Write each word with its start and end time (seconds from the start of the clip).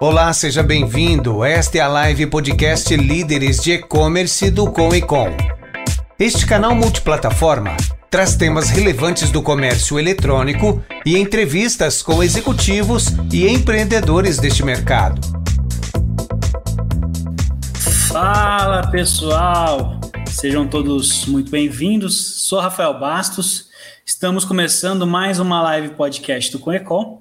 Olá, 0.00 0.32
seja 0.32 0.62
bem-vindo. 0.62 1.44
Esta 1.44 1.78
é 1.78 1.80
a 1.80 1.88
live 1.88 2.28
podcast 2.28 2.94
Líderes 2.96 3.60
de 3.60 3.72
E-Commerce 3.72 4.48
do 4.48 4.70
Com 4.70 4.94
e 4.94 5.02
Com. 5.02 5.26
Este 6.16 6.46
canal 6.46 6.72
multiplataforma 6.72 7.76
traz 8.08 8.36
temas 8.36 8.70
relevantes 8.70 9.32
do 9.32 9.42
comércio 9.42 9.98
eletrônico 9.98 10.80
e 11.04 11.18
entrevistas 11.18 12.00
com 12.00 12.22
executivos 12.22 13.08
e 13.32 13.48
empreendedores 13.48 14.38
deste 14.38 14.64
mercado. 14.64 15.20
Fala 18.08 18.88
pessoal, 18.92 19.98
sejam 20.28 20.68
todos 20.68 21.26
muito 21.26 21.50
bem-vindos. 21.50 22.44
Sou 22.46 22.60
Rafael 22.60 23.00
Bastos. 23.00 23.66
Estamos 24.06 24.44
começando 24.44 25.04
mais 25.08 25.40
uma 25.40 25.60
live 25.60 25.88
podcast 25.96 26.52
do 26.52 26.60
Conecom 26.60 27.20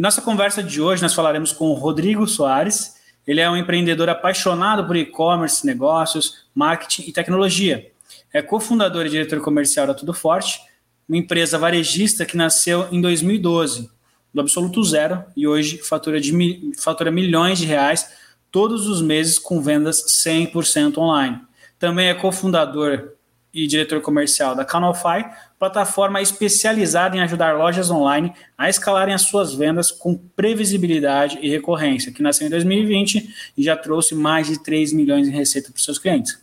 e 0.00 0.02
nossa 0.02 0.22
conversa 0.22 0.62
de 0.62 0.80
hoje 0.80 1.02
nós 1.02 1.12
falaremos 1.12 1.52
com 1.52 1.66
o 1.66 1.74
Rodrigo 1.74 2.26
Soares. 2.26 2.96
Ele 3.26 3.38
é 3.38 3.50
um 3.50 3.54
empreendedor 3.54 4.08
apaixonado 4.08 4.86
por 4.86 4.96
e-commerce, 4.96 5.66
negócios, 5.66 6.46
marketing 6.54 7.02
e 7.02 7.12
tecnologia. 7.12 7.92
É 8.32 8.40
cofundador 8.40 9.04
e 9.04 9.10
diretor 9.10 9.42
comercial 9.42 9.86
da 9.86 9.92
Tudo 9.92 10.14
Forte, 10.14 10.58
uma 11.06 11.18
empresa 11.18 11.58
varejista 11.58 12.24
que 12.24 12.34
nasceu 12.34 12.88
em 12.90 12.98
2012, 12.98 13.90
do 14.32 14.40
absoluto 14.40 14.82
zero, 14.82 15.22
e 15.36 15.46
hoje 15.46 15.76
fatura, 15.76 16.18
de, 16.18 16.72
fatura 16.78 17.10
milhões 17.10 17.58
de 17.58 17.66
reais 17.66 18.10
todos 18.50 18.88
os 18.88 19.02
meses 19.02 19.38
com 19.38 19.60
vendas 19.60 20.02
100% 20.26 20.96
online. 20.96 21.42
Também 21.78 22.08
é 22.08 22.14
cofundador 22.14 23.12
e 23.52 23.66
diretor 23.66 24.00
comercial 24.00 24.54
da 24.54 24.64
Canalfy, 24.64 25.26
plataforma 25.60 26.22
especializada 26.22 27.14
em 27.14 27.20
ajudar 27.20 27.54
lojas 27.54 27.90
online 27.90 28.32
a 28.56 28.70
escalarem 28.70 29.12
as 29.12 29.22
suas 29.22 29.52
vendas 29.52 29.90
com 29.90 30.16
previsibilidade 30.16 31.38
e 31.42 31.50
recorrência, 31.50 32.10
que 32.10 32.22
nasceu 32.22 32.46
em 32.46 32.50
2020 32.50 33.52
e 33.58 33.62
já 33.62 33.76
trouxe 33.76 34.14
mais 34.14 34.46
de 34.46 34.58
3 34.58 34.94
milhões 34.94 35.28
em 35.28 35.30
receita 35.30 35.70
para 35.70 35.82
seus 35.82 35.98
clientes. 35.98 36.40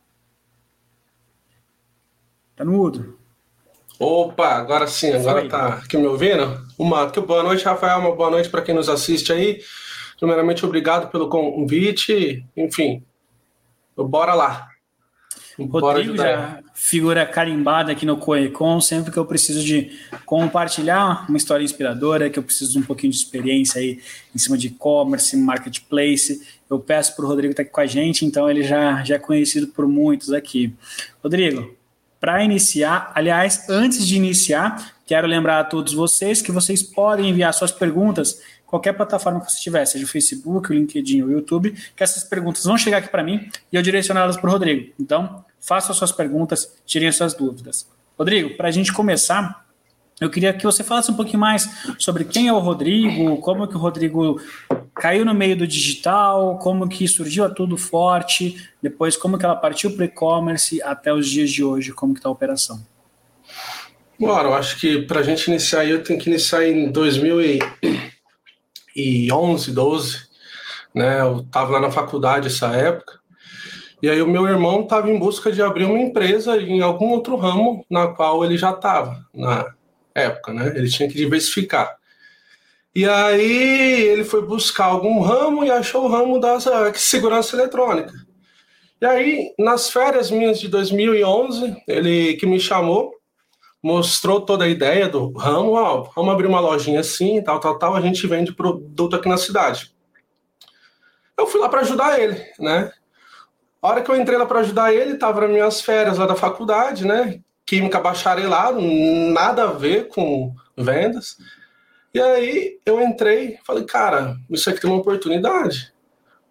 Tá 2.57 2.65
no 2.65 2.73
mudo. 2.73 3.17
Opa, 3.99 4.55
agora 4.55 4.87
sim, 4.87 5.11
agora 5.13 5.41
Foi. 5.41 5.49
tá 5.49 5.67
aqui 5.75 5.97
me 5.97 6.07
ouvindo? 6.07 6.65
Uma 6.77 7.05
boa 7.05 7.43
noite, 7.43 7.63
Rafael, 7.63 7.99
uma 7.99 8.15
boa 8.15 8.29
noite 8.29 8.49
para 8.49 8.61
quem 8.61 8.75
nos 8.75 8.89
assiste 8.89 9.31
aí. 9.31 9.61
Primeiramente, 10.17 10.65
obrigado 10.65 11.09
pelo 11.09 11.29
convite. 11.29 12.45
Enfim, 12.55 13.03
bora 13.95 14.33
lá. 14.33 14.69
Rodrigo 15.57 16.17
já 16.17 16.61
figura 16.75 17.25
carimbada 17.25 17.93
aqui 17.93 18.05
no 18.05 18.17
Coecon, 18.17 18.81
sempre 18.81 19.09
que 19.09 19.17
eu 19.17 19.25
preciso 19.25 19.63
de 19.63 19.89
compartilhar 20.25 21.25
uma 21.27 21.37
história 21.37 21.63
inspiradora, 21.63 22.29
que 22.29 22.37
eu 22.37 22.43
preciso 22.43 22.73
de 22.73 22.79
um 22.79 22.83
pouquinho 22.83 23.11
de 23.11 23.17
experiência 23.17 23.79
aí 23.79 23.99
em 24.35 24.37
cima 24.37 24.57
de 24.57 24.67
e-commerce, 24.67 25.37
marketplace, 25.37 26.45
eu 26.69 26.77
peço 26.77 27.15
para 27.15 27.23
o 27.23 27.27
Rodrigo 27.27 27.51
estar 27.51 27.63
tá 27.63 27.65
aqui 27.65 27.71
com 27.71 27.81
a 27.81 27.85
gente, 27.85 28.25
então 28.25 28.49
ele 28.49 28.61
já, 28.61 29.01
já 29.05 29.15
é 29.15 29.19
conhecido 29.19 29.67
por 29.67 29.87
muitos 29.87 30.33
aqui. 30.33 30.75
Rodrigo, 31.23 31.74
para 32.25 32.43
iniciar, 32.43 33.11
aliás, 33.13 33.69
antes 33.69 34.07
de 34.07 34.15
iniciar, 34.15 34.93
quero 35.05 35.27
lembrar 35.27 35.59
a 35.59 35.63
todos 35.63 35.93
vocês 35.93 36.41
que 36.41 36.51
vocês 36.51 36.81
podem 36.81 37.29
enviar 37.29 37.53
suas 37.53 37.71
perguntas 37.71 38.41
qualquer 38.65 38.93
plataforma 38.93 39.39
que 39.41 39.51
você 39.51 39.59
tiver, 39.59 39.85
seja 39.85 40.05
o 40.05 40.07
Facebook, 40.07 40.71
o 40.71 40.73
LinkedIn 40.73 41.21
o 41.21 41.31
YouTube, 41.31 41.75
que 41.95 42.03
essas 42.03 42.23
perguntas 42.23 42.63
vão 42.63 42.79
chegar 42.79 42.97
aqui 42.97 43.09
para 43.09 43.21
mim 43.21 43.47
e 43.71 43.75
eu 43.75 43.81
direcioná-las 43.83 44.37
para 44.37 44.49
o 44.49 44.51
Rodrigo. 44.51 44.91
Então, 44.99 45.45
façam 45.59 45.93
suas 45.93 46.11
perguntas, 46.11 46.75
tirem 46.83 47.11
suas 47.11 47.35
dúvidas. 47.35 47.87
Rodrigo, 48.17 48.57
para 48.57 48.69
a 48.69 48.71
gente 48.71 48.91
começar, 48.91 49.63
eu 50.19 50.29
queria 50.29 50.53
que 50.53 50.63
você 50.63 50.83
falasse 50.83 51.11
um 51.11 51.15
pouquinho 51.15 51.39
mais 51.39 51.69
sobre 51.99 52.23
quem 52.23 52.47
é 52.47 52.53
o 52.53 52.59
Rodrigo, 52.59 53.37
como 53.37 53.67
que 53.67 53.75
o 53.75 53.79
Rodrigo 53.79 54.39
caiu 54.95 55.25
no 55.25 55.33
meio 55.33 55.57
do 55.57 55.67
digital, 55.67 56.57
como 56.57 56.87
que 56.87 57.05
surgiu 57.07 57.43
a 57.43 57.49
Tudo 57.49 57.77
Forte, 57.77 58.69
depois 58.81 59.17
como 59.17 59.37
que 59.37 59.43
ela 59.43 59.57
partiu 59.57 59.93
para 59.93 60.05
e-commerce 60.05 60.81
até 60.81 61.13
os 61.13 61.29
dias 61.29 61.51
de 61.51 61.61
hoje, 61.63 61.91
como 61.91 62.13
que 62.13 62.19
está 62.19 62.29
a 62.29 62.31
operação. 62.31 62.81
Bora, 64.17 64.47
eu 64.47 64.53
acho 64.53 64.79
que 64.79 65.01
para 65.01 65.19
a 65.19 65.23
gente 65.23 65.47
iniciar 65.47 65.85
eu 65.85 66.01
tenho 66.01 66.17
que 66.17 66.29
iniciar 66.29 66.65
em 66.65 66.89
2011, 66.89 69.73
12, 69.73 70.17
né? 70.93 71.19
Eu 71.19 71.39
estava 71.39 71.73
lá 71.73 71.81
na 71.81 71.91
faculdade 71.91 72.47
essa 72.47 72.67
época, 72.67 73.19
e 74.01 74.09
aí 74.09 74.21
o 74.21 74.27
meu 74.27 74.47
irmão 74.47 74.83
estava 74.83 75.11
em 75.11 75.19
busca 75.19 75.51
de 75.51 75.61
abrir 75.61 75.83
uma 75.83 75.99
empresa 75.99 76.55
em 76.55 76.79
algum 76.79 77.09
outro 77.09 77.35
ramo 77.35 77.85
na 77.89 78.07
qual 78.07 78.45
ele 78.45 78.57
já 78.57 78.71
estava 78.71 79.25
na 79.33 79.74
época, 80.15 80.53
né? 80.53 80.73
Ele 80.75 80.89
tinha 80.89 81.07
que 81.09 81.15
diversificar. 81.15 81.97
E 82.95 83.07
aí 83.07 84.03
ele 84.07 84.23
foi 84.23 84.41
buscar 84.41 84.85
algum 84.85 85.19
ramo 85.19 85.65
e 85.65 85.69
achou 85.69 86.05
o 86.05 86.07
ramo 86.07 86.39
da 86.39 86.57
segurança 86.93 87.55
eletrônica. 87.55 88.13
E 89.01 89.05
aí, 89.05 89.53
nas 89.59 89.89
férias 89.89 90.31
minhas 90.31 90.57
de 90.59 90.69
2011, 90.69 91.75
ele 91.85 92.35
que 92.35 92.45
me 92.45 92.57
chamou, 92.57 93.13
mostrou 93.83 94.39
toda 94.39 94.63
a 94.63 94.69
ideia 94.69 95.09
do 95.09 95.31
ramo, 95.33 95.73
ó, 95.73 96.03
vamos 96.15 96.33
abrir 96.33 96.47
uma 96.47 96.61
lojinha 96.61 97.01
assim, 97.01 97.43
tal, 97.43 97.59
tal, 97.59 97.77
tal, 97.77 97.95
a 97.95 98.01
gente 98.01 98.25
vende 98.25 98.55
produto 98.55 99.17
aqui 99.17 99.27
na 99.27 99.37
cidade. 99.37 99.93
Eu 101.37 101.45
fui 101.45 101.59
lá 101.59 101.67
para 101.67 101.81
ajudar 101.81 102.17
ele, 102.19 102.41
né? 102.57 102.91
A 103.81 103.89
hora 103.89 104.01
que 104.01 104.09
eu 104.09 104.15
entrei 104.15 104.37
lá 104.37 104.45
para 104.45 104.61
ajudar 104.61 104.93
ele, 104.93 105.17
tava 105.17 105.41
nas 105.41 105.49
minhas 105.51 105.81
férias 105.81 106.17
lá 106.17 106.25
da 106.25 106.35
faculdade, 106.35 107.05
né? 107.05 107.41
Química 107.65 107.99
bacharelado, 107.99 108.79
nada 108.81 109.63
a 109.63 109.73
ver 109.73 110.07
com 110.07 110.53
vendas. 110.77 111.37
E 112.13 112.21
aí 112.21 112.79
eu 112.85 113.01
entrei, 113.01 113.59
falei, 113.65 113.83
cara, 113.83 114.37
isso 114.49 114.69
aqui 114.69 114.81
tem 114.81 114.89
uma 114.89 114.99
oportunidade. 114.99 115.93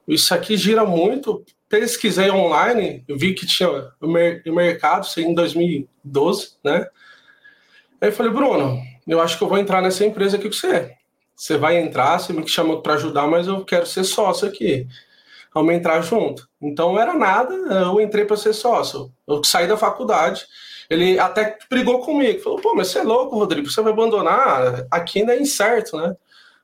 Isso 0.07 0.35
aqui 0.35 0.57
gira 0.57 0.85
muito. 0.85 1.44
Pesquisei 1.69 2.31
online, 2.31 3.05
vi 3.09 3.35
que 3.35 3.47
tinha 3.47 3.69
mercado, 4.47 5.05
isso 5.05 5.21
em 5.21 5.35
2012, 5.35 6.56
né? 6.62 6.87
Aí 8.00 8.09
eu 8.09 8.12
falei, 8.12 8.31
Bruno, 8.31 8.79
eu 9.06 9.21
acho 9.21 9.38
que 9.38 9.44
eu 9.44 9.49
vou 9.49 9.59
entrar 9.59 9.81
nessa 9.81 10.05
empresa 10.05 10.37
aqui 10.37 10.49
com 10.49 10.55
você. 10.55 10.93
Você 11.35 11.56
vai 11.56 11.79
entrar, 11.79 12.19
você 12.19 12.33
me 12.33 12.47
chamou 12.47 12.81
para 12.81 12.94
ajudar, 12.94 13.27
mas 13.27 13.49
eu 13.49 13.65
quero 13.65 13.87
ser 13.87 14.05
sócio 14.05 14.47
aqui. 14.47 14.87
Vamos 15.53 15.75
entrar 15.75 16.00
junto. 16.03 16.49
Então 16.61 16.99
era 16.99 17.15
nada, 17.15 17.55
eu 17.55 18.00
entrei 18.00 18.25
para 18.25 18.37
ser 18.37 18.53
sócio. 18.53 19.12
Eu 19.27 19.43
saí 19.44 19.67
da 19.67 19.77
faculdade, 19.77 20.44
ele 20.91 21.19
até 21.19 21.57
brigou 21.71 22.01
comigo, 22.01 22.41
falou, 22.41 22.61
pô, 22.61 22.75
mas 22.75 22.89
você 22.89 22.99
é 22.99 23.03
louco, 23.03 23.37
Rodrigo, 23.37 23.71
você 23.71 23.81
vai 23.83 23.93
abandonar? 23.93 24.87
Aqui 24.91 25.21
ainda 25.21 25.35
é 25.35 25.41
incerto, 25.41 25.97
né? 25.97 26.15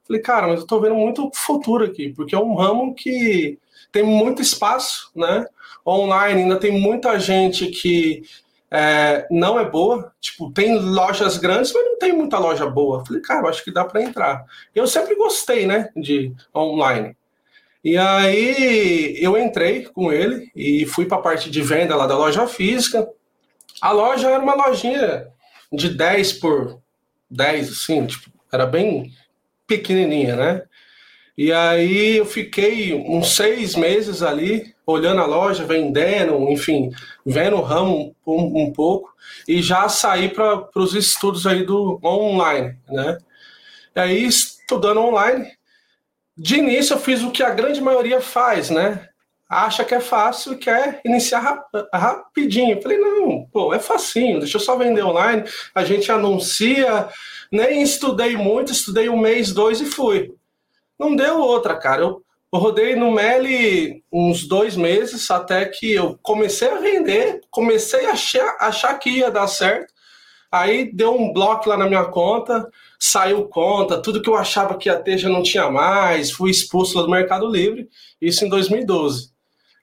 Falei, 0.07 0.23
cara, 0.23 0.49
mas 0.49 0.61
eu 0.61 0.67
tô 0.67 0.81
vendo 0.81 0.95
muito 0.95 1.31
futuro 1.35 1.85
aqui, 1.85 2.13
porque 2.15 2.35
é 2.35 2.39
um 2.39 2.55
ramo 2.55 2.95
que 2.95 3.59
tem 3.93 4.03
muito 4.03 4.43
espaço, 4.43 5.11
né? 5.15 5.47
Online 5.87 6.43
ainda 6.43 6.57
tem 6.57 6.73
muita 6.73 7.19
gente 7.19 7.67
que 7.69 8.23
é, 8.71 9.27
não 9.31 9.59
é 9.59 9.69
boa, 9.69 10.13
tipo, 10.21 10.53
tem 10.53 10.79
lojas 10.79 11.37
grandes, 11.39 11.73
mas 11.73 11.85
não 11.85 11.99
tem 11.99 12.13
muita 12.13 12.39
loja 12.39 12.67
boa. 12.67 13.05
Falei, 13.05 13.21
cara, 13.21 13.49
acho 13.49 13.65
que 13.65 13.73
dá 13.73 13.85
para 13.85 14.03
entrar. 14.03 14.45
Eu 14.75 14.87
sempre 14.87 15.17
gostei, 15.17 15.67
né, 15.67 15.91
de 15.97 16.33
online. 16.55 17.17
E 17.83 17.97
aí 17.97 19.17
eu 19.19 19.39
entrei 19.39 19.85
com 19.85 20.13
ele 20.13 20.51
e 20.55 20.85
fui 20.87 21.07
para 21.07 21.19
a 21.19 21.23
parte 21.23 21.51
de 21.51 21.63
venda 21.63 21.97
lá 21.97 22.07
da 22.07 22.17
loja 22.17 22.47
física. 22.47 23.09
A 23.81 23.93
loja 23.93 24.29
era 24.29 24.43
uma 24.43 24.55
lojinha 24.55 25.27
de 25.73 25.89
10 25.89 26.35
por 26.35 26.81
10, 27.31 27.71
assim, 27.71 28.07
tipo, 28.07 28.31
era 28.53 28.67
bem 28.67 29.13
pequenininha, 29.67 30.37
né? 30.37 30.63
E 31.39 31.53
aí 31.53 32.17
eu 32.17 32.27
fiquei 32.27 32.93
uns 32.93 33.35
seis 33.35 33.75
meses 33.75 34.23
ali, 34.23 34.75
olhando 34.85 35.23
a 35.23 35.27
loja, 35.27 35.65
vendendo, 35.65 36.51
enfim, 36.51 36.91
vendo 37.25 37.57
o 37.57 37.63
ramo 37.63 38.15
um, 38.27 38.65
um 38.65 38.73
pouco, 38.73 39.15
e 39.49 39.63
já 39.63 39.89
saí 39.89 40.29
para 40.29 40.69
os 40.75 40.95
estudos 40.95 41.47
aí 41.47 41.65
do 41.65 41.99
online, 42.05 42.77
né? 42.89 43.17
E 43.95 44.01
aí, 44.01 44.27
estudando 44.27 45.01
online, 45.01 45.47
de 46.37 46.57
início 46.57 46.95
eu 46.95 47.01
fiz 47.01 47.23
o 47.23 47.31
que 47.31 47.43
a 47.43 47.51
grande 47.51 47.81
maioria 47.81 48.21
faz, 48.21 48.71
né? 48.71 49.09
Acha 49.51 49.85
que 49.85 49.93
é 49.93 49.99
fácil 49.99 50.53
e 50.53 50.59
quer 50.59 51.01
iniciar 51.05 51.41
rap 51.41 51.65
rapidinho. 51.93 52.77
Eu 52.77 52.83
falei, 52.83 52.99
não, 52.99 53.49
pô, 53.53 53.75
é 53.75 53.81
facinho, 53.81 54.39
deixa 54.39 54.59
eu 54.59 54.61
só 54.61 54.77
vender 54.77 55.03
online, 55.03 55.43
a 55.75 55.85
gente 55.85 56.13
anuncia, 56.13 57.09
nem 57.51 57.83
estudei 57.83 58.37
muito, 58.37 58.71
estudei 58.71 59.09
um 59.09 59.19
mês, 59.19 59.53
dois 59.53 59.81
e 59.81 59.87
fui. 59.87 60.33
Não 60.97 61.17
deu 61.17 61.41
outra, 61.41 61.75
cara. 61.75 62.03
Eu, 62.03 62.23
eu 62.53 62.59
rodei 62.61 62.95
no 62.95 63.11
Meli 63.11 64.05
uns 64.13 64.47
dois 64.47 64.77
meses 64.77 65.29
até 65.33 65.65
que 65.65 65.95
eu 65.95 66.17
comecei 66.23 66.69
a 66.69 66.79
vender, 66.79 67.41
comecei 67.51 68.07
a 68.07 68.13
achar, 68.13 68.57
achar 68.61 68.95
que 69.01 69.11
ia 69.11 69.33
dar 69.33 69.49
certo. 69.49 69.93
Aí 70.53 70.93
deu 70.93 71.13
um 71.13 71.33
bloco 71.33 71.69
lá 71.69 71.77
na 71.77 71.89
minha 71.89 72.05
conta, 72.05 72.69
saiu 73.01 73.49
conta, 73.49 74.01
tudo 74.01 74.23
que 74.23 74.29
eu 74.29 74.37
achava 74.37 74.77
que 74.77 74.89
ia 74.89 74.97
ter 74.97 75.19
já 75.19 75.29
não 75.29 75.43
tinha 75.43 75.69
mais, 75.71 76.31
fui 76.31 76.51
expulso 76.51 77.03
do 77.03 77.11
Mercado 77.11 77.49
Livre, 77.49 77.89
isso 78.21 78.45
em 78.45 78.49
2012. 78.49 79.31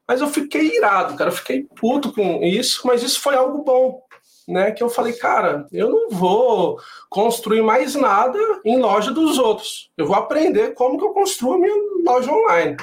Mas 0.08 0.22
eu 0.22 0.28
fiquei 0.28 0.78
irado, 0.78 1.16
cara, 1.16 1.30
eu 1.30 1.36
fiquei 1.36 1.64
puto 1.76 2.14
com 2.14 2.42
isso, 2.44 2.82
mas 2.86 3.04
isso 3.04 3.20
foi 3.20 3.36
algo 3.36 3.64
bom, 3.64 4.02
né? 4.48 4.72
Que 4.72 4.82
eu 4.82 4.90
falei, 4.90 5.14
cara, 5.14 5.68
eu 5.72 5.90
não 5.90 6.10
vou 6.10 6.80
construir 7.10 7.62
mais 7.62 7.94
nada 7.94 8.40
em 8.64 8.80
loja 8.80 9.12
dos 9.12 9.38
outros. 9.38 9.92
Eu 9.98 10.08
vou 10.08 10.16
aprender 10.16 10.74
como 10.74 10.98
que 10.98 11.04
eu 11.04 11.10
construo 11.10 11.54
a 11.54 11.60
minha 11.60 11.76
loja 12.06 12.32
online. 12.32 12.78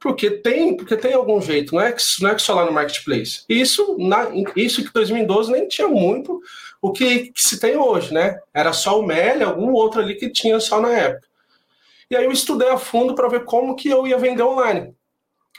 Porque 0.00 0.30
tem, 0.30 0.76
porque 0.76 0.96
tem 0.96 1.12
algum 1.12 1.40
jeito, 1.42 1.74
não 1.74 1.82
é 1.82 1.92
que, 1.92 2.02
não 2.22 2.30
é 2.30 2.34
que 2.34 2.42
só 2.42 2.54
lá 2.54 2.64
no 2.64 2.72
marketplace. 2.72 3.44
Isso, 3.48 3.96
na, 3.98 4.30
isso 4.56 4.82
que 4.82 4.92
2012 4.92 5.52
nem 5.52 5.68
tinha 5.68 5.88
muito 5.88 6.40
o 6.80 6.90
que, 6.90 7.30
que 7.30 7.42
se 7.42 7.60
tem 7.60 7.76
hoje, 7.76 8.12
né? 8.12 8.40
Era 8.52 8.72
só 8.72 8.98
o 8.98 9.06
Meli, 9.06 9.44
algum 9.44 9.72
outro 9.72 10.00
ali 10.00 10.14
que 10.14 10.30
tinha 10.30 10.58
só 10.58 10.80
na 10.80 10.90
época. 10.90 11.28
E 12.10 12.16
aí 12.16 12.24
eu 12.24 12.32
estudei 12.32 12.68
a 12.68 12.78
fundo 12.78 13.14
para 13.14 13.28
ver 13.28 13.44
como 13.44 13.76
que 13.76 13.88
eu 13.88 14.06
ia 14.06 14.18
vender 14.18 14.42
online. 14.42 14.94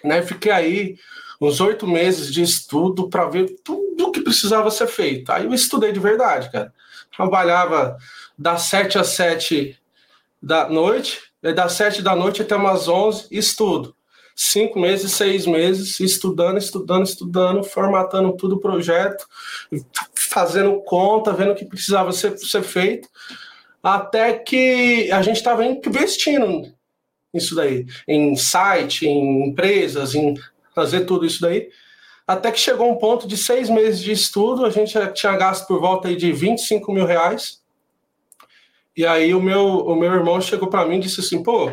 Né? 0.04 0.22
Fiquei 0.22 0.52
aí 0.52 0.96
uns 1.40 1.60
oito 1.60 1.88
meses 1.88 2.32
de 2.32 2.42
estudo 2.42 3.10
para 3.10 3.26
ver 3.26 3.56
tudo 3.64 4.12
que 4.12 4.22
precisava 4.22 4.70
ser 4.70 4.88
feito. 4.88 5.32
Aí 5.32 5.46
eu 5.46 5.54
estudei 5.54 5.92
de 5.92 6.00
verdade, 6.00 6.52
cara. 6.52 6.74
Trabalhava 7.16 7.98
das 8.38 8.64
sete 8.64 8.98
às 8.98 9.08
sete 9.08 9.78
da 10.42 10.70
noite, 10.70 11.20
das 11.42 11.74
sete 11.74 12.02
da 12.02 12.16
noite 12.16 12.42
até 12.42 12.56
umas 12.56 12.88
onze, 12.88 13.28
estudo. 13.32 13.96
Cinco 14.36 14.80
meses, 14.80 15.12
seis 15.12 15.46
meses, 15.46 16.00
estudando, 16.00 16.58
estudando, 16.58 17.06
estudando, 17.06 17.64
formatando 17.64 18.36
tudo 18.36 18.56
o 18.56 18.60
projeto, 18.60 19.26
fazendo 20.30 20.82
conta, 20.84 21.34
vendo 21.34 21.52
o 21.52 21.56
que 21.56 21.66
precisava 21.66 22.12
ser, 22.12 22.38
ser 22.38 22.64
feito, 22.64 23.08
até 23.84 24.34
que 24.34 25.12
a 25.12 25.22
gente 25.22 25.38
estava 25.38 25.66
investindo 25.66 26.74
nisso 27.34 27.56
daí, 27.56 27.86
em 28.08 28.36
site, 28.36 29.08
em 29.08 29.48
empresas, 29.48 30.16
em 30.16 30.36
fazer 30.76 31.02
tudo 31.02 31.26
isso 31.26 31.42
daí. 31.42 31.70
Até 32.28 32.52
que 32.52 32.60
chegou 32.60 32.90
um 32.90 32.98
ponto 32.98 33.28
de 33.28 33.36
seis 33.36 33.70
meses 33.70 34.00
de 34.00 34.12
estudo, 34.12 34.66
a 34.66 34.70
gente 34.70 34.94
tinha 35.14 35.36
gasto 35.36 35.68
por 35.68 35.80
volta 35.80 36.08
aí 36.08 36.16
de 36.16 36.32
25 36.32 36.92
mil 36.92 37.06
reais. 37.06 37.62
E 38.96 39.06
aí 39.06 39.34
o 39.34 39.42
meu, 39.42 39.66
o 39.86 39.96
meu 39.96 40.14
irmão 40.14 40.40
chegou 40.40 40.70
para 40.70 40.86
mim 40.86 40.98
e 40.98 41.02
disse 41.02 41.22
assim, 41.22 41.42
pô, 41.42 41.72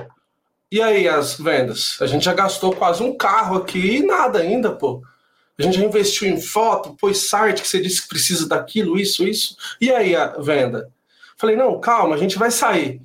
e 0.70 0.82
aí 0.82 1.08
as 1.08 1.38
vendas? 1.38 1.96
A 2.00 2.06
gente 2.06 2.24
já 2.24 2.34
gastou 2.34 2.74
quase 2.74 3.02
um 3.02 3.16
carro 3.16 3.56
aqui 3.56 3.96
e 3.96 4.02
nada 4.02 4.38
ainda, 4.40 4.72
pô. 4.72 5.02
A 5.58 5.62
gente 5.62 5.76
já 5.78 5.84
investiu 5.84 6.28
em 6.28 6.40
foto, 6.40 6.94
pôs 6.94 7.28
site 7.28 7.62
que 7.62 7.68
você 7.68 7.80
disse 7.80 8.02
que 8.02 8.08
precisa 8.08 8.48
daquilo, 8.48 8.98
isso, 8.98 9.26
isso. 9.26 9.56
E 9.80 9.90
aí 9.90 10.14
a 10.14 10.28
venda? 10.38 10.88
Falei, 11.36 11.56
não, 11.56 11.80
calma, 11.80 12.14
a 12.14 12.18
gente 12.18 12.38
vai 12.38 12.50
sair. 12.50 13.00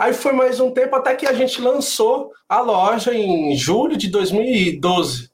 Aí 0.00 0.14
foi 0.14 0.32
mais 0.32 0.58
um 0.60 0.70
tempo 0.70 0.96
até 0.96 1.14
que 1.14 1.26
a 1.26 1.34
gente 1.34 1.60
lançou 1.60 2.32
a 2.48 2.58
loja 2.62 3.12
em 3.12 3.54
julho 3.54 3.98
de 3.98 4.08
2012, 4.08 5.30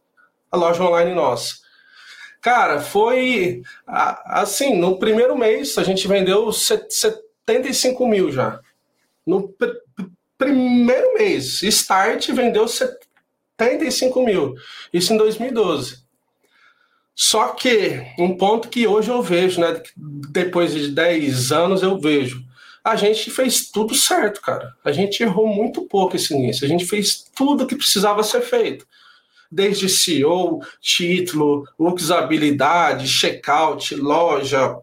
a 0.50 0.56
loja 0.56 0.82
online 0.82 1.14
nossa. 1.14 1.58
Cara, 2.42 2.80
foi 2.80 3.62
assim, 3.86 4.76
no 4.76 4.98
primeiro 4.98 5.38
mês 5.38 5.78
a 5.78 5.84
gente 5.84 6.08
vendeu 6.08 6.50
75 6.50 8.08
mil 8.08 8.32
já. 8.32 8.58
No 9.24 9.50
pr 9.50 9.68
primeiro 10.36 11.14
mês, 11.14 11.62
Start 11.62 12.28
vendeu 12.30 12.66
75 12.66 14.20
mil. 14.24 14.56
Isso 14.92 15.12
em 15.12 15.16
2012. 15.16 16.04
Só 17.14 17.50
que 17.50 18.04
um 18.18 18.36
ponto 18.36 18.68
que 18.68 18.84
hoje 18.84 19.12
eu 19.12 19.22
vejo, 19.22 19.60
né? 19.60 19.80
Depois 19.96 20.72
de 20.72 20.88
10 20.88 21.52
anos 21.52 21.84
eu 21.84 22.00
vejo 22.00 22.45
a 22.86 22.94
gente 22.94 23.32
fez 23.32 23.68
tudo 23.68 23.96
certo, 23.96 24.40
cara. 24.40 24.72
A 24.84 24.92
gente 24.92 25.20
errou 25.20 25.48
muito 25.48 25.82
pouco 25.88 26.14
esse 26.14 26.32
início. 26.32 26.64
A 26.64 26.68
gente 26.68 26.86
fez 26.86 27.28
tudo 27.34 27.66
que 27.66 27.74
precisava 27.74 28.22
ser 28.22 28.42
feito. 28.42 28.86
Desde 29.50 29.88
CEO, 29.88 30.60
título, 30.80 31.64
usabilidade, 31.76 33.08
checkout, 33.08 33.92
loja, 33.96 34.78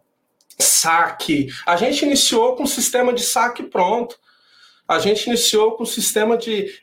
saque. 0.60 1.48
A 1.66 1.78
gente 1.78 2.04
iniciou 2.04 2.58
com 2.58 2.64
o 2.64 2.68
sistema 2.68 3.14
de 3.14 3.24
saque 3.24 3.64
pronto. 3.64 4.20
A 4.86 5.00
gente 5.00 5.28
iniciou 5.28 5.72
com 5.78 5.84
o 5.84 5.88
sistema 5.88 6.38
de 6.38 6.78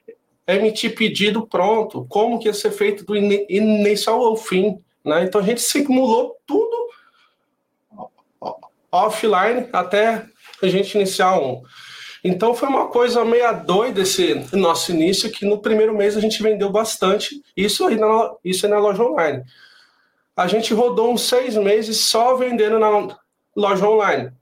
emitir 0.47 0.95
pedido 0.95 1.47
pronto. 1.47 2.07
Como 2.09 2.39
que 2.39 2.49
ia 2.49 2.55
ser 2.55 2.71
feito 2.71 3.05
do 3.05 3.15
inicial 3.15 4.25
ao 4.25 4.39
fim. 4.39 4.83
Né? 5.05 5.25
Então 5.25 5.43
a 5.43 5.45
gente 5.45 5.61
simulou 5.61 6.39
tudo 6.47 6.81
offline 8.91 9.69
até 9.73 10.27
a 10.67 10.69
gente 10.69 10.95
iniciar 10.95 11.39
um. 11.39 11.63
Então 12.23 12.55
foi 12.55 12.69
uma 12.69 12.89
coisa 12.89 13.25
meia 13.25 13.53
doida 13.53 14.03
esse 14.03 14.35
nosso 14.53 14.93
início, 14.93 15.31
que 15.31 15.47
no 15.47 15.59
primeiro 15.59 15.97
mês 15.97 16.17
a 16.17 16.21
gente 16.21 16.43
vendeu 16.43 16.71
bastante, 16.71 17.43
isso 17.57 17.87
aí 17.87 17.97
na, 17.97 18.33
isso 18.45 18.67
aí 18.67 18.73
na 18.73 18.79
loja 18.79 19.03
online. 19.03 19.43
A 20.37 20.47
gente 20.47 20.73
rodou 20.75 21.13
uns 21.13 21.23
seis 21.23 21.57
meses 21.57 21.99
só 21.99 22.37
vendendo 22.37 22.79
na 22.79 23.17
loja 23.57 23.89
online. 23.89 24.33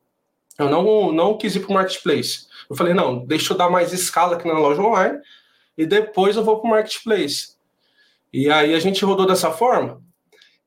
Eu 0.59 0.69
não, 0.69 1.13
não 1.13 1.39
quis 1.39 1.55
ir 1.55 1.61
para 1.61 1.71
o 1.71 1.75
marketplace. 1.75 2.47
Eu 2.69 2.77
falei, 2.77 2.93
não, 2.93 3.25
deixa 3.25 3.53
eu 3.53 3.57
dar 3.57 3.71
mais 3.71 3.93
escala 3.93 4.37
aqui 4.37 4.47
na 4.47 4.59
loja 4.59 4.83
online 4.83 5.19
e 5.77 5.87
depois 5.87 6.37
eu 6.37 6.45
vou 6.45 6.61
para 6.61 6.69
o 6.69 6.71
marketplace. 6.71 7.57
E 8.33 8.51
aí 8.51 8.75
a 8.75 8.81
gente 8.81 9.05
rodou 9.05 9.27
dessa 9.27 9.51
forma 9.51 10.03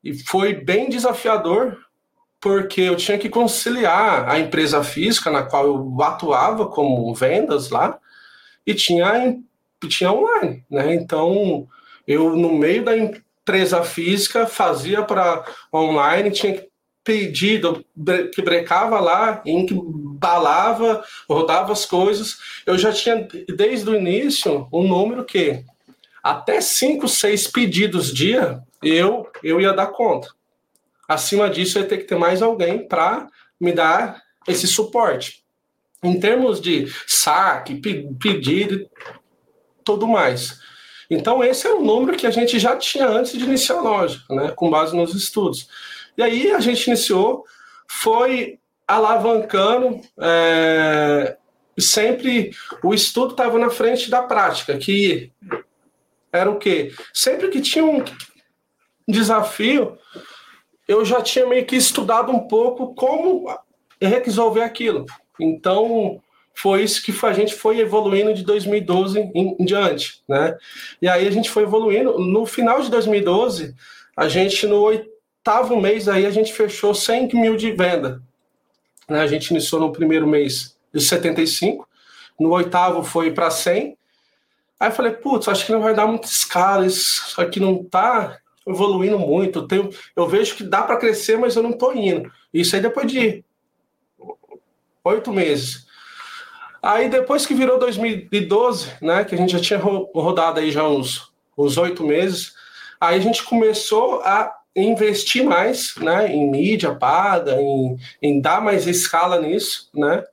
e 0.02 0.14
foi 0.24 0.54
bem 0.54 0.88
desafiador, 0.88 1.78
porque 2.42 2.80
eu 2.80 2.96
tinha 2.96 3.16
que 3.16 3.28
conciliar 3.28 4.28
a 4.28 4.36
empresa 4.36 4.82
física 4.82 5.30
na 5.30 5.44
qual 5.44 5.64
eu 5.64 6.02
atuava 6.02 6.66
como 6.66 7.14
vendas 7.14 7.70
lá 7.70 7.96
e 8.66 8.74
tinha, 8.74 9.38
tinha 9.88 10.10
online, 10.10 10.64
né? 10.68 10.92
Então, 10.92 11.68
eu 12.04 12.34
no 12.34 12.52
meio 12.52 12.84
da 12.84 12.96
empresa 12.98 13.84
física 13.84 14.44
fazia 14.44 15.04
para 15.04 15.44
online, 15.72 16.32
tinha 16.32 16.66
pedido 17.04 17.84
que 18.34 18.42
brecava 18.42 18.98
lá, 18.98 19.40
em 19.46 19.64
que 19.64 19.74
balava, 19.76 21.04
rodava 21.28 21.72
as 21.72 21.86
coisas. 21.86 22.38
Eu 22.66 22.76
já 22.76 22.92
tinha 22.92 23.28
desde 23.56 23.88
o 23.88 23.94
início 23.94 24.66
um 24.72 24.82
número 24.82 25.24
que 25.24 25.64
até 26.20 26.60
cinco, 26.60 27.06
seis 27.06 27.46
pedidos 27.46 28.12
dia 28.12 28.60
eu 28.82 29.30
eu 29.44 29.60
ia 29.60 29.72
dar 29.72 29.86
conta. 29.86 30.28
Acima 31.08 31.50
disso, 31.50 31.78
eu 31.78 31.82
ia 31.82 31.88
ter 31.88 31.98
que 31.98 32.04
ter 32.04 32.16
mais 32.16 32.42
alguém 32.42 32.86
para 32.86 33.28
me 33.60 33.72
dar 33.72 34.22
esse 34.46 34.66
suporte. 34.66 35.42
Em 36.02 36.18
termos 36.18 36.60
de 36.60 36.92
saque, 37.06 37.80
pedido, 38.18 38.88
tudo 39.84 40.06
mais. 40.06 40.60
Então, 41.08 41.44
esse 41.44 41.66
é 41.66 41.72
o 41.72 41.82
número 41.82 42.16
que 42.16 42.26
a 42.26 42.30
gente 42.30 42.58
já 42.58 42.76
tinha 42.76 43.06
antes 43.06 43.32
de 43.32 43.44
iniciar 43.44 43.76
a 43.76 43.82
loja, 43.82 44.20
né, 44.30 44.52
com 44.56 44.70
base 44.70 44.96
nos 44.96 45.14
estudos. 45.14 45.68
E 46.16 46.22
aí 46.22 46.52
a 46.52 46.60
gente 46.60 46.86
iniciou, 46.86 47.44
foi 47.86 48.58
alavancando, 48.86 50.00
é, 50.18 51.36
sempre 51.78 52.52
o 52.82 52.92
estudo 52.92 53.32
estava 53.32 53.58
na 53.58 53.70
frente 53.70 54.10
da 54.10 54.22
prática, 54.22 54.76
que 54.76 55.30
era 56.32 56.50
o 56.50 56.58
quê? 56.58 56.92
Sempre 57.12 57.48
que 57.48 57.60
tinha 57.60 57.84
um 57.84 58.02
desafio, 59.06 59.98
eu 60.86 61.04
já 61.04 61.22
tinha 61.22 61.46
meio 61.46 61.64
que 61.64 61.76
estudado 61.76 62.32
um 62.32 62.40
pouco 62.40 62.94
como 62.94 63.46
resolver 64.00 64.62
aquilo. 64.62 65.06
Então, 65.38 66.20
foi 66.54 66.82
isso 66.82 67.02
que 67.02 67.14
a 67.24 67.32
gente 67.32 67.54
foi 67.54 67.78
evoluindo 67.78 68.34
de 68.34 68.44
2012 68.44 69.18
em, 69.18 69.56
em, 69.58 69.64
diante, 69.64 70.22
né? 70.28 70.56
E 71.00 71.08
aí 71.08 71.26
a 71.26 71.30
gente 71.30 71.50
foi 71.50 71.62
evoluindo. 71.62 72.18
No 72.18 72.44
final 72.44 72.80
de 72.80 72.90
2012, 72.90 73.74
a 74.16 74.28
gente, 74.28 74.66
no 74.66 74.80
oitavo 74.82 75.80
mês, 75.80 76.08
aí 76.08 76.26
a 76.26 76.30
gente 76.30 76.52
fechou 76.52 76.94
100 76.94 77.30
mil 77.34 77.56
de 77.56 77.72
venda. 77.72 78.22
Né? 79.08 79.20
A 79.20 79.26
gente 79.26 79.50
iniciou 79.50 79.80
no 79.80 79.92
primeiro 79.92 80.26
mês 80.26 80.76
de 80.92 81.00
75. 81.00 81.88
No 82.38 82.50
oitavo 82.50 83.02
foi 83.02 83.32
para 83.32 83.50
100. 83.50 83.96
Aí 84.78 84.88
eu 84.88 84.92
falei, 84.92 85.12
putz, 85.12 85.48
acho 85.48 85.64
que 85.64 85.72
não 85.72 85.80
vai 85.80 85.94
dar 85.94 86.06
muita 86.06 86.26
escala, 86.26 86.84
isso 86.84 87.40
aqui 87.40 87.60
não 87.60 87.84
tá 87.84 88.38
evoluindo 88.66 89.18
muito. 89.18 89.60
Eu, 89.60 89.68
tenho, 89.68 89.90
eu 90.14 90.26
vejo 90.26 90.56
que 90.56 90.64
dá 90.64 90.82
para 90.82 90.96
crescer, 90.96 91.38
mas 91.38 91.56
eu 91.56 91.62
não 91.62 91.72
tô 91.72 91.92
indo. 91.92 92.30
Isso 92.52 92.74
aí 92.76 92.82
depois 92.82 93.10
de 93.10 93.44
oito 95.04 95.32
meses. 95.32 95.86
Aí 96.82 97.08
depois 97.08 97.46
que 97.46 97.54
virou 97.54 97.78
2012, 97.78 98.92
né, 99.00 99.24
que 99.24 99.34
a 99.34 99.38
gente 99.38 99.52
já 99.52 99.60
tinha 99.60 99.78
rodado 99.78 100.58
aí 100.58 100.70
já 100.70 100.86
uns 100.88 101.78
oito 101.78 102.04
meses, 102.04 102.54
aí 103.00 103.16
a 103.16 103.20
gente 103.22 103.44
começou 103.44 104.20
a 104.22 104.52
investir 104.74 105.44
mais, 105.44 105.94
né, 105.96 106.32
em 106.32 106.50
mídia 106.50 106.94
paga, 106.94 107.60
em, 107.60 107.96
em 108.20 108.40
dar 108.40 108.60
mais 108.60 108.86
escala 108.86 109.40
nisso, 109.40 109.88
né, 109.94 110.24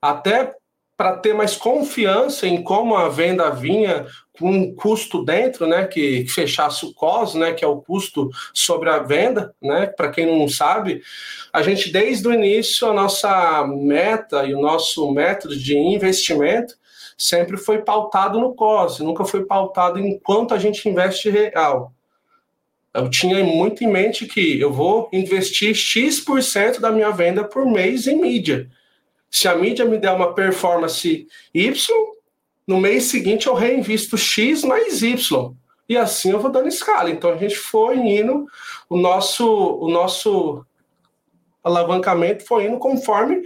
até 0.00 0.54
para 0.96 1.16
ter 1.16 1.34
mais 1.34 1.56
confiança 1.56 2.46
em 2.46 2.62
como 2.62 2.96
a 2.96 3.08
venda 3.08 3.50
vinha 3.50 4.06
com 4.38 4.50
um 4.50 4.74
custo 4.74 5.24
dentro, 5.24 5.66
né, 5.66 5.86
que, 5.86 6.24
que 6.24 6.30
fechasse 6.30 6.86
o 6.86 6.94
COS, 6.94 7.34
né, 7.34 7.52
que 7.52 7.64
é 7.64 7.68
o 7.68 7.82
custo 7.82 8.30
sobre 8.54 8.88
a 8.88 8.98
venda, 8.98 9.54
né, 9.60 9.86
para 9.86 10.10
quem 10.10 10.26
não 10.26 10.48
sabe, 10.48 11.02
a 11.52 11.62
gente 11.62 11.92
desde 11.92 12.26
o 12.26 12.32
início 12.32 12.88
a 12.88 12.94
nossa 12.94 13.66
meta 13.66 14.44
e 14.44 14.54
o 14.54 14.60
nosso 14.60 15.10
método 15.12 15.56
de 15.56 15.76
investimento 15.76 16.74
sempre 17.16 17.56
foi 17.56 17.82
pautado 17.82 18.40
no 18.40 18.54
COS, 18.54 19.00
nunca 19.00 19.24
foi 19.24 19.44
pautado 19.44 19.98
em 19.98 20.18
quanto 20.18 20.54
a 20.54 20.58
gente 20.58 20.88
investe 20.88 21.28
real. 21.28 21.92
Eu 22.94 23.08
tinha 23.08 23.42
muito 23.42 23.82
em 23.84 23.86
mente 23.86 24.26
que 24.26 24.60
eu 24.60 24.72
vou 24.72 25.08
investir 25.12 25.74
X% 25.74 26.78
da 26.78 26.90
minha 26.90 27.10
venda 27.10 27.42
por 27.42 27.64
mês 27.64 28.06
em 28.06 28.20
mídia. 28.20 28.68
Se 29.30 29.48
a 29.48 29.56
mídia 29.56 29.84
me 29.84 29.96
der 29.96 30.12
uma 30.12 30.34
performance 30.34 31.26
Y, 31.54 31.72
no 32.66 32.80
mês 32.80 33.04
seguinte 33.04 33.46
eu 33.46 33.54
reinvisto 33.54 34.16
X 34.16 34.64
mais 34.64 35.02
Y. 35.02 35.54
E 35.88 35.96
assim 35.96 36.30
eu 36.30 36.40
vou 36.40 36.50
dando 36.50 36.68
escala. 36.68 37.10
Então 37.10 37.30
a 37.30 37.36
gente 37.36 37.56
foi 37.56 37.96
indo, 37.96 38.46
o 38.88 38.96
nosso, 38.96 39.46
o 39.46 39.90
nosso 39.90 40.64
alavancamento 41.62 42.44
foi 42.44 42.66
indo 42.66 42.78
conforme 42.78 43.42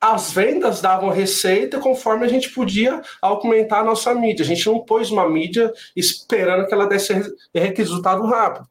as 0.00 0.32
vendas 0.32 0.80
davam 0.80 1.10
receita 1.10 1.78
conforme 1.78 2.26
a 2.26 2.28
gente 2.28 2.50
podia 2.50 3.00
aumentar 3.20 3.80
a 3.80 3.84
nossa 3.84 4.12
mídia. 4.12 4.44
A 4.44 4.46
gente 4.46 4.66
não 4.66 4.80
pôs 4.80 5.12
uma 5.12 5.28
mídia 5.28 5.72
esperando 5.94 6.66
que 6.66 6.74
ela 6.74 6.86
desse 6.88 7.14
resultado 7.54 8.26
rápido. 8.26 8.66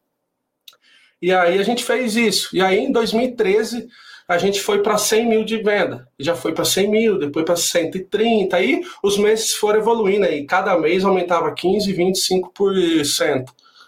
E 1.22 1.32
aí 1.32 1.58
a 1.58 1.64
gente 1.64 1.86
fez 1.86 2.18
isso. 2.18 2.54
E 2.54 2.62
aí 2.62 2.80
em 2.80 2.92
2013 2.92 3.88
a 4.32 4.38
gente 4.38 4.62
foi 4.62 4.82
para 4.82 4.98
100 4.98 5.28
mil 5.28 5.44
de 5.44 5.58
venda. 5.58 6.08
Já 6.20 6.36
foi 6.36 6.54
para 6.54 6.66
100 6.66 6.90
mil, 6.90 7.20
depois 7.20 7.46
para 7.46 7.56
130. 7.56 8.56
Aí 8.56 8.82
os 9.04 9.18
meses 9.18 9.54
foram 9.54 9.80
evoluindo 9.80 10.26
aí. 10.26 10.46
Cada 10.46 10.78
mês 10.78 11.04
aumentava 11.04 11.54
15, 11.54 11.94
25% 11.94 13.46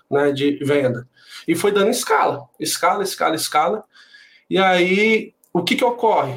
né, 0.09 0.31
de 0.31 0.59
venda. 0.63 1.07
E 1.47 1.55
foi 1.55 1.71
dando 1.71 1.89
escala, 1.89 2.47
escala, 2.59 3.03
escala, 3.03 3.35
escala. 3.35 3.83
E 4.50 4.57
aí 4.57 5.33
o 5.53 5.63
que, 5.63 5.75
que 5.75 5.85
ocorre? 5.85 6.33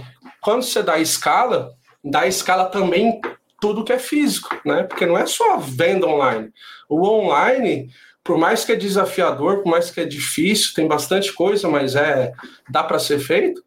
quando 0.47 0.63
você 0.63 0.81
dá 0.81 0.97
escala, 0.97 1.73
dá 2.05 2.25
escala 2.25 2.67
também 2.67 3.21
tudo 3.61 3.83
que 3.83 3.93
é 3.93 3.99
físico, 3.99 4.55
né? 4.65 4.85
Porque 4.85 5.05
não 5.05 5.19
é 5.19 5.27
só 5.27 5.57
venda 5.57 6.07
online. 6.07 6.53
O 6.89 7.05
online, 7.05 7.91
por 8.23 8.39
mais 8.39 8.65
que 8.65 8.71
é 8.71 8.77
desafiador, 8.77 9.65
por 9.65 9.69
mais 9.69 9.91
que 9.91 10.01
é 10.01 10.05
difícil, 10.05 10.73
tem 10.73 10.87
bastante 10.87 11.33
coisa, 11.33 11.69
mas 11.69 11.97
é 11.97 12.33
dá 12.71 12.85
para 12.85 13.01
ser 13.01 13.19
feito. 13.19 13.66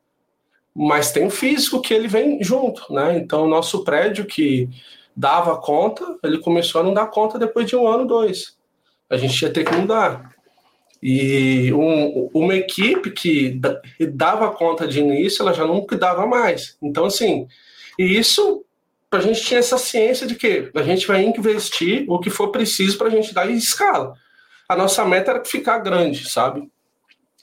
Mas 0.76 1.12
tem 1.12 1.26
o 1.26 1.32
físico 1.32 1.82
que 1.82 1.94
ele 1.94 2.08
vem 2.08 2.44
junto, 2.44 2.94
né? 2.94 3.18
Então, 3.18 3.48
nosso 3.48 3.84
prédio 3.84 4.26
que 4.26 4.70
dava 5.16 5.58
conta, 5.58 6.18
ele 6.24 6.38
começou 6.38 6.82
a 6.82 6.84
não 6.84 6.94
dar 6.94 7.08
conta 7.08 7.38
depois 7.38 7.68
de 7.68 7.76
um 7.76 7.88
ano, 7.88 8.06
dois. 8.06 8.58
A 9.10 9.18
gente 9.18 9.42
ia 9.42 9.52
ter 9.52 9.66
que 9.66 9.76
mudar. 9.76 10.34
E 11.02 11.74
um, 11.74 12.30
uma 12.34 12.56
equipe 12.56 13.12
que 13.12 13.60
dava 14.14 14.52
conta 14.52 14.88
de 14.88 15.00
início, 15.00 15.42
ela 15.42 15.54
já 15.54 15.66
não 15.66 15.86
dava 15.98 16.26
mais. 16.26 16.78
Então, 16.82 17.06
assim, 17.06 17.48
e 17.98 18.18
isso 18.18 18.64
a 19.12 19.20
gente 19.20 19.42
tinha 19.42 19.60
essa 19.60 19.78
ciência 19.78 20.28
de 20.28 20.36
que 20.36 20.70
a 20.76 20.84
gente 20.84 21.08
vai 21.08 21.24
investir 21.24 22.06
o 22.08 22.20
que 22.20 22.30
for 22.30 22.50
preciso 22.50 22.98
para 22.98 23.08
a 23.08 23.12
gente 23.12 23.34
dar 23.34 23.50
escala. 23.50 24.14
A 24.68 24.76
nossa 24.76 25.04
meta 25.04 25.32
era 25.32 25.46
ficar 25.46 25.80
grande, 25.80 26.30
sabe? 26.30 26.70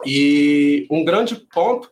E 0.05 0.87
um 0.91 1.05
grande 1.05 1.35
ponto 1.53 1.91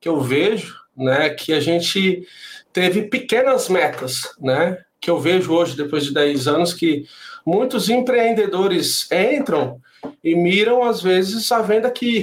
que 0.00 0.08
eu 0.08 0.20
vejo, 0.20 0.76
né, 0.96 1.30
que 1.30 1.52
a 1.52 1.60
gente 1.60 2.26
teve 2.72 3.02
pequenas 3.02 3.68
metas, 3.68 4.34
né, 4.40 4.78
que 5.00 5.10
eu 5.10 5.18
vejo 5.18 5.52
hoje, 5.52 5.76
depois 5.76 6.04
de 6.04 6.14
10 6.14 6.48
anos, 6.48 6.74
que 6.74 7.04
muitos 7.46 7.88
empreendedores 7.88 9.10
entram 9.10 9.80
e 10.22 10.34
miram, 10.34 10.82
às 10.82 11.00
vezes, 11.00 11.50
a 11.52 11.62
venda 11.62 11.90
que 11.90 12.22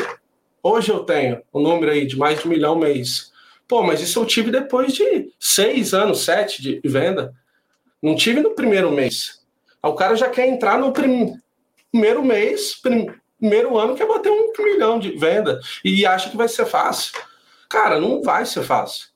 hoje 0.61 0.89
eu 0.89 0.99
tenho, 0.99 1.41
o 1.51 1.59
um 1.59 1.63
número 1.63 1.91
aí 1.91 2.05
de 2.05 2.17
mais 2.17 2.39
de 2.39 2.47
um 2.47 2.51
milhão 2.51 2.75
mês. 2.75 3.31
Pô, 3.67 3.81
mas 3.81 4.01
isso 4.01 4.19
eu 4.19 4.25
tive 4.25 4.51
depois 4.51 4.93
de 4.93 5.31
seis 5.39 5.93
anos, 5.93 6.23
sete 6.23 6.61
de 6.61 6.79
venda. 6.85 7.33
Não 8.01 8.15
tive 8.15 8.41
no 8.41 8.51
primeiro 8.51 8.91
mês. 8.91 9.43
O 9.81 9.93
cara 9.93 10.15
já 10.15 10.29
quer 10.29 10.47
entrar 10.47 10.77
no 10.77 10.91
prim... 10.91 11.33
primeiro 11.91 12.23
mês, 12.23 12.79
primeiro 13.39 13.77
ano, 13.77 13.95
quer 13.95 14.07
bater 14.07 14.31
um 14.31 14.51
milhão 14.59 14.99
de 14.99 15.17
venda 15.17 15.59
e 15.83 16.05
acha 16.05 16.29
que 16.29 16.37
vai 16.37 16.47
ser 16.47 16.65
fácil. 16.65 17.13
Cara, 17.69 17.99
não 17.99 18.21
vai 18.21 18.45
ser 18.45 18.63
fácil. 18.63 19.07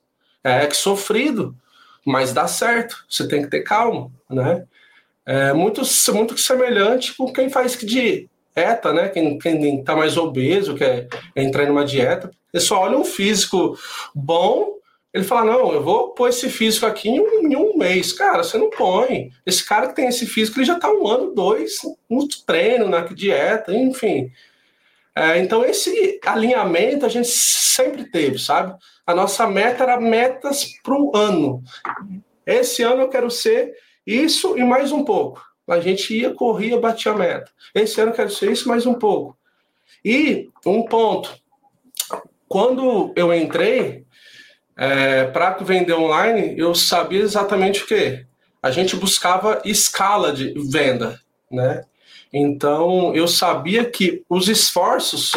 É 0.42 0.66
que 0.66 0.76
sofrido, 0.76 1.54
mas 2.04 2.32
dá 2.32 2.46
certo. 2.46 3.04
Você 3.08 3.26
tem 3.28 3.42
que 3.42 3.48
ter 3.48 3.62
calma, 3.62 4.10
né? 4.28 4.64
É 5.26 5.52
muito, 5.52 5.82
muito 6.12 6.38
semelhante 6.38 7.14
com 7.14 7.32
quem 7.32 7.48
faz 7.50 7.76
dieta, 7.78 8.92
né? 8.92 9.08
Quem, 9.08 9.38
quem 9.38 9.84
tá 9.84 9.94
mais 9.94 10.16
obeso, 10.16 10.74
quer 10.74 11.08
entrar 11.36 11.66
numa 11.66 11.84
dieta, 11.84 12.30
ele 12.52 12.62
só 12.62 12.80
olha 12.80 12.98
um 12.98 13.04
físico 13.04 13.78
bom, 14.14 14.80
ele 15.12 15.24
fala, 15.24 15.52
não, 15.52 15.72
eu 15.72 15.82
vou 15.82 16.10
pôr 16.10 16.28
esse 16.28 16.48
físico 16.48 16.86
aqui 16.86 17.08
em 17.08 17.20
um, 17.20 17.48
em 17.48 17.56
um 17.56 17.76
mês. 17.76 18.12
Cara, 18.12 18.44
você 18.44 18.56
não 18.56 18.70
põe. 18.70 19.32
Esse 19.44 19.64
cara 19.66 19.88
que 19.88 19.96
tem 19.96 20.06
esse 20.06 20.24
físico, 20.24 20.58
ele 20.58 20.66
já 20.66 20.78
tá 20.78 20.90
um 20.90 21.06
ano, 21.06 21.34
dois, 21.34 21.78
no 22.08 22.28
treino, 22.46 22.88
na 22.88 23.00
dieta, 23.00 23.74
enfim. 23.74 24.30
É, 25.14 25.38
então, 25.38 25.64
esse 25.64 26.20
alinhamento 26.24 27.04
a 27.04 27.08
gente 27.08 27.28
sempre 27.28 28.04
teve, 28.04 28.38
sabe? 28.38 28.74
A 29.06 29.14
nossa 29.14 29.46
meta 29.46 29.82
era 29.82 30.00
metas 30.00 30.66
para 30.82 30.94
o 30.94 31.16
ano. 31.16 31.62
Esse 32.46 32.82
ano 32.82 33.02
eu 33.02 33.08
quero 33.08 33.30
ser 33.30 33.74
isso 34.06 34.56
e 34.56 34.64
mais 34.64 34.92
um 34.92 35.04
pouco. 35.04 35.44
A 35.68 35.80
gente 35.80 36.16
ia, 36.16 36.34
corria, 36.34 36.80
batia 36.80 37.12
a 37.12 37.16
meta. 37.16 37.50
Esse 37.74 38.00
ano 38.00 38.10
eu 38.10 38.14
quero 38.14 38.30
ser 38.30 38.50
isso 38.50 38.68
mais 38.68 38.86
um 38.86 38.94
pouco. 38.94 39.36
E 40.04 40.48
um 40.66 40.82
ponto. 40.84 41.38
Quando 42.48 43.12
eu 43.14 43.32
entrei 43.32 44.04
é, 44.76 45.26
para 45.26 45.50
vender 45.58 45.92
online, 45.92 46.58
eu 46.58 46.74
sabia 46.74 47.20
exatamente 47.20 47.84
o 47.84 47.86
que. 47.86 48.24
A 48.62 48.70
gente 48.70 48.96
buscava 48.96 49.62
escala 49.64 50.32
de 50.32 50.52
venda, 50.70 51.20
né? 51.50 51.84
Então 52.32 53.14
eu 53.14 53.26
sabia 53.26 53.84
que 53.84 54.22
os 54.28 54.48
esforços 54.48 55.32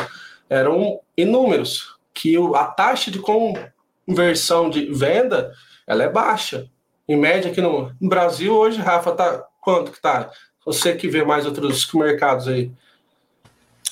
eram 0.49 0.99
inúmeros, 1.17 1.95
que 2.13 2.35
a 2.55 2.65
taxa 2.65 3.09
de 3.09 3.19
conversão 3.19 4.69
de 4.69 4.85
venda 4.85 5.51
ela 5.87 6.03
é 6.03 6.09
baixa. 6.09 6.67
Em 7.07 7.17
média 7.17 7.51
aqui 7.51 7.61
no 7.61 7.91
Brasil 7.99 8.53
hoje, 8.53 8.79
Rafa, 8.79 9.11
tá 9.11 9.43
quanto 9.59 9.91
que 9.91 10.01
tá? 10.01 10.29
Você 10.65 10.95
que 10.95 11.07
vê 11.07 11.23
mais 11.23 11.45
outros 11.45 11.91
mercados 11.93 12.47
aí. 12.47 12.71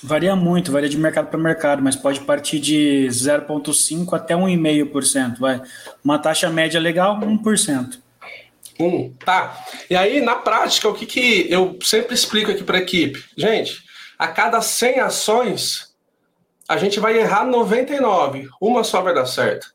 Varia 0.04 0.36
muito, 0.36 0.72
varia 0.72 0.90
de 0.90 0.98
mercado 0.98 1.28
para 1.28 1.38
mercado, 1.38 1.82
mas 1.82 1.96
pode 1.96 2.22
partir 2.22 2.60
de 2.60 3.08
0,5% 3.10 4.14
até 4.14 4.36
1,5%. 4.36 5.38
Vai. 5.38 5.62
Uma 6.04 6.18
taxa 6.18 6.50
média 6.50 6.80
legal, 6.80 7.20
1%. 7.20 8.00
Um, 8.82 9.14
tá. 9.14 9.64
E 9.90 9.96
aí, 9.96 10.22
na 10.22 10.36
prática, 10.36 10.90
o 10.90 10.94
que, 10.94 11.06
que 11.06 11.52
eu 11.52 11.78
sempre 11.84 12.16
explico 12.16 12.52
aqui 12.52 12.64
para 12.64 12.80
a 12.80 12.82
equipe? 12.82 13.24
Gente, 13.38 13.84
a 14.18 14.28
cada 14.28 14.62
100 14.62 15.00
ações, 15.00 15.96
a 16.68 16.78
gente 16.78 17.00
vai 17.00 17.18
errar 17.18 17.46
99. 17.46 18.50
Uma 18.60 18.84
só 18.84 19.02
vai 19.02 19.14
dar 19.14 19.26
certo. 19.26 19.74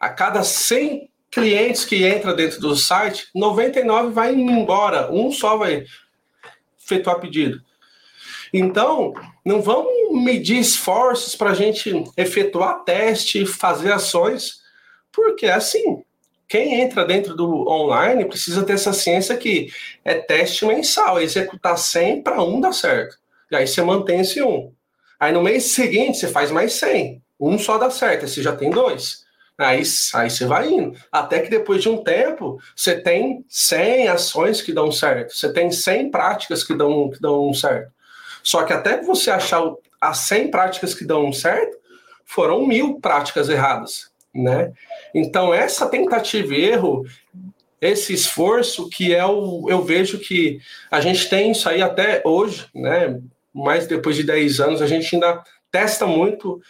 A 0.00 0.08
cada 0.08 0.42
100 0.42 1.10
clientes 1.30 1.84
que 1.84 2.04
entra 2.04 2.32
dentro 2.32 2.60
do 2.60 2.74
site, 2.74 3.28
99 3.34 4.10
vai 4.10 4.34
embora, 4.34 5.12
um 5.12 5.30
só 5.30 5.56
vai 5.56 5.84
efetuar 6.82 7.20
pedido. 7.20 7.60
Então, 8.52 9.12
não 9.44 9.60
vamos 9.60 10.22
medir 10.22 10.58
esforços 10.58 11.36
para 11.36 11.50
a 11.50 11.54
gente 11.54 11.92
efetuar 12.16 12.82
teste, 12.84 13.44
fazer 13.44 13.92
ações, 13.92 14.62
porque 15.12 15.46
é 15.46 15.52
assim, 15.52 16.02
quem 16.48 16.80
entra 16.80 17.04
dentro 17.04 17.36
do 17.36 17.68
online 17.68 18.24
precisa 18.24 18.64
ter 18.64 18.72
essa 18.72 18.92
ciência 18.92 19.36
que 19.36 19.70
é 20.04 20.14
teste 20.14 20.64
mensal, 20.64 21.20
executar 21.20 21.76
100 21.76 22.22
para 22.22 22.42
um 22.42 22.60
dar 22.60 22.72
certo. 22.72 23.16
E 23.50 23.56
aí 23.56 23.66
você 23.66 23.82
mantém 23.82 24.20
esse 24.20 24.42
um. 24.42 24.72
Aí 25.20 25.32
no 25.32 25.42
mês 25.42 25.64
seguinte 25.64 26.18
você 26.18 26.28
faz 26.28 26.50
mais 26.50 26.72
100, 26.74 27.22
um 27.38 27.58
só 27.58 27.76
dá 27.76 27.90
certo, 27.90 28.22
aí 28.22 28.28
você 28.28 28.42
já 28.42 28.56
tem 28.56 28.70
dois. 28.70 29.26
Aí, 29.58 29.82
aí 30.14 30.30
você 30.30 30.46
vai 30.46 30.68
indo. 30.68 30.96
Até 31.10 31.40
que 31.40 31.50
depois 31.50 31.82
de 31.82 31.88
um 31.88 32.02
tempo, 32.02 32.60
você 32.76 33.00
tem 33.00 33.44
100 33.48 34.08
ações 34.08 34.62
que 34.62 34.72
dão 34.72 34.92
certo. 34.92 35.34
Você 35.34 35.52
tem 35.52 35.70
100 35.70 36.12
práticas 36.12 36.62
que 36.62 36.74
dão, 36.74 37.10
que 37.10 37.20
dão 37.20 37.52
certo. 37.52 37.90
Só 38.40 38.62
que 38.62 38.72
até 38.72 39.02
você 39.02 39.32
achar 39.32 39.60
as 40.00 40.18
100 40.18 40.52
práticas 40.52 40.94
que 40.94 41.04
dão 41.04 41.32
certo, 41.32 41.76
foram 42.24 42.64
mil 42.66 43.00
práticas 43.00 43.48
erradas, 43.48 44.12
né? 44.32 44.72
Então, 45.18 45.52
essa 45.52 45.88
tentativa 45.88 46.54
e 46.54 46.64
erro, 46.64 47.04
esse 47.80 48.12
esforço 48.12 48.88
que 48.88 49.14
é 49.14 49.24
o... 49.24 49.66
Eu 49.68 49.82
vejo 49.82 50.18
que 50.18 50.60
a 50.90 51.00
gente 51.00 51.28
tem 51.28 51.52
isso 51.52 51.68
aí 51.68 51.82
até 51.82 52.22
hoje, 52.24 52.66
né? 52.74 53.20
Mais 53.52 53.86
depois 53.86 54.16
de 54.16 54.22
10 54.22 54.60
anos, 54.60 54.82
a 54.82 54.86
gente 54.86 55.14
ainda 55.14 55.42
testa 55.70 56.06
muito, 56.06 56.60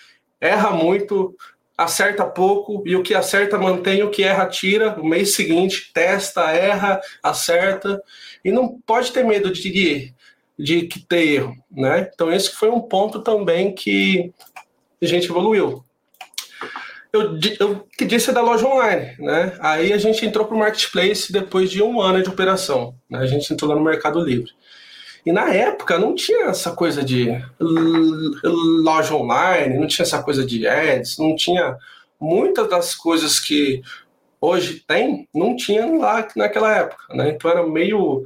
erra 0.40 0.70
muito, 0.70 1.34
acerta 1.76 2.24
pouco 2.26 2.82
e 2.84 2.96
o 2.96 3.02
que 3.02 3.14
acerta 3.14 3.56
mantém, 3.56 4.02
o 4.02 4.10
que 4.10 4.24
erra 4.24 4.46
tira. 4.46 4.96
No 4.96 5.04
mês 5.04 5.34
seguinte, 5.34 5.92
testa, 5.92 6.50
erra, 6.50 7.00
acerta 7.22 8.02
e 8.44 8.50
não 8.50 8.80
pode 8.80 9.12
ter 9.12 9.24
medo 9.24 9.52
de, 9.52 10.12
de 10.58 10.82
que 10.88 11.00
ter 11.00 11.34
erro, 11.34 11.56
né? 11.70 12.10
Então 12.12 12.32
esse 12.32 12.50
foi 12.50 12.68
um 12.68 12.80
ponto 12.80 13.20
também 13.20 13.72
que 13.72 14.32
a 15.00 15.06
gente 15.06 15.30
evoluiu. 15.30 15.84
Eu, 17.12 17.38
eu 17.58 17.86
que 17.96 18.04
disse 18.04 18.32
da 18.32 18.42
loja 18.42 18.66
online, 18.66 19.14
né? 19.18 19.56
Aí 19.60 19.92
a 19.92 19.98
gente 19.98 20.24
entrou 20.26 20.46
para 20.46 20.54
o 20.54 20.58
marketplace 20.58 21.32
depois 21.32 21.70
de 21.70 21.82
um 21.82 22.00
ano 22.00 22.22
de 22.22 22.28
operação. 22.28 22.94
Né? 23.08 23.18
A 23.18 23.26
gente 23.26 23.50
entrou 23.52 23.70
lá 23.70 23.76
no 23.76 23.84
Mercado 23.84 24.20
Livre. 24.20 24.52
E 25.24 25.32
na 25.32 25.52
época 25.52 25.98
não 25.98 26.14
tinha 26.14 26.46
essa 26.46 26.72
coisa 26.72 27.02
de 27.02 27.28
loja 27.60 29.14
online, 29.14 29.78
não 29.78 29.86
tinha 29.86 30.04
essa 30.04 30.22
coisa 30.22 30.44
de 30.44 30.66
ads, 30.66 31.18
não 31.18 31.34
tinha 31.34 31.76
muitas 32.20 32.68
das 32.68 32.94
coisas 32.94 33.40
que 33.40 33.82
hoje 34.40 34.82
tem, 34.86 35.28
não 35.34 35.56
tinha 35.56 35.84
lá 35.86 36.26
naquela 36.36 36.74
época, 36.74 37.14
né? 37.14 37.30
Então 37.30 37.50
era 37.50 37.66
meio 37.66 38.24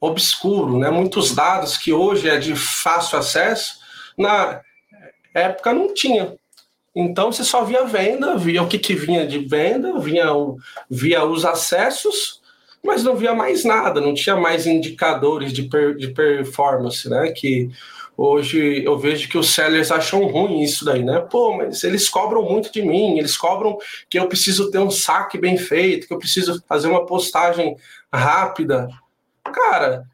obscuro, 0.00 0.78
né? 0.78 0.90
Muitos 0.90 1.34
dados 1.34 1.76
que 1.76 1.92
hoje 1.92 2.28
é 2.28 2.36
de 2.36 2.54
fácil 2.54 3.18
acesso, 3.18 3.76
na 4.18 4.60
época 5.34 5.72
não 5.72 5.94
tinha. 5.94 6.34
Então 6.94 7.32
você 7.32 7.42
só 7.42 7.64
via 7.64 7.84
venda, 7.84 8.36
via 8.36 8.62
o 8.62 8.68
que, 8.68 8.78
que 8.78 8.94
vinha 8.94 9.26
de 9.26 9.38
venda, 9.38 9.98
via, 9.98 10.26
via 10.88 11.24
os 11.24 11.44
acessos 11.44 12.42
mas 12.84 13.02
não 13.02 13.16
via 13.16 13.34
mais 13.34 13.64
nada, 13.64 14.00
não 14.00 14.12
tinha 14.12 14.36
mais 14.36 14.66
indicadores 14.66 15.52
de, 15.52 15.62
per, 15.62 15.96
de 15.96 16.08
performance, 16.08 17.08
né? 17.08 17.32
Que 17.32 17.70
hoje 18.14 18.84
eu 18.84 18.98
vejo 18.98 19.26
que 19.26 19.38
os 19.38 19.54
sellers 19.54 19.90
acham 19.90 20.26
ruim 20.26 20.60
isso 20.60 20.84
daí, 20.84 21.02
né? 21.02 21.18
Pô, 21.20 21.56
mas 21.56 21.82
eles 21.82 22.10
cobram 22.10 22.42
muito 22.42 22.70
de 22.70 22.82
mim, 22.82 23.18
eles 23.18 23.38
cobram 23.38 23.78
que 24.08 24.18
eu 24.18 24.28
preciso 24.28 24.70
ter 24.70 24.78
um 24.78 24.90
saque 24.90 25.38
bem 25.38 25.56
feito, 25.56 26.06
que 26.06 26.12
eu 26.12 26.18
preciso 26.18 26.62
fazer 26.68 26.88
uma 26.88 27.06
postagem 27.06 27.74
rápida. 28.12 28.86
Cara, 29.42 30.04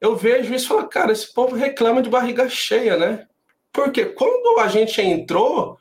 eu 0.00 0.14
vejo 0.14 0.54
isso 0.54 0.66
e 0.66 0.68
falo, 0.68 0.88
cara, 0.88 1.10
esse 1.10 1.32
povo 1.34 1.56
reclama 1.56 2.02
de 2.02 2.08
barriga 2.08 2.48
cheia, 2.48 2.96
né? 2.96 3.26
Porque 3.72 4.04
quando 4.04 4.60
a 4.60 4.68
gente 4.68 5.00
entrou, 5.00 5.76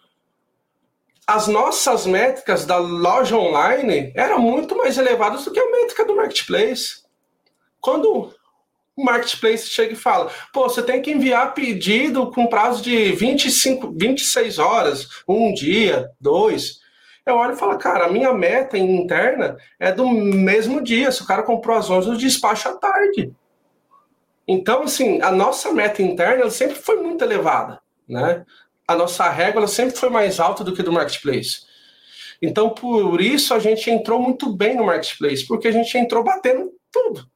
as 1.27 1.47
nossas 1.47 2.05
métricas 2.05 2.65
da 2.65 2.77
loja 2.77 3.37
online 3.37 4.11
eram 4.15 4.39
muito 4.39 4.75
mais 4.75 4.97
elevadas 4.97 5.45
do 5.45 5.51
que 5.51 5.59
a 5.59 5.71
métrica 5.71 6.05
do 6.05 6.15
marketplace. 6.15 7.01
Quando 7.79 8.33
o 8.95 9.03
marketplace 9.03 9.67
chega 9.67 9.93
e 9.93 9.97
fala: 9.97 10.31
pô, 10.53 10.63
você 10.63 10.81
tem 10.81 11.01
que 11.01 11.11
enviar 11.11 11.53
pedido 11.53 12.31
com 12.31 12.47
prazo 12.47 12.81
de 12.81 13.11
25, 13.13 13.93
26 13.95 14.59
horas, 14.59 15.07
um 15.27 15.53
dia, 15.53 16.09
dois. 16.19 16.81
Eu 17.25 17.35
olho 17.35 17.53
e 17.53 17.57
falo, 17.57 17.77
cara, 17.77 18.05
a 18.05 18.11
minha 18.11 18.33
meta 18.33 18.77
interna 18.77 19.55
é 19.79 19.91
do 19.91 20.09
mesmo 20.09 20.81
dia. 20.81 21.11
Se 21.11 21.21
o 21.21 21.27
cara 21.27 21.43
comprou 21.43 21.77
às 21.77 21.89
11, 21.89 22.09
eu 22.09 22.15
despacho 22.15 22.67
à 22.67 22.75
tarde. 22.77 23.31
Então, 24.47 24.83
assim, 24.83 25.21
a 25.21 25.31
nossa 25.31 25.71
meta 25.71 26.01
interna 26.01 26.49
sempre 26.49 26.75
foi 26.75 26.97
muito 26.97 27.23
elevada, 27.23 27.79
né? 28.09 28.43
A 28.91 28.95
nossa 28.95 29.29
régua 29.29 29.67
sempre 29.67 29.97
foi 29.97 30.09
mais 30.09 30.39
alta 30.39 30.63
do 30.63 30.73
que 30.73 30.83
do 30.83 30.91
marketplace. 30.91 31.61
Então, 32.41 32.69
por 32.69 33.21
isso, 33.21 33.53
a 33.53 33.59
gente 33.59 33.89
entrou 33.89 34.19
muito 34.19 34.51
bem 34.51 34.75
no 34.75 34.85
marketplace, 34.85 35.45
porque 35.45 35.67
a 35.67 35.71
gente 35.71 35.97
entrou 35.97 36.23
batendo 36.23 36.71
tudo. 36.91 37.27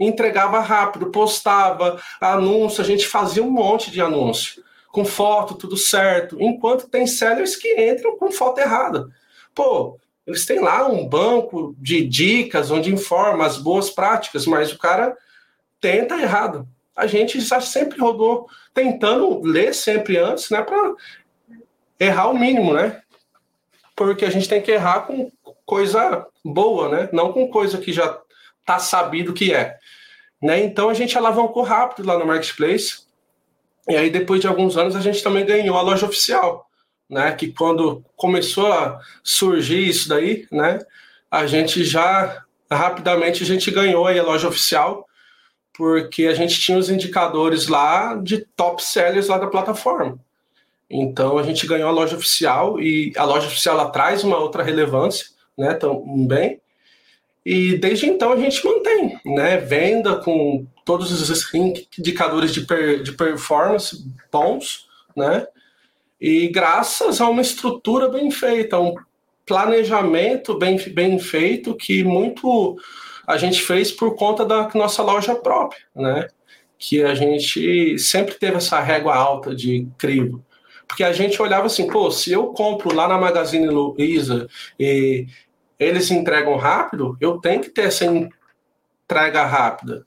Entregava 0.00 0.60
rápido, 0.60 1.10
postava 1.10 2.00
anúncio, 2.20 2.82
a 2.82 2.86
gente 2.86 3.06
fazia 3.06 3.42
um 3.42 3.50
monte 3.50 3.90
de 3.90 4.00
anúncio, 4.00 4.64
com 4.88 5.04
foto, 5.04 5.54
tudo 5.54 5.76
certo. 5.76 6.36
Enquanto 6.40 6.88
tem 6.88 7.06
sellers 7.06 7.56
que 7.56 7.80
entram 7.80 8.16
com 8.16 8.32
foto 8.32 8.58
errada. 8.58 9.06
Pô, 9.54 9.98
eles 10.26 10.46
têm 10.46 10.58
lá 10.58 10.88
um 10.88 11.06
banco 11.06 11.76
de 11.78 12.04
dicas 12.04 12.70
onde 12.70 12.92
informa 12.92 13.44
as 13.44 13.58
boas 13.58 13.90
práticas, 13.90 14.46
mas 14.46 14.72
o 14.72 14.78
cara 14.78 15.16
tenta 15.80 16.20
errado 16.20 16.66
a 16.96 17.06
gente 17.06 17.40
já 17.40 17.60
sempre 17.60 17.98
rodou 17.98 18.48
tentando 18.72 19.40
ler 19.42 19.74
sempre 19.74 20.16
antes, 20.16 20.50
né, 20.50 20.62
para 20.62 20.94
errar 21.98 22.28
o 22.28 22.38
mínimo, 22.38 22.72
né? 22.72 23.02
Porque 23.96 24.24
a 24.24 24.30
gente 24.30 24.48
tem 24.48 24.60
que 24.60 24.72
errar 24.72 25.02
com 25.02 25.30
coisa 25.64 26.26
boa, 26.44 26.88
né? 26.88 27.08
Não 27.12 27.32
com 27.32 27.48
coisa 27.48 27.78
que 27.78 27.92
já 27.92 28.18
tá 28.64 28.78
sabido 28.78 29.32
que 29.32 29.54
é. 29.54 29.76
Né? 30.42 30.62
Então 30.64 30.88
a 30.88 30.94
gente 30.94 31.16
alavancou 31.16 31.62
rápido 31.62 32.06
lá 32.06 32.18
no 32.18 32.26
Marketplace. 32.26 33.04
E 33.88 33.96
aí 33.96 34.10
depois 34.10 34.40
de 34.40 34.48
alguns 34.48 34.76
anos 34.76 34.96
a 34.96 35.00
gente 35.00 35.22
também 35.22 35.46
ganhou 35.46 35.76
a 35.76 35.82
loja 35.82 36.06
oficial, 36.06 36.68
né? 37.08 37.32
Que 37.32 37.52
quando 37.52 38.04
começou 38.16 38.72
a 38.72 39.00
surgir 39.22 39.88
isso 39.88 40.08
daí, 40.08 40.46
né? 40.50 40.80
A 41.30 41.46
gente 41.46 41.84
já 41.84 42.42
rapidamente 42.70 43.42
a 43.42 43.46
gente 43.46 43.70
ganhou 43.70 44.06
a 44.06 44.22
loja 44.22 44.48
oficial 44.48 45.06
porque 45.76 46.26
a 46.26 46.34
gente 46.34 46.60
tinha 46.60 46.78
os 46.78 46.88
indicadores 46.88 47.68
lá 47.68 48.14
de 48.14 48.38
top 48.56 48.82
sellers 48.82 49.26
lá 49.26 49.38
da 49.38 49.48
plataforma. 49.48 50.18
Então 50.88 51.36
a 51.36 51.42
gente 51.42 51.66
ganhou 51.66 51.88
a 51.88 51.92
loja 51.92 52.16
oficial 52.16 52.80
e 52.80 53.12
a 53.16 53.24
loja 53.24 53.48
oficial 53.48 53.78
ela 53.78 53.90
traz 53.90 54.22
uma 54.22 54.38
outra 54.38 54.62
relevância, 54.62 55.26
né, 55.58 55.74
também. 55.74 56.60
E 57.44 57.76
desde 57.76 58.06
então 58.06 58.32
a 58.32 58.36
gente 58.36 58.64
mantém, 58.64 59.18
né, 59.24 59.58
venda 59.58 60.16
com 60.16 60.66
todos 60.84 61.10
os 61.10 61.54
indicadores 61.98 62.54
de, 62.54 62.62
per, 62.62 63.02
de 63.02 63.12
performance 63.12 64.04
bons, 64.30 64.86
né, 65.16 65.46
e 66.20 66.48
graças 66.48 67.20
a 67.20 67.28
uma 67.28 67.42
estrutura 67.42 68.08
bem 68.08 68.30
feita, 68.30 68.78
um 68.78 68.94
planejamento 69.44 70.56
bem, 70.56 70.78
bem 70.90 71.18
feito 71.18 71.74
que 71.74 72.02
muito 72.04 72.78
a 73.26 73.36
gente 73.36 73.62
fez 73.62 73.90
por 73.90 74.14
conta 74.16 74.44
da 74.44 74.68
nossa 74.74 75.02
loja 75.02 75.34
própria, 75.34 75.82
né? 75.94 76.28
Que 76.78 77.02
a 77.02 77.14
gente 77.14 77.98
sempre 77.98 78.34
teve 78.34 78.56
essa 78.56 78.80
régua 78.80 79.14
alta 79.14 79.54
de 79.54 79.88
crivo. 79.98 80.44
Porque 80.86 81.02
a 81.02 81.12
gente 81.12 81.40
olhava 81.40 81.66
assim, 81.66 81.86
pô, 81.86 82.10
se 82.10 82.32
eu 82.32 82.48
compro 82.48 82.94
lá 82.94 83.08
na 83.08 83.18
Magazine 83.18 83.66
Luiza 83.68 84.48
e 84.78 85.26
eles 85.78 86.10
entregam 86.10 86.56
rápido, 86.56 87.16
eu 87.20 87.38
tenho 87.38 87.60
que 87.60 87.70
ter 87.70 87.86
essa 87.86 88.04
entrega 88.04 89.44
rápida. 89.44 90.04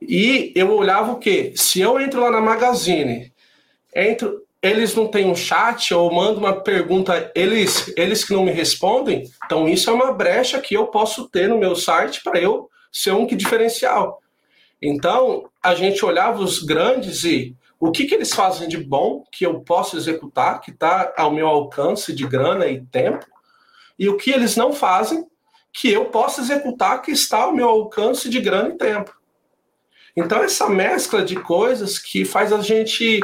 E 0.00 0.52
eu 0.54 0.72
olhava 0.72 1.12
o 1.12 1.18
quê? 1.18 1.52
Se 1.56 1.80
eu 1.80 2.00
entro 2.00 2.20
lá 2.20 2.30
na 2.30 2.40
Magazine, 2.40 3.32
entro, 3.94 4.45
eles 4.66 4.94
não 4.94 5.06
têm 5.06 5.26
um 5.26 5.34
chat 5.34 5.94
ou 5.94 6.12
mando 6.12 6.40
uma 6.40 6.60
pergunta, 6.60 7.30
eles, 7.34 7.92
eles 7.96 8.24
que 8.24 8.32
não 8.32 8.44
me 8.44 8.50
respondem, 8.50 9.24
então 9.44 9.68
isso 9.68 9.88
é 9.88 9.92
uma 9.92 10.12
brecha 10.12 10.60
que 10.60 10.74
eu 10.74 10.88
posso 10.88 11.28
ter 11.28 11.48
no 11.48 11.58
meu 11.58 11.76
site 11.76 12.20
para 12.22 12.40
eu 12.40 12.68
ser 12.90 13.12
um 13.12 13.26
que 13.26 13.36
diferencial. 13.36 14.20
Então, 14.80 15.48
a 15.62 15.74
gente 15.74 16.04
olhava 16.04 16.42
os 16.42 16.62
grandes 16.62 17.24
e 17.24 17.56
o 17.78 17.90
que, 17.90 18.06
que 18.06 18.14
eles 18.14 18.32
fazem 18.32 18.68
de 18.68 18.78
bom 18.78 19.24
que 19.30 19.44
eu 19.44 19.60
posso 19.60 19.96
executar, 19.96 20.60
que 20.60 20.70
está 20.70 21.12
ao 21.16 21.30
meu 21.30 21.46
alcance 21.46 22.12
de 22.12 22.26
grana 22.26 22.66
e 22.66 22.84
tempo, 22.86 23.26
e 23.98 24.08
o 24.08 24.16
que 24.16 24.30
eles 24.30 24.56
não 24.56 24.72
fazem 24.72 25.26
que 25.72 25.92
eu 25.92 26.06
posso 26.06 26.40
executar 26.40 27.02
que 27.02 27.10
está 27.10 27.38
ao 27.42 27.54
meu 27.54 27.68
alcance 27.68 28.28
de 28.30 28.40
grana 28.40 28.70
e 28.70 28.78
tempo. 28.78 29.14
Então, 30.16 30.42
essa 30.42 30.68
mescla 30.68 31.22
de 31.22 31.36
coisas 31.36 31.98
que 31.98 32.24
faz 32.24 32.50
a 32.50 32.60
gente 32.62 33.20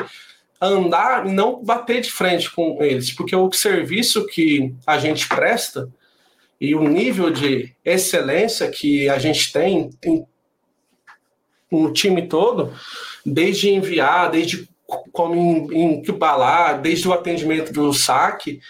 andar 0.62 1.26
e 1.26 1.32
não 1.32 1.62
bater 1.62 2.00
de 2.00 2.12
frente 2.12 2.48
com 2.50 2.78
eles, 2.80 3.12
porque 3.12 3.34
o 3.34 3.50
serviço 3.50 4.24
que 4.26 4.72
a 4.86 4.96
gente 4.96 5.26
presta 5.26 5.88
e 6.60 6.76
o 6.76 6.88
nível 6.88 7.30
de 7.30 7.74
excelência 7.84 8.70
que 8.70 9.08
a 9.08 9.18
gente 9.18 9.52
tem 9.52 9.90
no 11.70 11.92
time 11.92 12.28
todo, 12.28 12.72
desde 13.26 13.70
enviar, 13.70 14.30
desde 14.30 14.68
como 15.10 15.72
embalar, 15.72 16.80
desde 16.80 17.08
o 17.08 17.12
atendimento 17.12 17.72
do 17.72 17.92
saque, 17.92 18.60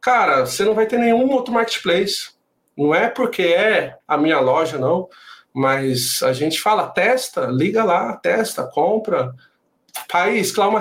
cara, 0.00 0.46
você 0.46 0.64
não 0.64 0.74
vai 0.74 0.86
ter 0.86 0.98
nenhum 0.98 1.30
outro 1.30 1.52
marketplace. 1.52 2.30
Não 2.76 2.94
é 2.94 3.08
porque 3.08 3.42
é 3.42 3.96
a 4.06 4.16
minha 4.16 4.38
loja, 4.38 4.78
não, 4.78 5.08
mas 5.52 6.22
a 6.22 6.32
gente 6.32 6.60
fala, 6.60 6.88
testa, 6.88 7.46
liga 7.46 7.82
lá, 7.82 8.16
testa, 8.16 8.64
compra, 8.64 9.34
país 10.08 10.56
uma, 10.56 10.80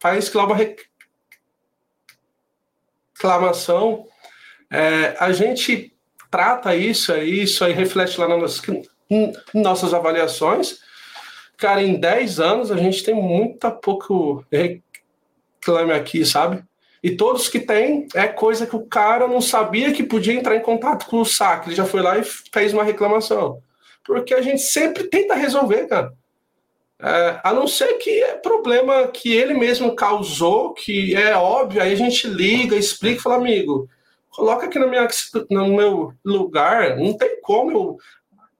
país 0.00 0.34
uma 0.34 0.56
reclamação, 3.14 4.06
É, 4.70 5.16
a 5.18 5.32
gente 5.32 5.96
trata 6.30 6.74
isso 6.74 7.12
aí, 7.12 7.42
isso 7.42 7.64
aí 7.64 7.72
reflete 7.72 8.20
lá 8.20 8.28
nas 8.28 8.60
nossas 9.54 9.94
avaliações. 9.94 10.78
Cara, 11.56 11.82
em 11.82 11.98
10 11.98 12.38
anos 12.38 12.70
a 12.70 12.76
gente 12.76 13.02
tem 13.02 13.14
muita 13.14 13.70
pouco 13.70 14.44
reclame 14.52 15.92
aqui, 15.92 16.24
sabe? 16.24 16.62
E 17.02 17.16
todos 17.16 17.48
que 17.48 17.60
tem 17.60 18.06
é 18.14 18.26
coisa 18.26 18.66
que 18.66 18.76
o 18.76 18.86
cara 18.86 19.26
não 19.26 19.40
sabia 19.40 19.92
que 19.92 20.02
podia 20.02 20.34
entrar 20.34 20.56
em 20.56 20.62
contato 20.62 21.06
com 21.06 21.20
o 21.20 21.24
saque. 21.24 21.68
Ele 21.68 21.76
já 21.76 21.84
foi 21.84 22.02
lá 22.02 22.18
e 22.18 22.24
fez 22.24 22.72
uma 22.72 22.84
reclamação. 22.84 23.62
Porque 24.04 24.34
a 24.34 24.42
gente 24.42 24.62
sempre 24.62 25.04
tenta 25.04 25.34
resolver, 25.34 25.86
cara. 25.86 26.12
É, 27.00 27.40
a 27.44 27.52
não 27.52 27.68
ser 27.68 27.94
que 27.98 28.10
é 28.22 28.34
problema 28.34 29.06
que 29.08 29.32
ele 29.32 29.54
mesmo 29.54 29.94
causou, 29.94 30.72
que 30.74 31.14
é 31.14 31.36
óbvio, 31.36 31.80
aí 31.80 31.92
a 31.92 31.96
gente 31.96 32.26
liga, 32.26 32.74
explica 32.74 33.20
e 33.20 33.22
fala, 33.22 33.36
amigo, 33.36 33.88
coloca 34.30 34.66
aqui 34.66 34.78
no, 34.78 34.88
meu 35.68 36.12
lugar, 36.24 36.96
não 36.96 37.16
tem 37.16 37.40
como 37.40 37.70
eu 37.70 37.98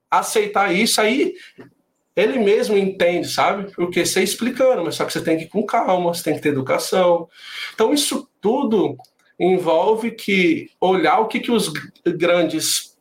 aceitar 0.09 0.73
isso. 0.73 1.01
Aí 1.01 1.35
ele 2.15 2.39
mesmo 2.39 2.77
entende, 2.77 3.29
sabe? 3.29 3.73
Porque 3.75 4.07
você 4.07 4.23
explicando, 4.23 4.85
mas 4.85 4.95
só 4.95 5.05
que 5.05 5.13
você 5.13 5.23
tem 5.23 5.37
que 5.37 5.45
ir 5.45 5.49
com 5.49 5.67
calma, 5.67 6.15
você 6.15 6.23
tem 6.23 6.35
que 6.35 6.41
ter 6.41 6.51
educação. 6.51 7.29
Então, 7.75 7.93
isso 7.93 8.29
tudo 8.41 8.97
envolve 9.39 10.13
que 10.13 10.71
olhar 10.81 11.21
o 11.21 11.29
que, 11.29 11.41
que 11.41 11.51
os 11.51 11.73
grandes 12.05 12.97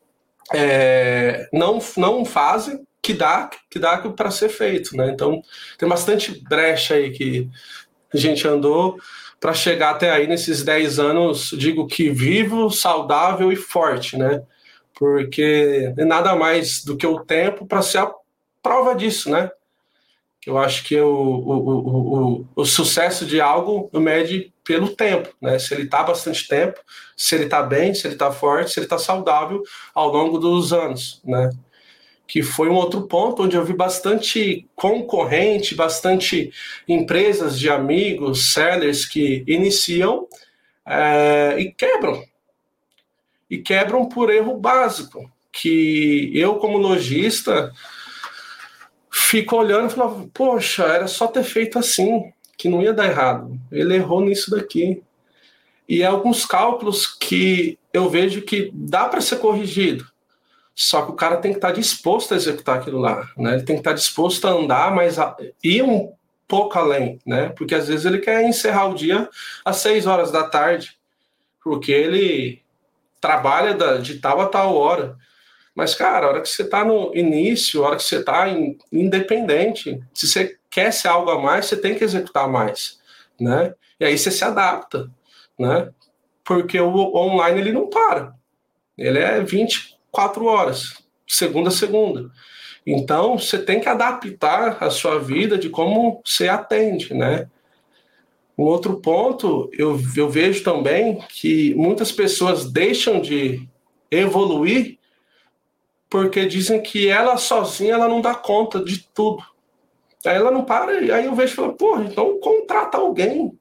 é, 0.52 1.48
não, 1.52 1.78
não 1.96 2.24
fazem 2.24 2.86
que 3.02 3.14
dá 3.14 3.50
que 3.70 3.78
dá 3.78 3.98
para 3.98 4.30
ser 4.30 4.48
feito, 4.48 4.96
né? 4.96 5.10
Então 5.10 5.42
tem 5.78 5.88
bastante 5.88 6.42
brecha 6.44 6.94
aí 6.94 7.10
que 7.10 7.48
a 8.12 8.16
gente 8.16 8.46
andou 8.46 8.98
para 9.40 9.54
chegar 9.54 9.90
até 9.90 10.10
aí 10.10 10.26
nesses 10.26 10.64
10 10.64 10.98
anos, 10.98 11.50
digo 11.56 11.86
que 11.86 12.10
vivo, 12.10 12.70
saudável 12.70 13.52
e 13.52 13.56
forte, 13.56 14.16
né? 14.16 14.42
Porque 14.94 15.92
é 15.96 16.04
nada 16.04 16.34
mais 16.34 16.84
do 16.84 16.96
que 16.96 17.06
o 17.06 17.20
tempo 17.20 17.66
para 17.66 17.82
ser 17.82 17.98
a 17.98 18.12
prova 18.62 18.94
disso, 18.94 19.30
né? 19.30 19.50
Eu 20.46 20.56
acho 20.56 20.84
que 20.84 20.98
o, 20.98 21.08
o, 21.08 22.38
o, 22.38 22.46
o, 22.56 22.64
sucesso 22.64 23.26
de 23.26 23.40
algo 23.40 23.90
mede 23.92 24.52
pelo 24.64 24.94
tempo, 24.94 25.28
né? 25.40 25.58
Se 25.58 25.74
ele 25.74 25.82
está 25.82 26.02
bastante 26.02 26.48
tempo, 26.48 26.80
se 27.16 27.34
ele 27.34 27.44
está 27.44 27.62
bem, 27.62 27.92
se 27.94 28.06
ele 28.06 28.14
está 28.14 28.32
forte, 28.32 28.70
se 28.70 28.78
ele 28.78 28.86
está 28.86 28.98
saudável 28.98 29.62
ao 29.94 30.08
longo 30.10 30.38
dos 30.38 30.72
anos, 30.72 31.20
né? 31.24 31.50
Que 32.28 32.42
foi 32.42 32.68
um 32.68 32.74
outro 32.74 33.08
ponto 33.08 33.42
onde 33.42 33.56
eu 33.56 33.64
vi 33.64 33.72
bastante 33.72 34.68
concorrente, 34.76 35.74
bastante 35.74 36.52
empresas 36.86 37.58
de 37.58 37.70
amigos, 37.70 38.52
sellers 38.52 39.06
que 39.06 39.42
iniciam 39.46 40.28
é, 40.86 41.56
e 41.58 41.72
quebram. 41.72 42.22
E 43.48 43.56
quebram 43.56 44.06
por 44.06 44.28
erro 44.28 44.58
básico, 44.58 45.32
que 45.50 46.30
eu, 46.34 46.56
como 46.56 46.76
lojista, 46.76 47.72
fico 49.10 49.56
olhando 49.56 49.86
e 49.86 49.94
falava, 49.94 50.28
poxa, 50.34 50.84
era 50.84 51.06
só 51.08 51.28
ter 51.28 51.44
feito 51.44 51.78
assim, 51.78 52.30
que 52.58 52.68
não 52.68 52.82
ia 52.82 52.92
dar 52.92 53.06
errado. 53.06 53.58
Ele 53.72 53.94
errou 53.94 54.20
nisso 54.20 54.50
daqui. 54.50 55.02
E 55.88 56.04
alguns 56.04 56.44
cálculos 56.44 57.06
que 57.06 57.78
eu 57.90 58.10
vejo 58.10 58.42
que 58.42 58.70
dá 58.74 59.08
para 59.08 59.22
ser 59.22 59.36
corrigido 59.36 60.06
só 60.80 61.02
que 61.04 61.10
o 61.10 61.14
cara 61.16 61.38
tem 61.38 61.50
que 61.50 61.58
estar 61.58 61.72
tá 61.72 61.74
disposto 61.74 62.32
a 62.32 62.36
executar 62.36 62.78
aquilo 62.78 63.00
lá, 63.00 63.28
né? 63.36 63.54
Ele 63.54 63.64
tem 63.64 63.74
que 63.74 63.80
estar 63.80 63.90
tá 63.90 63.96
disposto 63.96 64.46
a 64.46 64.52
andar, 64.52 64.94
mas 64.94 65.18
a, 65.18 65.36
ir 65.62 65.82
um 65.82 66.12
pouco 66.46 66.78
além, 66.78 67.18
né? 67.26 67.48
Porque 67.48 67.74
às 67.74 67.88
vezes 67.88 68.06
ele 68.06 68.18
quer 68.18 68.44
encerrar 68.44 68.86
o 68.86 68.94
dia 68.94 69.28
às 69.64 69.78
seis 69.78 70.06
horas 70.06 70.30
da 70.30 70.44
tarde, 70.44 70.96
porque 71.64 71.90
ele 71.90 72.62
trabalha 73.20 73.74
de 73.98 74.20
tal 74.20 74.40
a 74.40 74.46
tal 74.46 74.76
hora. 74.76 75.16
Mas, 75.74 75.96
cara, 75.96 76.26
a 76.26 76.28
hora 76.28 76.40
que 76.42 76.48
você 76.48 76.62
está 76.62 76.84
no 76.84 77.12
início, 77.12 77.82
a 77.82 77.88
hora 77.88 77.96
que 77.96 78.04
você 78.04 78.18
está 78.18 78.46
independente, 78.92 80.00
se 80.14 80.28
você 80.28 80.58
quer 80.70 80.92
ser 80.92 81.08
algo 81.08 81.28
a 81.32 81.40
mais, 81.40 81.66
você 81.66 81.76
tem 81.76 81.96
que 81.96 82.04
executar 82.04 82.48
mais, 82.48 83.00
né? 83.38 83.74
E 83.98 84.04
aí 84.04 84.16
você 84.16 84.30
se 84.30 84.44
adapta, 84.44 85.10
né? 85.58 85.90
Porque 86.44 86.78
o 86.78 87.16
online 87.16 87.62
ele 87.62 87.72
não 87.72 87.90
para. 87.90 88.32
Ele 88.96 89.18
é 89.18 89.40
20, 89.40 89.97
quatro 90.10 90.46
horas, 90.46 91.02
segunda 91.26 91.68
a 91.68 91.72
segunda. 91.72 92.30
Então, 92.86 93.38
você 93.38 93.58
tem 93.58 93.80
que 93.80 93.88
adaptar 93.88 94.82
a 94.82 94.90
sua 94.90 95.18
vida 95.18 95.58
de 95.58 95.68
como 95.68 96.22
você 96.24 96.48
atende, 96.48 97.12
né? 97.12 97.48
Um 98.56 98.64
outro 98.64 98.98
ponto, 99.00 99.70
eu, 99.72 100.00
eu 100.16 100.28
vejo 100.28 100.64
também 100.64 101.18
que 101.28 101.74
muitas 101.74 102.10
pessoas 102.10 102.70
deixam 102.70 103.20
de 103.20 103.68
evoluir 104.10 104.98
porque 106.10 106.46
dizem 106.46 106.80
que 106.80 107.08
ela 107.08 107.36
sozinha 107.36 107.94
ela 107.94 108.08
não 108.08 108.20
dá 108.20 108.34
conta 108.34 108.82
de 108.82 109.06
tudo. 109.14 109.44
Aí 110.24 110.34
ela 110.34 110.50
não 110.50 110.64
para, 110.64 110.92
aí 110.92 111.26
eu 111.26 111.34
vejo 111.34 111.52
e 111.52 111.56
falo, 111.56 111.74
pô, 111.74 112.00
então 112.00 112.40
contrata 112.40 112.98
alguém 112.98 113.56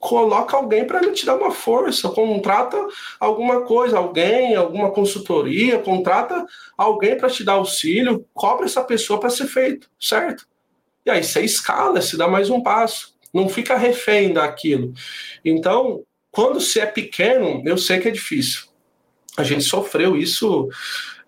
coloca 0.00 0.56
alguém 0.56 0.86
para 0.86 1.12
te 1.12 1.26
dar 1.26 1.36
uma 1.36 1.50
força, 1.52 2.08
contrata 2.08 2.76
alguma 3.20 3.60
coisa, 3.60 3.98
alguém, 3.98 4.56
alguma 4.56 4.90
consultoria, 4.90 5.78
contrata 5.78 6.44
alguém 6.76 7.18
para 7.18 7.28
te 7.28 7.44
dar 7.44 7.52
auxílio, 7.52 8.26
cobra 8.32 8.64
essa 8.64 8.82
pessoa 8.82 9.20
para 9.20 9.28
ser 9.28 9.46
feito, 9.46 9.88
certo? 10.00 10.48
E 11.04 11.10
aí 11.10 11.22
você 11.22 11.42
escala, 11.42 12.00
se 12.00 12.16
dá 12.16 12.26
mais 12.26 12.48
um 12.48 12.62
passo, 12.62 13.14
não 13.32 13.46
fica 13.46 13.76
refém 13.76 14.32
daquilo. 14.32 14.94
Então, 15.44 16.02
quando 16.30 16.60
você 16.60 16.80
é 16.80 16.86
pequeno, 16.86 17.62
eu 17.66 17.76
sei 17.76 18.00
que 18.00 18.08
é 18.08 18.10
difícil. 18.10 18.70
A 19.36 19.42
gente 19.42 19.64
sofreu 19.64 20.16
isso 20.16 20.68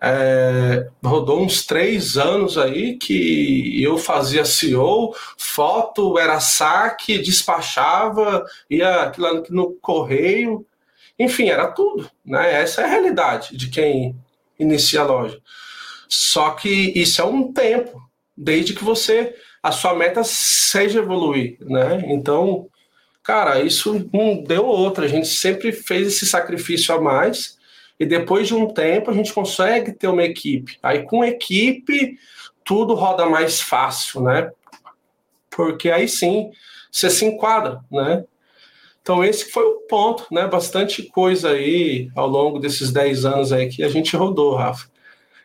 é, 0.05 0.89
rodou 1.01 1.41
uns 1.41 1.65
três 1.65 2.17
anos 2.17 2.57
aí 2.57 2.97
que 2.97 3.81
eu 3.81 3.97
fazia 3.97 4.43
CEO, 4.43 5.15
foto 5.37 6.19
era 6.19 6.41
saque, 6.41 7.19
despachava, 7.19 8.43
ia 8.69 9.03
aquilo 9.03 9.45
no 9.49 9.71
correio, 9.75 10.65
enfim, 11.17 11.47
era 11.47 11.67
tudo. 11.71 12.11
Né? 12.25 12.61
Essa 12.61 12.81
é 12.81 12.83
a 12.83 12.89
realidade 12.89 13.55
de 13.55 13.69
quem 13.69 14.13
inicia 14.59 15.01
a 15.01 15.05
loja. 15.05 15.39
Só 16.09 16.51
que 16.51 16.91
isso 16.99 17.21
é 17.21 17.23
um 17.25 17.53
tempo, 17.53 18.01
desde 18.35 18.73
que 18.73 18.83
você 18.83 19.33
a 19.61 19.71
sua 19.71 19.95
meta 19.95 20.21
seja 20.25 20.99
evoluir, 20.99 21.57
né? 21.61 22.03
Então, 22.07 22.67
cara, 23.23 23.61
isso 23.61 24.09
não 24.11 24.43
deu 24.43 24.65
outra. 24.65 25.05
A 25.05 25.07
gente 25.07 25.27
sempre 25.27 25.71
fez 25.71 26.09
esse 26.09 26.25
sacrifício 26.25 26.93
a 26.93 26.99
mais 26.99 27.57
e 28.03 28.05
depois 28.05 28.47
de 28.47 28.53
um 28.53 28.67
tempo 28.67 29.09
a 29.09 29.13
gente 29.13 29.33
consegue 29.33 29.93
ter 29.93 30.07
uma 30.07 30.23
equipe. 30.23 30.77
Aí 30.83 31.03
com 31.03 31.23
equipe 31.23 32.19
tudo 32.65 32.93
roda 32.93 33.25
mais 33.25 33.61
fácil, 33.61 34.21
né? 34.21 34.51
Porque 35.49 35.89
aí 35.89 36.07
sim 36.07 36.51
você 36.91 37.09
se 37.09 37.23
enquadra, 37.23 37.79
né? 37.89 38.25
Então 39.01 39.23
esse 39.23 39.49
foi 39.51 39.63
o 39.63 39.79
ponto, 39.87 40.27
né? 40.31 40.45
Bastante 40.47 41.03
coisa 41.03 41.51
aí 41.51 42.11
ao 42.13 42.27
longo 42.27 42.59
desses 42.59 42.91
10 42.91 43.23
anos 43.25 43.53
aí 43.53 43.69
que 43.69 43.83
a 43.83 43.89
gente 43.89 44.15
rodou, 44.17 44.55
Rafa. 44.55 44.87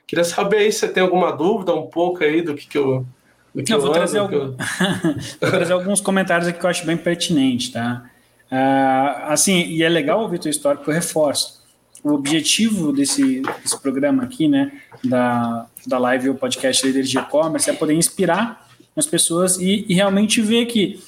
Queria 0.05 0.25
saber 0.25 0.59
aí 0.59 0.73
se 0.73 0.81
você 0.81 0.89
tem 0.89 1.03
alguma 1.03 1.31
dúvida 1.31 1.73
um 1.73 1.87
pouco 1.87 2.25
aí 2.25 2.43
do 2.43 2.57
que, 2.57 2.67
que 2.67 2.79
eu 2.79 3.07
do 3.55 3.63
que 3.63 3.73
eu, 3.73 3.77
eu 3.77 3.81
vou, 3.81 3.91
ando, 3.91 3.99
trazer 3.99 4.19
algum... 4.19 4.35
eu... 4.35 4.57
vou 5.41 5.51
trazer 5.51 5.73
alguns 5.73 6.01
comentários 6.01 6.49
aqui 6.49 6.59
que 6.59 6.67
eu 6.67 6.71
acho 6.71 6.85
bem 6.85 6.97
pertinente, 6.97 7.71
tá? 7.71 8.11
Uh, 8.51 9.31
assim, 9.33 9.65
e 9.67 9.83
é 9.85 9.89
legal 9.89 10.21
ouvir 10.21 10.41
tua 10.41 10.51
história 10.51 10.79
porque 10.79 10.91
eu 10.91 10.95
reforço 10.95 11.58
o 12.03 12.13
objetivo 12.13 12.93
desse, 12.93 13.43
desse 13.63 13.81
programa 13.81 14.23
aqui, 14.23 14.49
né, 14.49 14.73
da, 15.05 15.67
da 15.87 15.99
live 15.99 16.31
ou 16.31 16.35
podcast 16.35 16.87
Líderes 16.87 17.11
de 17.11 17.19
E-Commerce 17.19 17.69
é 17.69 17.73
poder 17.73 17.95
inspirar 17.95 18.69
as 18.97 19.07
pessoas 19.07 19.59
e, 19.59 19.85
e, 19.89 19.95
realmente 19.95 20.41
ver 20.41 20.67
que 20.67 21.01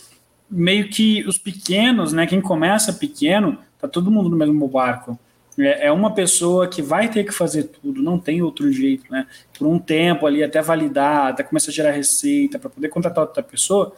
meio 0.50 0.88
que 0.88 1.24
os 1.26 1.38
pequenos, 1.38 2.12
né, 2.12 2.26
quem 2.26 2.40
começa 2.40 2.92
pequeno, 2.92 3.58
tá 3.80 3.88
todo 3.88 4.10
mundo 4.10 4.28
no 4.28 4.36
mesmo 4.36 4.66
barco. 4.68 5.18
É, 5.58 5.86
é 5.86 5.92
uma 5.92 6.12
pessoa 6.12 6.68
que 6.68 6.82
vai 6.82 7.10
ter 7.10 7.24
que 7.24 7.32
fazer 7.32 7.64
tudo, 7.64 8.02
não 8.02 8.18
tem 8.18 8.42
outro 8.42 8.70
jeito, 8.72 9.10
né? 9.10 9.26
Por 9.58 9.66
um 9.66 9.78
tempo 9.78 10.26
ali, 10.26 10.42
até 10.42 10.62
validar, 10.62 11.28
até 11.28 11.42
começar 11.42 11.70
a 11.70 11.74
gerar 11.74 11.90
receita, 11.90 12.58
para 12.58 12.70
poder 12.70 12.88
contratar 12.88 13.24
outra 13.24 13.42
pessoa, 13.42 13.94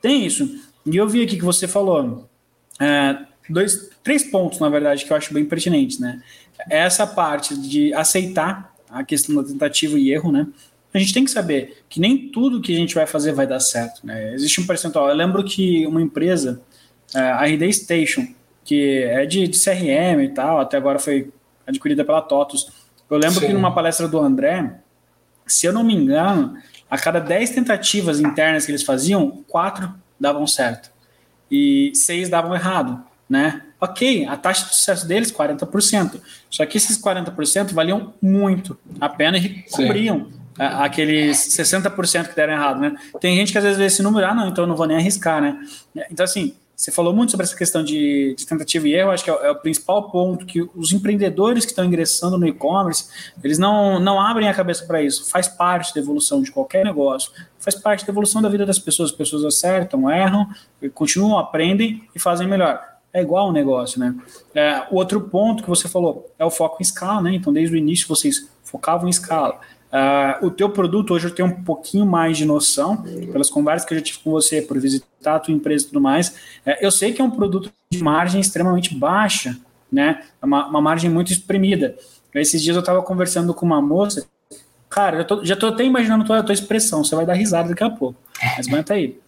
tem 0.00 0.26
isso. 0.26 0.60
E 0.84 0.96
eu 0.96 1.08
vi 1.08 1.22
aqui 1.22 1.36
que 1.36 1.44
você 1.44 1.68
falou, 1.68 2.28
é, 2.80 3.18
dois, 3.48 3.90
três 4.02 4.24
pontos, 4.24 4.58
na 4.58 4.68
verdade, 4.68 5.04
que 5.04 5.12
eu 5.12 5.16
acho 5.16 5.32
bem 5.32 5.44
pertinentes, 5.44 5.98
né? 5.98 6.22
É 6.68 6.78
essa 6.78 7.06
parte 7.06 7.56
de 7.56 7.92
aceitar 7.94 8.74
a 8.90 9.04
questão 9.04 9.34
da 9.34 9.44
tentativa 9.44 9.98
e 9.98 10.10
erro, 10.10 10.32
né? 10.32 10.46
A 10.92 10.98
gente 10.98 11.12
tem 11.12 11.24
que 11.24 11.30
saber 11.30 11.82
que 11.88 12.00
nem 12.00 12.28
tudo 12.30 12.60
que 12.60 12.72
a 12.72 12.76
gente 12.76 12.94
vai 12.94 13.06
fazer 13.06 13.32
vai 13.32 13.46
dar 13.46 13.60
certo, 13.60 14.06
né? 14.06 14.34
Existe 14.34 14.60
um 14.60 14.66
percentual. 14.66 15.08
Eu 15.08 15.14
lembro 15.14 15.44
que 15.44 15.86
uma 15.86 16.00
empresa, 16.00 16.60
é, 17.14 17.20
a 17.20 17.44
RD 17.44 17.72
Station, 17.72 18.26
que 18.64 19.02
é 19.02 19.26
de, 19.26 19.46
de 19.46 19.58
CRM 19.58 20.22
e 20.22 20.28
tal, 20.28 20.60
até 20.60 20.76
agora 20.76 20.98
foi 20.98 21.30
adquirida 21.66 22.04
pela 22.04 22.22
TOTUS. 22.22 22.70
Eu 23.10 23.18
lembro 23.18 23.40
Sim. 23.40 23.46
que 23.46 23.52
numa 23.52 23.74
palestra 23.74 24.08
do 24.08 24.18
André, 24.18 24.80
se 25.46 25.66
eu 25.66 25.72
não 25.72 25.84
me 25.84 25.94
engano, 25.94 26.56
a 26.90 26.98
cada 26.98 27.20
10 27.20 27.50
tentativas 27.50 28.20
internas 28.20 28.64
que 28.64 28.70
eles 28.70 28.82
faziam, 28.82 29.42
quatro 29.46 29.92
davam 30.18 30.46
certo 30.46 30.90
e 31.50 31.92
seis 31.94 32.28
davam 32.28 32.54
errado. 32.54 33.02
Né? 33.28 33.62
Ok, 33.80 34.26
a 34.26 34.36
taxa 34.36 34.66
de 34.66 34.74
sucesso 34.74 35.06
deles 35.06 35.30
40%. 35.30 36.20
Só 36.50 36.66
que 36.66 36.76
esses 36.76 37.00
40% 37.00 37.72
valiam 37.72 38.14
muito 38.20 38.76
a 39.00 39.08
pena 39.08 39.38
e 39.38 39.62
cobriam 39.70 40.28
aqueles 40.58 41.36
60% 41.36 42.28
que 42.28 42.36
deram 42.36 42.54
errado, 42.54 42.80
né? 42.80 42.96
Tem 43.20 43.36
gente 43.36 43.52
que 43.52 43.58
às 43.58 43.64
vezes 43.64 43.78
vê 43.78 43.84
esse 43.84 44.02
número, 44.02 44.26
ah, 44.26 44.34
não, 44.34 44.48
então 44.48 44.64
eu 44.64 44.68
não 44.68 44.76
vou 44.76 44.86
nem 44.86 44.96
arriscar, 44.96 45.40
né? 45.40 45.56
Então, 46.10 46.24
assim, 46.24 46.54
você 46.78 46.92
falou 46.92 47.12
muito 47.12 47.30
sobre 47.30 47.44
essa 47.44 47.56
questão 47.56 47.82
de, 47.82 48.36
de 48.36 48.46
tentativa 48.46 48.86
e 48.86 48.94
erro, 48.94 49.10
acho 49.10 49.24
que 49.24 49.30
é, 49.30 49.34
é, 49.34 49.50
o 49.50 49.56
principal 49.56 50.10
ponto 50.10 50.46
que 50.46 50.62
os 50.76 50.92
empreendedores 50.92 51.64
que 51.64 51.72
estão 51.72 51.84
ingressando 51.84 52.38
no 52.38 52.46
e-commerce, 52.46 53.08
eles 53.42 53.58
não, 53.58 53.98
não 53.98 54.20
abrem 54.20 54.48
a 54.48 54.54
cabeça 54.54 54.86
para 54.86 55.02
isso. 55.02 55.28
Faz 55.28 55.48
parte 55.48 55.92
da 55.92 56.00
evolução 56.00 56.40
de 56.40 56.52
qualquer 56.52 56.84
negócio, 56.84 57.32
faz 57.58 57.74
parte 57.74 58.06
da 58.06 58.12
evolução 58.12 58.40
da 58.40 58.48
vida 58.48 58.64
das 58.64 58.78
pessoas. 58.78 59.10
As 59.10 59.16
pessoas 59.16 59.44
acertam, 59.44 60.08
erram, 60.08 60.48
continuam, 60.94 61.36
aprendem 61.36 62.02
e 62.14 62.18
fazem 62.20 62.46
melhor. 62.46 62.80
É 63.18 63.22
igual 63.22 63.48
o 63.48 63.52
negócio, 63.52 63.98
né? 63.98 64.14
É, 64.54 64.84
o 64.90 64.96
outro 64.96 65.20
ponto 65.20 65.62
que 65.62 65.68
você 65.68 65.88
falou 65.88 66.32
é 66.38 66.44
o 66.44 66.50
foco 66.50 66.76
em 66.80 66.82
escala, 66.82 67.20
né? 67.20 67.34
Então, 67.34 67.52
desde 67.52 67.74
o 67.74 67.78
início 67.78 68.06
vocês 68.06 68.48
focavam 68.62 69.08
em 69.08 69.10
escala. 69.10 69.58
Uh, 69.88 70.46
o 70.46 70.50
teu 70.50 70.68
produto 70.68 71.14
hoje 71.14 71.26
eu 71.26 71.34
tenho 71.34 71.48
um 71.48 71.64
pouquinho 71.64 72.04
mais 72.04 72.36
de 72.36 72.44
noção, 72.44 73.02
pelas 73.32 73.48
conversas 73.50 73.88
que 73.88 73.94
eu 73.94 73.98
já 73.98 74.04
tive 74.04 74.18
com 74.18 74.30
você, 74.30 74.60
por 74.62 74.78
visitar 74.78 75.36
a 75.36 75.40
tua 75.40 75.52
empresa 75.52 75.84
e 75.84 75.88
tudo 75.88 76.00
mais. 76.00 76.28
Uh, 76.28 76.76
eu 76.80 76.92
sei 76.92 77.12
que 77.12 77.20
é 77.20 77.24
um 77.24 77.30
produto 77.30 77.72
de 77.90 78.02
margem 78.02 78.40
extremamente 78.40 78.94
baixa, 78.94 79.58
né? 79.90 80.22
É 80.40 80.46
uma, 80.46 80.66
uma 80.68 80.80
margem 80.80 81.10
muito 81.10 81.32
espremida. 81.32 81.96
Esses 82.34 82.62
dias 82.62 82.76
eu 82.76 82.80
estava 82.80 83.02
conversando 83.02 83.52
com 83.52 83.66
uma 83.66 83.82
moça, 83.82 84.28
cara, 84.88 85.24
tô, 85.24 85.44
já 85.44 85.54
estou 85.54 85.70
até 85.70 85.84
imaginando 85.84 86.24
toda 86.24 86.38
a 86.38 86.42
tua 86.42 86.52
expressão, 86.52 87.02
você 87.02 87.16
vai 87.16 87.26
dar 87.26 87.32
risada 87.32 87.70
daqui 87.70 87.82
a 87.82 87.90
pouco, 87.90 88.20
mas 88.56 88.68
aguenta 88.68 88.94
aí. 88.94 89.18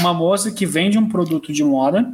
Uma 0.00 0.12
moça 0.12 0.50
que 0.50 0.66
vende 0.66 0.98
um 0.98 1.08
produto 1.08 1.52
de 1.52 1.62
moda, 1.62 2.12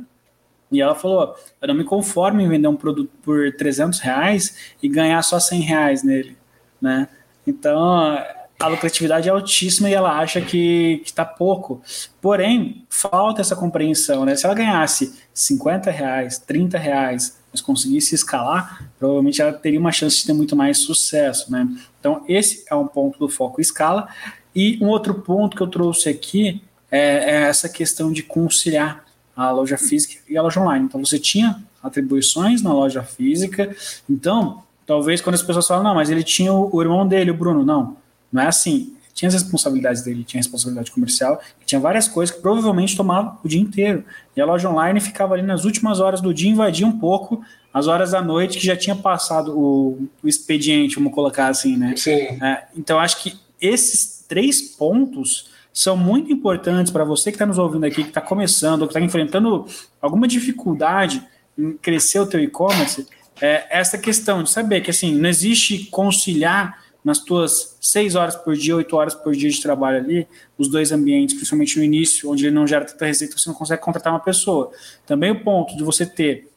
e 0.70 0.81
ela 0.81 0.94
falou: 0.94 1.35
Eu 1.61 1.68
não 1.68 1.74
me 1.74 1.85
conformo 1.85 2.40
em 2.40 2.48
vender 2.48 2.68
um 2.68 2.76
produto 2.76 3.11
por 3.22 3.52
300 3.52 3.98
reais 4.00 4.74
e 4.83 4.88
ganhar 4.88 5.22
só 5.22 5.40
100 5.40 5.61
reais 5.61 6.02
nele, 6.02 6.37
né? 6.81 7.09
Então, 7.46 8.18
a 8.61 8.66
lucratividade 8.66 9.28
é 9.28 9.33
altíssima 9.33 9.88
e 9.88 9.94
ela 9.94 10.18
acha 10.18 10.40
que 10.40 11.00
está 11.04 11.24
pouco. 11.24 11.81
Porém, 12.20 12.85
falta 12.90 13.40
essa 13.40 13.54
compreensão, 13.54 14.24
né? 14.24 14.35
Se 14.35 14.44
ela 14.44 14.54
ganhasse 14.54 15.18
50 15.33 15.90
reais, 15.90 16.38
30 16.38 16.76
reais, 16.76 17.38
mas 17.52 17.61
conseguisse 17.61 18.14
escalar, 18.14 18.90
provavelmente 18.98 19.40
ela 19.40 19.52
teria 19.52 19.81
uma 19.81 19.92
chance 19.92 20.18
de 20.18 20.26
ter 20.26 20.33
muito 20.33 20.57
mais 20.57 20.78
sucesso, 20.78 21.50
né? 21.50 21.66
Então, 22.00 22.24
esse 22.28 22.64
é 22.68 22.74
um 22.74 22.87
ponto 22.87 23.18
do 23.18 23.28
foco 23.28 23.61
escala. 23.61 24.09
E 24.54 24.76
um 24.83 24.88
outro 24.88 25.14
ponto 25.14 25.57
que 25.57 25.62
eu 25.62 25.68
trouxe 25.68 26.09
aqui 26.09 26.62
é, 26.90 27.00
é 27.00 27.35
essa 27.42 27.68
questão 27.68 28.12
de 28.12 28.22
conciliar 28.22 29.04
a 29.38 29.51
loja 29.51 29.79
física 29.79 30.20
e 30.29 30.37
a 30.37 30.42
loja 30.42 30.61
online. 30.61 30.85
Então, 30.85 31.05
você 31.05 31.18
tinha 31.18 31.62
atribuições 31.83 32.61
na 32.61 32.72
loja 32.72 33.03
física, 33.03 33.74
então 34.11 34.62
Talvez 34.88 35.20
quando 35.20 35.35
as 35.35 35.42
pessoas 35.42 35.66
falam, 35.66 35.85
não, 35.85 35.94
mas 35.94 36.09
ele 36.09 36.22
tinha 36.22 36.51
o, 36.51 36.74
o 36.74 36.81
irmão 36.81 37.07
dele, 37.07 37.31
o 37.31 37.35
Bruno. 37.35 37.62
Não, 37.62 37.98
não 38.33 38.40
é 38.40 38.46
assim. 38.46 38.94
Tinha 39.12 39.29
as 39.29 39.35
responsabilidades 39.35 40.01
dele, 40.01 40.24
tinha 40.24 40.38
responsabilidade 40.38 40.90
comercial, 40.90 41.42
tinha 41.66 41.79
várias 41.79 42.09
coisas 42.09 42.35
que 42.35 42.40
provavelmente 42.40 42.96
tomavam 42.96 43.37
o 43.44 43.48
dia 43.48 43.61
inteiro. 43.61 44.03
E 44.35 44.40
a 44.40 44.46
loja 44.46 44.70
online 44.70 44.98
ficava 44.98 45.35
ali 45.35 45.42
nas 45.42 45.66
últimas 45.66 46.01
horas 46.01 46.22
do 46.22 46.33
dia, 46.33 46.48
invadia 46.48 46.87
um 46.87 46.98
pouco 46.98 47.44
as 47.74 47.87
horas 47.87 48.12
da 48.12 48.22
noite 48.22 48.59
que 48.59 48.64
já 48.64 48.74
tinha 48.74 48.96
passado 48.96 49.53
o, 49.55 50.09
o 50.22 50.29
expediente, 50.29 50.94
vamos 50.94 51.12
colocar 51.12 51.48
assim, 51.48 51.77
né? 51.77 51.92
Sim. 51.94 52.42
É, 52.42 52.68
então, 52.74 52.98
acho 52.98 53.22
que 53.22 53.38
esses 53.61 54.24
três 54.27 54.62
pontos 54.62 55.51
são 55.78 55.96
muito 55.96 56.32
importantes 56.32 56.90
para 56.90 57.04
você 57.04 57.30
que 57.30 57.36
está 57.36 57.46
nos 57.46 57.56
ouvindo 57.56 57.86
aqui, 57.86 58.02
que 58.02 58.08
está 58.08 58.20
começando, 58.20 58.82
ou 58.82 58.88
que 58.88 58.92
está 58.92 59.00
enfrentando 59.00 59.64
alguma 60.02 60.26
dificuldade 60.26 61.24
em 61.56 61.74
crescer 61.74 62.18
o 62.18 62.26
teu 62.26 62.40
e-commerce, 62.40 63.06
é, 63.40 63.64
essa 63.70 63.96
questão 63.96 64.42
de 64.42 64.50
saber 64.50 64.80
que 64.80 64.90
assim 64.90 65.14
não 65.14 65.28
existe 65.28 65.86
conciliar 65.86 66.82
nas 67.04 67.20
tuas 67.20 67.76
seis 67.80 68.16
horas 68.16 68.34
por 68.34 68.56
dia, 68.56 68.74
oito 68.74 68.96
horas 68.96 69.14
por 69.14 69.36
dia 69.36 69.48
de 69.48 69.62
trabalho 69.62 69.98
ali, 69.98 70.26
os 70.58 70.66
dois 70.66 70.90
ambientes, 70.90 71.36
principalmente 71.36 71.78
no 71.78 71.84
início, 71.84 72.28
onde 72.28 72.44
ele 72.44 72.56
não 72.56 72.66
gera 72.66 72.84
tanta 72.84 73.06
receita, 73.06 73.38
você 73.38 73.48
não 73.48 73.54
consegue 73.54 73.80
contratar 73.80 74.12
uma 74.12 74.18
pessoa. 74.18 74.72
Também 75.06 75.30
o 75.30 75.44
ponto 75.44 75.76
de 75.76 75.84
você 75.84 76.04
ter 76.04 76.50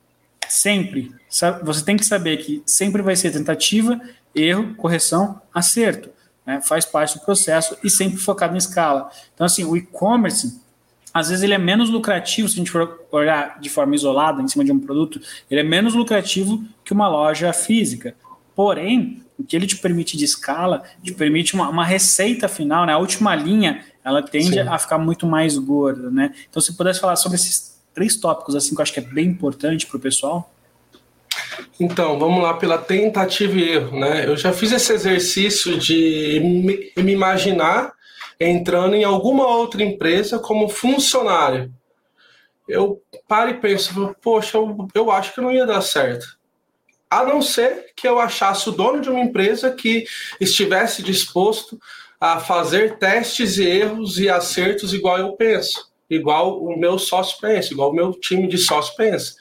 sempre, 0.49 1.11
você 1.61 1.85
tem 1.85 1.95
que 1.95 2.03
saber 2.03 2.37
que 2.37 2.63
sempre 2.65 3.03
vai 3.03 3.15
ser 3.15 3.29
tentativa, 3.29 4.01
erro, 4.33 4.73
correção, 4.73 5.39
acerto. 5.53 6.09
Né? 6.51 6.61
Faz 6.61 6.85
parte 6.85 7.17
do 7.17 7.23
processo 7.23 7.77
e 7.83 7.89
sempre 7.89 8.17
focado 8.17 8.53
em 8.53 8.57
escala. 8.57 9.09
Então, 9.33 9.45
assim, 9.45 9.63
o 9.63 9.77
e-commerce 9.77 10.59
às 11.13 11.27
vezes 11.27 11.43
ele 11.43 11.53
é 11.53 11.57
menos 11.57 11.89
lucrativo, 11.89 12.47
se 12.47 12.55
a 12.55 12.57
gente 12.57 12.71
for 12.71 13.05
olhar 13.11 13.59
de 13.59 13.69
forma 13.69 13.93
isolada 13.95 14.41
em 14.41 14.47
cima 14.47 14.63
de 14.63 14.71
um 14.71 14.79
produto, 14.79 15.19
ele 15.49 15.59
é 15.59 15.63
menos 15.63 15.93
lucrativo 15.93 16.63
que 16.85 16.93
uma 16.93 17.07
loja 17.07 17.51
física. 17.51 18.15
Porém, 18.55 19.21
o 19.37 19.43
que 19.43 19.55
ele 19.55 19.67
te 19.67 19.77
permite 19.77 20.15
de 20.15 20.23
escala, 20.23 20.83
te 21.03 21.13
permite 21.13 21.53
uma, 21.53 21.67
uma 21.67 21.83
receita 21.83 22.47
final, 22.47 22.85
né? 22.85 22.93
A 22.93 22.97
última 22.97 23.35
linha, 23.35 23.83
ela 24.05 24.21
tende 24.21 24.53
Sim. 24.53 24.59
a 24.59 24.77
ficar 24.77 24.97
muito 24.97 25.25
mais 25.25 25.57
gorda, 25.57 26.09
né? 26.09 26.33
Então, 26.49 26.61
se 26.61 26.77
pudesse 26.77 27.01
falar 27.01 27.17
sobre 27.17 27.35
esses 27.35 27.77
três 27.93 28.15
tópicos, 28.15 28.55
assim, 28.55 28.73
que 28.73 28.79
eu 28.79 28.83
acho 28.83 28.93
que 28.93 28.99
é 28.99 29.03
bem 29.03 29.27
importante 29.27 29.85
para 29.87 29.97
o 29.97 29.99
pessoal. 29.99 30.53
Então, 31.79 32.17
vamos 32.19 32.41
lá 32.41 32.53
pela 32.53 32.77
tentativa 32.77 33.57
e 33.57 33.69
erro, 33.69 33.99
né? 33.99 34.25
Eu 34.27 34.37
já 34.37 34.53
fiz 34.53 34.71
esse 34.71 34.93
exercício 34.93 35.77
de 35.77 36.39
me, 36.39 37.11
imaginar 37.11 37.93
entrando 38.39 38.95
em 38.95 39.03
alguma 39.03 39.47
outra 39.47 39.83
empresa 39.83 40.39
como 40.39 40.69
funcionário. 40.69 41.71
Eu 42.67 43.01
paro 43.27 43.51
e 43.51 43.55
penso, 43.55 44.15
poxa, 44.21 44.57
eu, 44.57 44.87
eu 44.93 45.11
acho 45.11 45.33
que 45.33 45.41
não 45.41 45.51
ia 45.51 45.65
dar 45.65 45.81
certo. 45.81 46.37
A 47.09 47.25
não 47.25 47.41
ser 47.41 47.91
que 47.95 48.07
eu 48.07 48.19
achasse 48.19 48.69
o 48.69 48.71
dono 48.71 49.01
de 49.01 49.09
uma 49.09 49.19
empresa 49.19 49.71
que 49.71 50.05
estivesse 50.39 51.03
disposto 51.03 51.77
a 52.19 52.39
fazer 52.39 52.97
testes 52.97 53.57
e 53.57 53.63
erros 53.63 54.17
e 54.17 54.29
acertos 54.29 54.93
igual 54.93 55.17
eu 55.17 55.33
penso, 55.33 55.91
igual 56.09 56.63
o 56.63 56.77
meu 56.77 56.97
sócio 56.97 57.37
pensa, 57.41 57.73
igual 57.73 57.89
o 57.89 57.95
meu 57.95 58.11
time 58.11 58.47
de 58.47 58.57
sócio 58.57 58.95
pensa. 58.95 59.35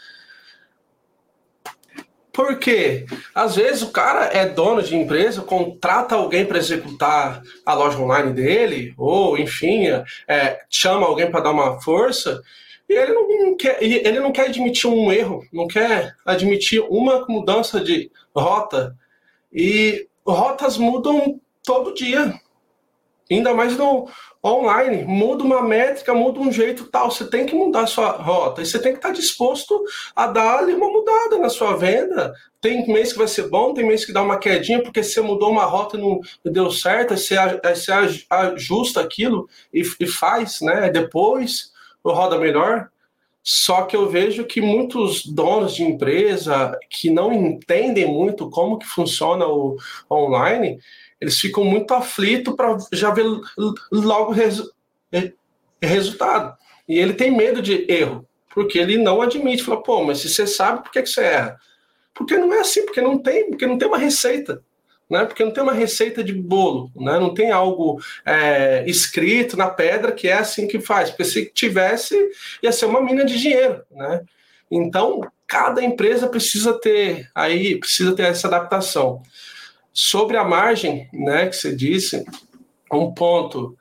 Porque 2.40 3.04
às 3.34 3.56
vezes 3.56 3.82
o 3.82 3.92
cara 3.92 4.24
é 4.32 4.46
dono 4.46 4.82
de 4.82 4.96
empresa, 4.96 5.42
contrata 5.42 6.14
alguém 6.14 6.46
para 6.46 6.56
executar 6.56 7.42
a 7.66 7.74
loja 7.74 7.98
online 7.98 8.32
dele, 8.32 8.94
ou 8.96 9.36
enfim, 9.36 9.88
é, 10.26 10.58
chama 10.70 11.06
alguém 11.06 11.30
para 11.30 11.42
dar 11.42 11.50
uma 11.50 11.78
força, 11.82 12.40
e 12.88 12.94
ele 12.94 13.12
não, 13.12 13.56
quer, 13.58 13.76
ele 13.82 14.20
não 14.20 14.32
quer 14.32 14.46
admitir 14.46 14.88
um 14.88 15.12
erro, 15.12 15.44
não 15.52 15.68
quer 15.68 16.14
admitir 16.24 16.80
uma 16.88 17.26
mudança 17.28 17.78
de 17.78 18.10
rota. 18.34 18.96
E 19.52 20.08
rotas 20.26 20.78
mudam 20.78 21.38
todo 21.62 21.92
dia. 21.92 22.32
Ainda 23.30 23.54
mais 23.54 23.76
no, 23.76 24.08
online, 24.44 25.04
muda 25.04 25.44
uma 25.44 25.62
métrica, 25.62 26.14
muda 26.14 26.40
um 26.40 26.50
jeito 26.50 26.86
tal, 26.86 27.10
você 27.10 27.28
tem 27.28 27.44
que 27.44 27.54
mudar 27.54 27.82
a 27.82 27.86
sua 27.86 28.10
rota 28.10 28.62
e 28.62 28.66
você 28.66 28.78
tem 28.78 28.92
que 28.92 28.98
estar 28.98 29.12
disposto 29.12 29.84
a 30.16 30.26
dar 30.26 30.60
ali 30.60 30.72
uma 30.72 30.88
mudada 30.88 31.38
na 31.38 31.50
sua 31.50 31.76
venda. 31.76 32.32
Tem 32.60 32.86
mês 32.88 33.12
que 33.12 33.18
vai 33.18 33.28
ser 33.28 33.48
bom, 33.48 33.74
tem 33.74 33.86
mês 33.86 34.04
que 34.04 34.12
dá 34.12 34.22
uma 34.22 34.38
quedinha, 34.38 34.82
porque 34.82 35.02
você 35.02 35.20
mudou 35.20 35.50
uma 35.50 35.64
rota 35.64 35.96
e 35.96 36.00
não 36.00 36.20
deu 36.44 36.70
certo, 36.70 37.12
aí 37.12 37.18
você, 37.18 37.92
ajusta 38.30 39.00
aquilo 39.00 39.48
e, 39.72 39.82
e 40.00 40.06
faz, 40.06 40.60
né? 40.62 40.90
Depois 40.90 41.70
roda 42.02 42.38
melhor. 42.38 42.88
Só 43.42 43.82
que 43.82 43.96
eu 43.96 44.08
vejo 44.08 44.44
que 44.44 44.60
muitos 44.60 45.24
donos 45.24 45.74
de 45.74 45.82
empresa 45.82 46.78
que 46.90 47.08
não 47.08 47.32
entendem 47.32 48.06
muito 48.06 48.50
como 48.50 48.78
que 48.78 48.86
funciona 48.86 49.46
o 49.46 49.76
online, 50.10 50.78
eles 51.20 51.38
ficam 51.38 51.64
muito 51.64 51.92
aflitos 51.92 52.54
para 52.54 52.76
já 52.92 53.10
ver 53.10 53.24
logo 53.92 54.32
resu 54.32 54.70
resultado. 55.82 56.56
E 56.88 56.98
ele 56.98 57.14
tem 57.14 57.30
medo 57.30 57.62
de 57.62 57.86
erro, 57.90 58.26
porque 58.54 58.78
ele 58.78 58.98
não 58.98 59.22
admite, 59.22 59.62
fala, 59.62 59.82
pô, 59.82 60.04
mas 60.04 60.18
se 60.18 60.28
você 60.28 60.46
sabe, 60.46 60.82
por 60.82 60.90
que, 60.90 61.02
que 61.02 61.08
você 61.08 61.22
erra? 61.22 61.58
Porque 62.14 62.36
não 62.36 62.52
é 62.52 62.60
assim, 62.60 62.84
porque 62.84 63.00
não 63.00 63.18
tem, 63.18 63.48
porque 63.50 63.66
não 63.66 63.78
tem 63.78 63.88
uma 63.88 63.98
receita. 63.98 64.62
Né? 65.08 65.24
Porque 65.24 65.44
não 65.44 65.52
tem 65.52 65.62
uma 65.62 65.72
receita 65.72 66.22
de 66.22 66.32
bolo, 66.32 66.90
né? 66.94 67.18
não 67.18 67.34
tem 67.34 67.50
algo 67.50 68.00
é, 68.24 68.84
escrito 68.86 69.56
na 69.56 69.68
pedra 69.68 70.12
que 70.12 70.28
é 70.28 70.34
assim 70.34 70.68
que 70.68 70.80
faz. 70.80 71.10
Porque 71.10 71.24
se 71.24 71.46
tivesse, 71.46 72.16
ia 72.62 72.70
ser 72.70 72.86
uma 72.86 73.00
mina 73.00 73.24
de 73.24 73.38
dinheiro. 73.38 73.82
Né? 73.90 74.22
Então, 74.70 75.20
cada 75.48 75.82
empresa 75.82 76.28
precisa 76.28 76.72
ter 76.74 77.28
aí, 77.34 77.76
precisa 77.76 78.14
ter 78.14 78.24
essa 78.24 78.46
adaptação. 78.46 79.20
Sobre 79.92 80.36
a 80.36 80.44
margem, 80.44 81.08
né, 81.12 81.46
que 81.46 81.56
você 81.56 81.74
disse, 81.74 82.24
um 82.92 83.12
ponto. 83.12 83.76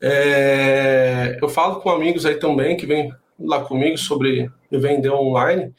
É, 0.00 1.38
eu 1.40 1.48
falo 1.48 1.80
com 1.80 1.90
amigos 1.90 2.26
aí 2.26 2.36
também 2.36 2.76
que 2.76 2.86
vêm 2.86 3.12
lá 3.38 3.60
comigo 3.60 3.96
sobre 3.96 4.50
vender 4.70 5.10
online. 5.10 5.72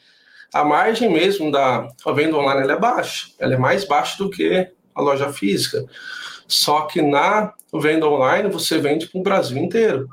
A 0.52 0.64
margem 0.64 1.10
mesmo 1.10 1.50
da 1.50 1.88
venda 2.14 2.36
online 2.36 2.70
é 2.70 2.76
baixa, 2.76 3.28
ela 3.38 3.54
é 3.54 3.58
mais 3.58 3.84
baixa 3.84 4.16
do 4.22 4.30
que 4.30 4.70
a 4.94 5.02
loja 5.02 5.32
física. 5.32 5.84
Só 6.46 6.82
que 6.82 7.02
na 7.02 7.52
venda 7.72 8.06
online 8.06 8.48
você 8.48 8.78
vende 8.78 9.06
para 9.08 9.20
o 9.20 9.22
Brasil 9.22 9.58
inteiro. 9.58 10.08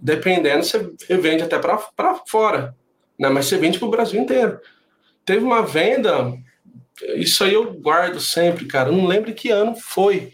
Dependendo, 0.00 0.64
você 0.64 0.90
vende 1.16 1.42
até 1.42 1.58
para 1.58 1.78
fora. 2.26 2.76
né? 3.18 3.28
mas 3.30 3.46
você 3.46 3.56
vende 3.56 3.78
para 3.78 3.88
o 3.88 3.90
Brasil 3.90 4.20
inteiro. 4.20 4.60
Teve 5.24 5.42
uma 5.42 5.62
venda, 5.62 6.34
isso 7.16 7.44
aí 7.44 7.54
eu 7.54 7.72
guardo 7.72 8.20
sempre, 8.20 8.66
cara. 8.66 8.90
Não 8.90 9.06
lembro 9.06 9.34
que 9.34 9.50
ano 9.50 9.74
foi, 9.74 10.32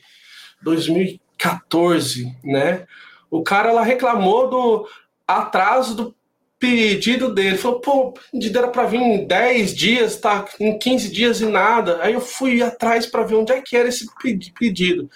2014, 0.63 2.37
né? 2.45 2.87
O 3.31 3.43
cara 3.43 3.73
lá 3.73 3.83
reclamou 3.83 4.49
do 4.49 4.89
atraso 5.27 5.95
do 5.95 6.15
pedido 6.59 7.33
dele. 7.33 7.57
Falou, 7.57 7.81
pô, 7.81 8.15
pedido 8.31 8.59
era 8.59 8.69
para 8.69 8.85
vir 8.85 9.01
em 9.01 9.27
10 9.27 9.75
dias, 9.75 10.17
tá 10.19 10.45
em 10.61 10.79
15 10.79 11.11
dias 11.11 11.41
e 11.41 11.47
nada. 11.47 12.01
Aí 12.03 12.13
eu 12.13 12.21
fui 12.21 12.63
atrás 12.63 13.07
para 13.07 13.25
ver 13.25 13.37
onde 13.37 13.53
é 13.53 13.63
que 13.63 13.77
era 13.77 13.89
esse 13.89 14.07
pedido. 14.59 15.11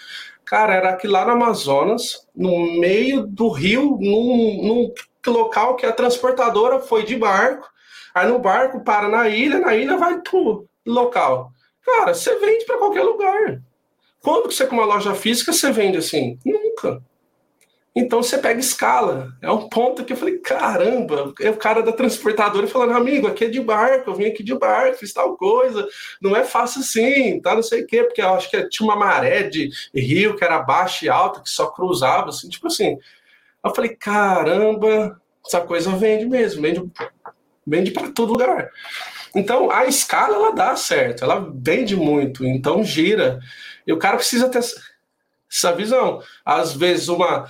Cara, 0.45 0.75
era 0.75 0.91
aqui 0.91 1.07
lá 1.07 1.25
no 1.25 1.33
Amazonas, 1.33 2.27
no 2.35 2.79
meio 2.79 3.27
do 3.27 3.49
rio, 3.49 3.99
num, 4.01 4.63
num 4.63 4.95
local 5.27 5.77
que 5.77 5.87
a 5.87 5.93
transportadora 5.93 6.81
foi 6.81 7.05
de 7.05 7.17
barco. 7.17 7.69
Aí 8.15 8.29
no 8.29 8.39
barco 8.39 8.85
para 8.85 9.09
na 9.09 9.29
ilha, 9.29 9.59
na 9.59 9.75
ilha 9.75 9.97
vai 9.97 10.21
pro 10.21 10.69
local. 10.87 11.53
Cara, 11.85 12.15
você 12.15 12.39
vende 12.39 12.65
para 12.65 12.79
qualquer 12.79 13.03
lugar. 13.03 13.61
Quando 14.21 14.49
que 14.49 14.55
você 14.55 14.67
com 14.67 14.77
uma 14.77 14.87
loja 14.87 15.15
física 15.15 15.53
você 15.53 15.71
vende 15.71 15.99
assim? 15.99 16.39
Nunca. 16.45 17.03
Então 17.95 18.23
você 18.23 18.39
pega 18.39 18.59
escala. 18.59 19.33
É 19.41 19.51
um 19.51 19.69
ponto 19.69 20.05
que 20.05 20.13
eu 20.13 20.17
falei, 20.17 20.39
caramba, 20.39 21.33
é 21.41 21.49
o 21.49 21.57
cara 21.57 21.81
da 21.81 21.93
transportadora 21.93 22.67
falando, 22.67 22.93
amigo, 22.93 23.29
aqui 23.29 23.45
é 23.45 23.49
de 23.49 23.61
barco, 23.61 24.11
eu 24.11 24.15
vim 24.15 24.25
aqui 24.25 24.43
de 24.43 24.55
barco, 24.59 24.99
fiz 24.99 25.13
tal 25.13 25.37
coisa, 25.37 25.87
não 26.21 26.35
é 26.35 26.43
fácil 26.43 26.81
assim, 26.81 27.41
tá? 27.41 27.55
Não 27.55 27.63
sei 27.63 27.83
o 27.83 27.87
quê, 27.87 28.03
porque 28.03 28.21
eu 28.21 28.35
acho 28.35 28.51
que 28.51 28.69
tinha 28.69 28.89
uma 28.89 28.97
maré 28.97 29.45
de 29.45 29.71
rio 29.95 30.35
que 30.37 30.43
era 30.43 30.59
baixa 30.59 31.05
e 31.05 31.09
alta, 31.09 31.41
que 31.41 31.49
só 31.49 31.67
cruzava, 31.69 32.31
assim, 32.31 32.49
tipo 32.49 32.67
assim. 32.67 32.99
Eu 33.65 33.73
falei, 33.73 33.95
caramba, 33.95 35.21
essa 35.47 35.61
coisa 35.61 35.91
vende 35.93 36.27
mesmo, 36.27 36.63
vende, 36.63 36.83
vende 37.65 37.91
para 37.93 38.11
todo 38.11 38.33
lugar. 38.33 38.71
Então 39.35 39.71
a 39.71 39.87
escala 39.87 40.37
ela 40.37 40.53
dá 40.53 40.77
certo, 40.77 41.25
ela 41.25 41.51
vende 41.55 41.97
muito, 41.97 42.45
então 42.45 42.85
gira. 42.85 43.41
E 43.87 43.93
o 43.93 43.99
cara 43.99 44.17
precisa 44.17 44.49
ter 44.49 44.59
essa 44.59 45.73
visão. 45.73 46.23
Às 46.45 46.75
vezes, 46.75 47.09
uma 47.09 47.49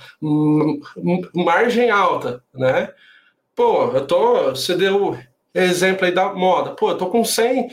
margem 1.33 1.89
alta, 1.89 2.43
né? 2.53 2.91
Pô, 3.55 3.91
eu 3.93 4.05
tô. 4.05 4.49
Você 4.49 4.75
deu 4.75 5.17
exemplo 5.53 6.05
aí 6.05 6.11
da 6.11 6.33
moda. 6.33 6.71
Pô, 6.71 6.89
eu 6.89 6.97
tô 6.97 7.07
com 7.07 7.23
100 7.23 7.69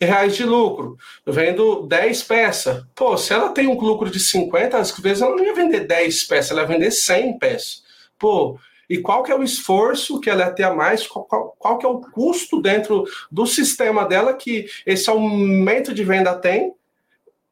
reais 0.00 0.36
de 0.36 0.44
lucro, 0.44 0.96
eu 1.24 1.32
vendo 1.32 1.86
10 1.86 2.22
peças. 2.24 2.84
Pô, 2.94 3.16
se 3.16 3.32
ela 3.32 3.50
tem 3.50 3.68
um 3.68 3.78
lucro 3.80 4.10
de 4.10 4.18
50, 4.18 4.76
às 4.76 4.90
vezes 4.98 5.22
ela 5.22 5.36
não 5.36 5.44
ia 5.44 5.54
vender 5.54 5.80
10 5.80 6.24
peças, 6.24 6.50
ela 6.50 6.62
ia 6.62 6.66
vender 6.66 6.90
100 6.90 7.38
peças. 7.38 7.82
Pô, 8.18 8.58
e 8.88 8.98
qual 8.98 9.22
que 9.22 9.32
é 9.32 9.34
o 9.34 9.42
esforço 9.42 10.20
que 10.20 10.28
ela 10.28 10.44
ia 10.44 10.52
ter 10.52 10.64
a 10.64 10.74
mais, 10.74 11.06
qual, 11.06 11.24
qual, 11.24 11.56
qual 11.58 11.78
que 11.78 11.86
é 11.86 11.88
o 11.88 12.00
custo 12.00 12.60
dentro 12.60 13.04
do 13.30 13.46
sistema 13.46 14.04
dela 14.04 14.34
que 14.34 14.66
esse 14.84 15.08
aumento 15.08 15.94
de 15.94 16.04
venda 16.04 16.34
tem, 16.34 16.74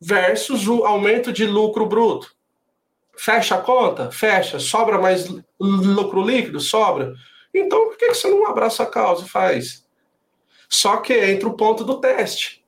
versus 0.00 0.66
o 0.66 0.84
aumento 0.84 1.32
de 1.32 1.46
lucro 1.46 1.86
bruto. 1.86 2.34
Fecha 3.16 3.56
a 3.56 3.60
conta? 3.60 4.10
Fecha. 4.10 4.58
Sobra 4.58 4.98
mais 4.98 5.28
lucro 5.58 6.22
líquido? 6.22 6.58
Sobra. 6.58 7.12
Então, 7.52 7.88
por 7.88 7.98
que 7.98 8.08
você 8.08 8.28
não 8.28 8.46
abraça 8.46 8.82
a 8.82 8.86
causa 8.86 9.26
e 9.26 9.28
faz? 9.28 9.84
Só 10.68 10.96
que 10.98 11.12
entra 11.12 11.48
o 11.48 11.56
ponto 11.56 11.84
do 11.84 12.00
teste. 12.00 12.64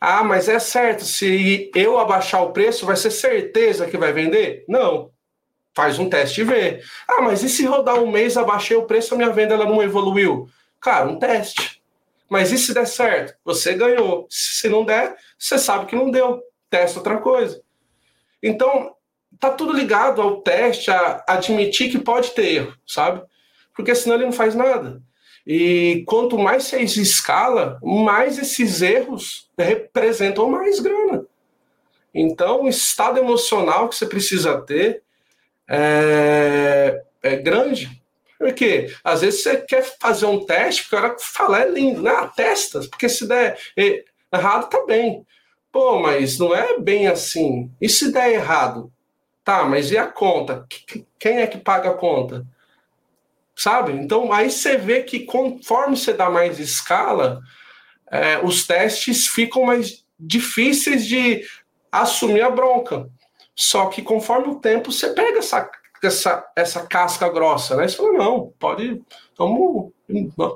Ah, 0.00 0.22
mas 0.22 0.48
é 0.48 0.60
certo, 0.60 1.04
se 1.04 1.72
eu 1.74 1.98
abaixar 1.98 2.44
o 2.44 2.52
preço, 2.52 2.86
vai 2.86 2.94
ser 2.94 3.10
certeza 3.10 3.86
que 3.86 3.98
vai 3.98 4.12
vender? 4.12 4.64
Não. 4.68 5.10
Faz 5.78 5.96
um 5.96 6.10
teste 6.10 6.40
e 6.40 6.44
vê. 6.44 6.82
Ah, 7.06 7.22
mas 7.22 7.44
e 7.44 7.48
se 7.48 7.64
rodar 7.64 8.02
um 8.02 8.10
mês, 8.10 8.36
abaixei 8.36 8.76
o 8.76 8.82
preço, 8.82 9.14
a 9.14 9.16
minha 9.16 9.30
venda 9.30 9.54
ela 9.54 9.64
não 9.64 9.80
evoluiu? 9.80 10.50
Cara, 10.80 11.08
um 11.08 11.20
teste. 11.20 11.80
Mas 12.28 12.50
e 12.50 12.58
se 12.58 12.74
der 12.74 12.84
certo? 12.84 13.38
Você 13.44 13.74
ganhou. 13.74 14.26
Se 14.28 14.68
não 14.68 14.84
der, 14.84 15.14
você 15.38 15.56
sabe 15.56 15.86
que 15.86 15.94
não 15.94 16.10
deu 16.10 16.42
testa 16.68 16.98
outra 16.98 17.18
coisa. 17.18 17.62
Então, 18.42 18.92
tá 19.38 19.52
tudo 19.52 19.72
ligado 19.72 20.20
ao 20.20 20.42
teste, 20.42 20.90
a 20.90 21.22
admitir 21.28 21.92
que 21.92 21.98
pode 22.00 22.32
ter 22.32 22.56
erro, 22.56 22.74
sabe? 22.84 23.22
Porque 23.72 23.94
senão 23.94 24.16
ele 24.16 24.24
não 24.24 24.32
faz 24.32 24.56
nada. 24.56 25.00
E 25.46 26.02
quanto 26.08 26.36
mais 26.36 26.64
você 26.64 26.80
escala, 26.80 27.78
mais 27.84 28.36
esses 28.36 28.82
erros 28.82 29.48
representam 29.56 30.50
mais 30.50 30.80
grana. 30.80 31.24
Então, 32.12 32.64
o 32.64 32.68
estado 32.68 33.20
emocional 33.20 33.88
que 33.88 33.94
você 33.94 34.06
precisa 34.06 34.60
ter 34.60 35.04
é, 35.68 37.02
é 37.22 37.36
grande. 37.36 38.02
Porque 38.38 38.94
às 39.02 39.20
vezes 39.20 39.42
você 39.42 39.56
quer 39.56 39.82
fazer 40.00 40.26
um 40.26 40.44
teste, 40.44 40.82
porque 40.82 40.96
a 40.96 40.98
hora 41.00 41.14
que 41.14 41.24
falar 41.24 41.62
é 41.62 41.70
lindo, 41.70 42.02
né? 42.02 42.30
Testa, 42.36 42.80
porque 42.88 43.08
se 43.08 43.26
der 43.26 43.58
errado, 44.32 44.68
tá 44.68 44.84
bem. 44.86 45.26
Pô, 45.72 45.98
mas 45.98 46.38
não 46.38 46.54
é 46.54 46.78
bem 46.78 47.08
assim. 47.08 47.70
E 47.80 47.88
se 47.88 48.12
der 48.12 48.32
errado? 48.32 48.92
Tá, 49.44 49.64
mas 49.64 49.90
e 49.90 49.98
a 49.98 50.06
conta? 50.06 50.66
Quem 51.18 51.38
é 51.38 51.46
que 51.46 51.58
paga 51.58 51.90
a 51.90 51.94
conta? 51.94 52.46
Sabe? 53.56 53.92
Então 53.92 54.32
aí 54.32 54.50
você 54.50 54.76
vê 54.76 55.02
que 55.02 55.20
conforme 55.20 55.96
você 55.96 56.12
dá 56.12 56.30
mais 56.30 56.60
escala, 56.60 57.40
é, 58.10 58.38
os 58.38 58.66
testes 58.66 59.26
ficam 59.26 59.64
mais 59.64 60.04
difíceis 60.18 61.06
de 61.06 61.44
assumir 61.90 62.42
a 62.42 62.50
bronca. 62.50 63.10
Só 63.58 63.86
que 63.86 64.02
conforme 64.02 64.48
o 64.48 64.60
tempo 64.60 64.92
você 64.92 65.10
pega 65.10 65.38
essa, 65.40 65.68
essa, 66.00 66.48
essa 66.54 66.86
casca 66.86 67.28
grossa, 67.28 67.74
né? 67.74 67.88
Você 67.88 67.96
fala, 67.96 68.12
não, 68.12 68.52
pode. 68.58 69.02
Vamos 69.36 69.92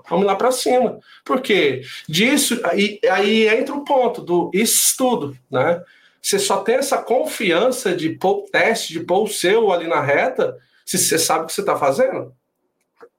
Vamos 0.08 0.24
lá 0.24 0.34
para 0.34 0.50
cima. 0.50 0.98
Porque 1.24 1.82
disso, 2.08 2.60
aí, 2.64 2.98
aí 3.10 3.48
entra 3.48 3.74
o 3.74 3.84
ponto 3.84 4.22
do 4.22 4.50
estudo, 4.54 5.36
né? 5.50 5.82
Você 6.22 6.38
só 6.38 6.62
tem 6.62 6.76
essa 6.76 6.98
confiança 6.98 7.94
de 7.94 8.10
pôr 8.10 8.38
o 8.38 8.50
teste, 8.50 8.92
de 8.92 9.00
pôr 9.00 9.24
o 9.24 9.28
seu 9.28 9.72
ali 9.72 9.86
na 9.86 10.00
reta, 10.00 10.56
se 10.86 10.96
você 10.96 11.18
sabe 11.18 11.44
o 11.44 11.46
que 11.48 11.52
você 11.52 11.60
está 11.60 11.76
fazendo. 11.76 12.34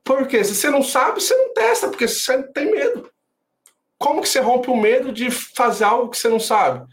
Porque 0.04 0.44
se 0.44 0.56
você 0.56 0.70
não 0.70 0.82
sabe, 0.82 1.22
você 1.22 1.36
não 1.36 1.54
testa, 1.54 1.90
porque 1.90 2.08
você 2.08 2.42
tem 2.44 2.72
medo. 2.72 3.10
Como 4.00 4.22
que 4.22 4.30
você 4.30 4.40
rompe 4.40 4.70
o 4.70 4.76
medo 4.76 5.12
de 5.12 5.30
fazer 5.30 5.84
algo 5.84 6.10
que 6.10 6.18
você 6.18 6.30
não 6.30 6.40
sabe? 6.40 6.88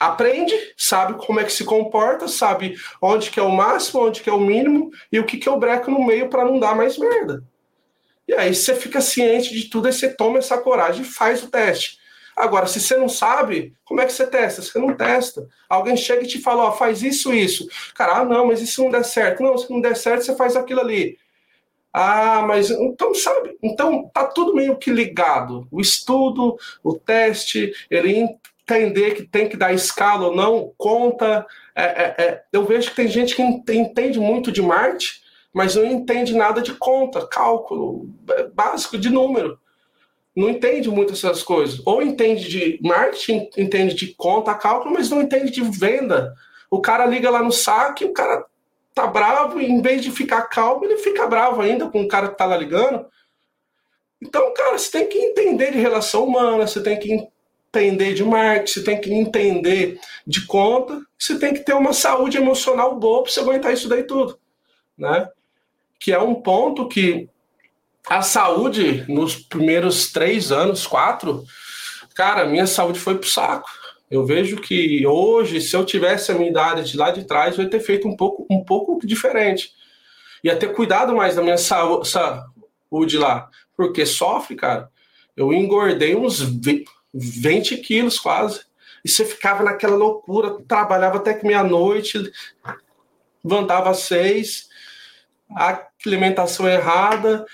Aprende, 0.00 0.54
sabe 0.78 1.14
como 1.14 1.40
é 1.40 1.44
que 1.44 1.52
se 1.52 1.62
comporta, 1.62 2.26
sabe 2.26 2.74
onde 3.02 3.30
que 3.30 3.38
é 3.38 3.42
o 3.42 3.52
máximo, 3.52 4.06
onde 4.06 4.22
que 4.22 4.30
é 4.30 4.32
o 4.32 4.40
mínimo 4.40 4.90
e 5.12 5.20
o 5.20 5.26
que 5.26 5.36
que 5.36 5.46
eu 5.46 5.58
breco 5.58 5.90
no 5.90 6.06
meio 6.06 6.30
para 6.30 6.42
não 6.42 6.58
dar 6.58 6.74
mais 6.74 6.96
merda. 6.96 7.44
E 8.26 8.32
aí 8.32 8.54
você 8.54 8.74
fica 8.74 9.02
ciente 9.02 9.52
de 9.52 9.68
tudo, 9.68 9.88
aí 9.88 9.92
você 9.92 10.08
toma 10.08 10.38
essa 10.38 10.56
coragem 10.56 11.02
e 11.02 11.04
faz 11.04 11.42
o 11.42 11.50
teste. 11.50 11.98
Agora, 12.34 12.66
se 12.66 12.80
você 12.80 12.96
não 12.96 13.10
sabe, 13.10 13.74
como 13.84 14.00
é 14.00 14.06
que 14.06 14.12
você 14.14 14.26
testa? 14.26 14.62
Você 14.62 14.78
não 14.78 14.96
testa. 14.96 15.46
Alguém 15.68 15.94
chega 15.98 16.24
e 16.24 16.26
te 16.26 16.40
fala, 16.40 16.64
ó, 16.64 16.72
faz 16.72 17.02
isso, 17.02 17.34
isso. 17.34 17.68
Cara, 17.94 18.20
ah, 18.20 18.24
não, 18.24 18.46
mas 18.46 18.62
isso 18.62 18.82
não 18.82 18.90
der 18.90 19.04
certo. 19.04 19.42
Não, 19.42 19.58
se 19.58 19.70
não 19.70 19.82
der 19.82 19.96
certo, 19.96 20.24
você 20.24 20.34
faz 20.34 20.56
aquilo 20.56 20.80
ali. 20.80 21.18
Ah, 21.92 22.42
mas 22.46 22.70
então 22.70 23.12
sabe, 23.14 23.58
então 23.60 24.08
tá 24.14 24.24
tudo 24.24 24.54
meio 24.54 24.76
que 24.78 24.90
ligado. 24.90 25.66
O 25.70 25.80
estudo, 25.80 26.56
o 26.84 26.94
teste, 26.94 27.74
ele 27.90 28.28
entender 28.78 29.14
que 29.14 29.22
tem 29.22 29.48
que 29.48 29.56
dar 29.56 29.72
escala 29.72 30.28
ou 30.28 30.36
não, 30.36 30.72
conta. 30.76 31.46
É, 31.74 31.84
é, 31.84 32.14
é. 32.18 32.42
Eu 32.52 32.64
vejo 32.64 32.90
que 32.90 32.96
tem 32.96 33.08
gente 33.08 33.34
que 33.34 33.42
entende 33.42 34.18
muito 34.20 34.52
de 34.52 34.62
marketing, 34.62 35.20
mas 35.52 35.74
não 35.74 35.84
entende 35.84 36.34
nada 36.34 36.60
de 36.62 36.74
conta, 36.74 37.26
cálculo 37.26 38.08
básico 38.54 38.98
de 38.98 39.10
número. 39.10 39.58
Não 40.34 40.48
entende 40.48 40.88
muito 40.88 41.12
essas 41.12 41.42
coisas. 41.42 41.82
Ou 41.84 42.02
entende 42.02 42.48
de 42.48 42.78
marketing, 42.82 43.48
entende 43.56 43.94
de 43.94 44.14
conta, 44.14 44.54
cálculo, 44.54 44.94
mas 44.94 45.10
não 45.10 45.22
entende 45.22 45.50
de 45.50 45.62
venda. 45.62 46.34
O 46.70 46.80
cara 46.80 47.06
liga 47.06 47.30
lá 47.30 47.42
no 47.42 47.50
saque, 47.50 48.04
o 48.04 48.12
cara 48.12 48.44
tá 48.94 49.06
bravo, 49.06 49.60
e 49.60 49.66
em 49.66 49.80
vez 49.80 50.02
de 50.02 50.10
ficar 50.10 50.42
calmo, 50.42 50.84
ele 50.84 50.98
fica 50.98 51.26
bravo 51.26 51.60
ainda 51.60 51.88
com 51.88 52.02
o 52.02 52.08
cara 52.08 52.28
que 52.28 52.38
tá 52.38 52.46
lá 52.46 52.56
ligando. 52.56 53.06
Então, 54.22 54.52
cara, 54.52 54.78
você 54.78 54.90
tem 54.90 55.08
que 55.08 55.18
entender 55.18 55.72
de 55.72 55.78
relação 55.78 56.24
humana, 56.24 56.66
você 56.66 56.82
tem 56.82 56.98
que 56.98 57.28
entender 57.72 58.14
de 58.14 58.24
marketing, 58.24 58.72
você 58.72 58.84
tem 58.84 59.00
que 59.00 59.12
entender 59.12 60.00
de 60.26 60.46
conta, 60.46 61.00
você 61.18 61.38
tem 61.38 61.54
que 61.54 61.60
ter 61.60 61.74
uma 61.74 61.92
saúde 61.92 62.36
emocional 62.36 62.98
boa 62.98 63.22
para 63.22 63.32
você 63.32 63.40
aguentar 63.40 63.72
isso 63.72 63.88
daí 63.88 64.02
tudo, 64.02 64.38
né? 64.98 65.28
que 66.00 66.12
é 66.12 66.18
um 66.18 66.34
ponto 66.34 66.88
que 66.88 67.28
a 68.08 68.22
saúde 68.22 69.04
nos 69.06 69.36
primeiros 69.36 70.10
três 70.10 70.50
anos, 70.50 70.86
quatro, 70.86 71.44
cara, 72.14 72.46
minha 72.46 72.66
saúde 72.66 72.98
foi 72.98 73.18
pro 73.18 73.28
saco. 73.28 73.68
Eu 74.10 74.24
vejo 74.24 74.56
que 74.56 75.06
hoje, 75.06 75.60
se 75.60 75.76
eu 75.76 75.84
tivesse 75.84 76.32
a 76.32 76.34
minha 76.34 76.50
idade 76.50 76.90
de 76.90 76.96
lá 76.96 77.10
de 77.10 77.24
trás, 77.24 77.56
eu 77.56 77.64
ia 77.64 77.70
ter 77.70 77.80
feito 77.80 78.08
um 78.08 78.16
pouco, 78.16 78.46
um 78.50 78.64
pouco 78.64 78.98
diferente. 79.06 79.72
Ia 80.42 80.56
ter 80.56 80.72
cuidado 80.72 81.14
mais 81.14 81.36
da 81.36 81.42
minha 81.42 81.58
saúde 81.58 83.18
lá. 83.18 83.48
Porque 83.76 84.04
sofre, 84.04 84.56
cara. 84.56 84.90
Eu 85.36 85.52
engordei 85.52 86.16
uns 86.16 86.40
20 87.12 87.76
quilos 87.78 88.18
quase. 88.18 88.60
E 89.04 89.08
você 89.08 89.24
ficava 89.24 89.62
naquela 89.62 89.96
loucura, 89.96 90.58
trabalhava 90.68 91.18
até 91.18 91.34
que 91.34 91.46
meia-noite, 91.46 92.30
às 93.90 93.98
seis, 94.00 94.68
a 95.56 95.86
alimentação 96.04 96.68
errada, 96.68 97.46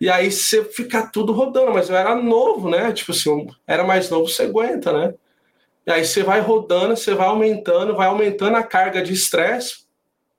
E 0.00 0.10
aí 0.10 0.30
você 0.30 0.64
fica 0.64 1.06
tudo 1.06 1.32
rodando, 1.32 1.72
mas 1.72 1.88
eu 1.88 1.96
era 1.96 2.14
novo, 2.14 2.68
né? 2.68 2.92
Tipo 2.92 3.12
assim, 3.12 3.46
era 3.66 3.84
mais 3.84 4.10
novo, 4.10 4.28
você 4.28 4.42
aguenta, 4.42 4.92
né? 4.92 5.14
E 5.86 5.92
aí 5.92 6.04
você 6.04 6.22
vai 6.22 6.40
rodando, 6.40 6.96
você 6.96 7.14
vai 7.14 7.28
aumentando, 7.28 7.94
vai 7.94 8.08
aumentando 8.08 8.56
a 8.56 8.62
carga 8.62 9.02
de 9.02 9.12
estresse, 9.12 9.84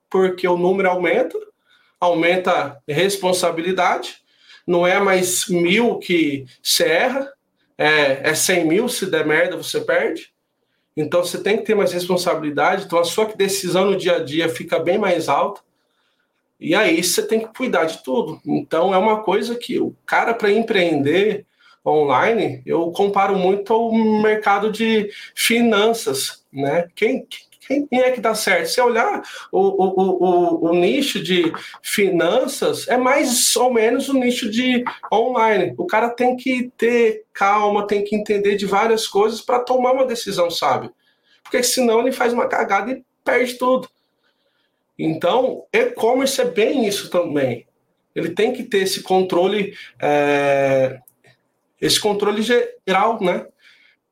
porque 0.10 0.48
o 0.48 0.58
número 0.58 0.90
aumenta, 0.90 1.38
aumenta 2.00 2.82
responsabilidade, 2.88 4.18
não 4.68 4.86
é 4.86 5.00
mais 5.00 5.48
mil 5.48 6.00
que 6.00 6.46
você 6.62 6.84
erra, 6.86 7.32
é, 7.78 8.30
é 8.30 8.34
100 8.34 8.66
mil, 8.66 8.90
se 8.90 9.06
der 9.06 9.26
merda 9.26 9.58
você 9.58 9.82
perde. 9.82 10.34
Então 10.96 11.24
você 11.24 11.42
tem 11.42 11.58
que 11.58 11.64
ter 11.64 11.76
mais 11.76 11.92
responsabilidade, 11.92 12.86
então 12.86 13.00
a 13.00 13.04
sua 13.04 13.26
decisão 13.26 13.86
no 13.86 13.98
dia 13.98 14.16
a 14.16 14.24
dia 14.24 14.48
fica 14.48 14.80
bem 14.80 14.98
mais 14.98 15.28
alta. 15.28 15.62
E 16.60 16.74
aí 16.74 17.04
você 17.04 17.22
tem 17.22 17.42
que 17.42 17.54
cuidar 17.54 17.86
de 17.86 18.02
tudo. 18.02 18.42
Então 18.46 18.94
é 18.94 18.98
uma 18.98 19.22
coisa 19.22 19.56
que 19.56 19.78
o 19.78 19.94
cara 20.06 20.34
para 20.34 20.52
empreender 20.52 21.46
online, 21.86 22.64
eu 22.66 22.92
comparo 22.92 23.38
muito 23.38 23.72
ao 23.72 23.94
mercado 23.94 24.72
de 24.72 25.12
finanças, 25.36 26.44
né? 26.52 26.88
Quem, 26.96 27.28
quem 27.68 27.88
é 28.00 28.12
que 28.12 28.22
dá 28.22 28.36
certo? 28.36 28.70
Se 28.70 28.80
olhar 28.80 29.24
o, 29.52 29.60
o, 29.60 29.94
o, 30.00 30.70
o, 30.70 30.76
nicho 30.76 31.22
de 31.22 31.52
finanças, 31.82 32.88
é 32.88 32.98
mais 32.98 33.56
ou 33.56 33.74
menos 33.74 34.08
o 34.08 34.14
nicho 34.14 34.50
de 34.50 34.84
online. 35.12 35.74
O 35.78 35.86
cara 35.86 36.10
tem 36.10 36.36
que 36.36 36.72
ter 36.78 37.24
calma, 37.34 37.88
tem 37.88 38.04
que 38.04 38.16
entender 38.16 38.56
de 38.56 38.66
várias 38.66 39.08
coisas 39.08 39.42
para 39.42 39.60
tomar 39.60 39.94
uma 39.94 40.06
decisão 40.06 40.50
sábia. 40.50 40.92
Porque 41.44 41.62
senão 41.64 42.00
ele 42.02 42.12
faz 42.12 42.34
uma 42.34 42.48
cagada 42.48 42.92
e 42.92 43.04
perde 43.24 43.56
tudo. 43.56 43.90
Então, 44.98 45.64
e-commerce 45.74 46.40
é 46.40 46.46
bem 46.46 46.88
isso 46.88 47.10
também. 47.10 47.66
Ele 48.16 48.30
tem 48.30 48.54
que 48.54 48.64
ter 48.64 48.80
esse 48.80 49.02
controle, 49.02 49.76
é, 50.00 51.00
esse 51.82 52.00
controle 52.00 52.42
geral, 52.42 53.22
né? 53.22 53.46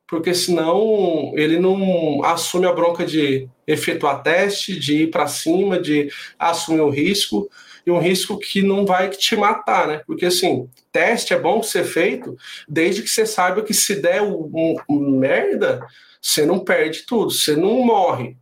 Porque 0.07 0.33
senão 0.33 1.31
ele 1.35 1.59
não 1.59 2.23
assume 2.23 2.65
a 2.65 2.73
bronca 2.73 3.05
de 3.05 3.47
efetuar 3.65 4.21
teste, 4.21 4.79
de 4.79 5.03
ir 5.03 5.11
para 5.11 5.27
cima, 5.27 5.79
de 5.79 6.09
assumir 6.37 6.81
o 6.81 6.89
risco, 6.89 7.49
e 7.85 7.91
um 7.91 7.99
risco 7.99 8.37
que 8.37 8.61
não 8.61 8.85
vai 8.85 9.09
te 9.09 9.35
matar, 9.35 9.87
né? 9.87 10.01
Porque 10.05 10.25
assim, 10.25 10.69
teste 10.91 11.33
é 11.33 11.39
bom 11.39 11.61
ser 11.61 11.83
feito 11.83 12.37
desde 12.67 13.01
que 13.01 13.09
você 13.09 13.25
saiba 13.25 13.61
que 13.61 13.73
se 13.73 13.95
der 14.01 14.21
um, 14.21 14.75
um 14.89 15.17
merda, 15.17 15.85
você 16.21 16.45
não 16.45 16.59
perde 16.59 17.05
tudo, 17.05 17.31
você 17.31 17.55
não 17.55 17.83
morre. 17.83 18.37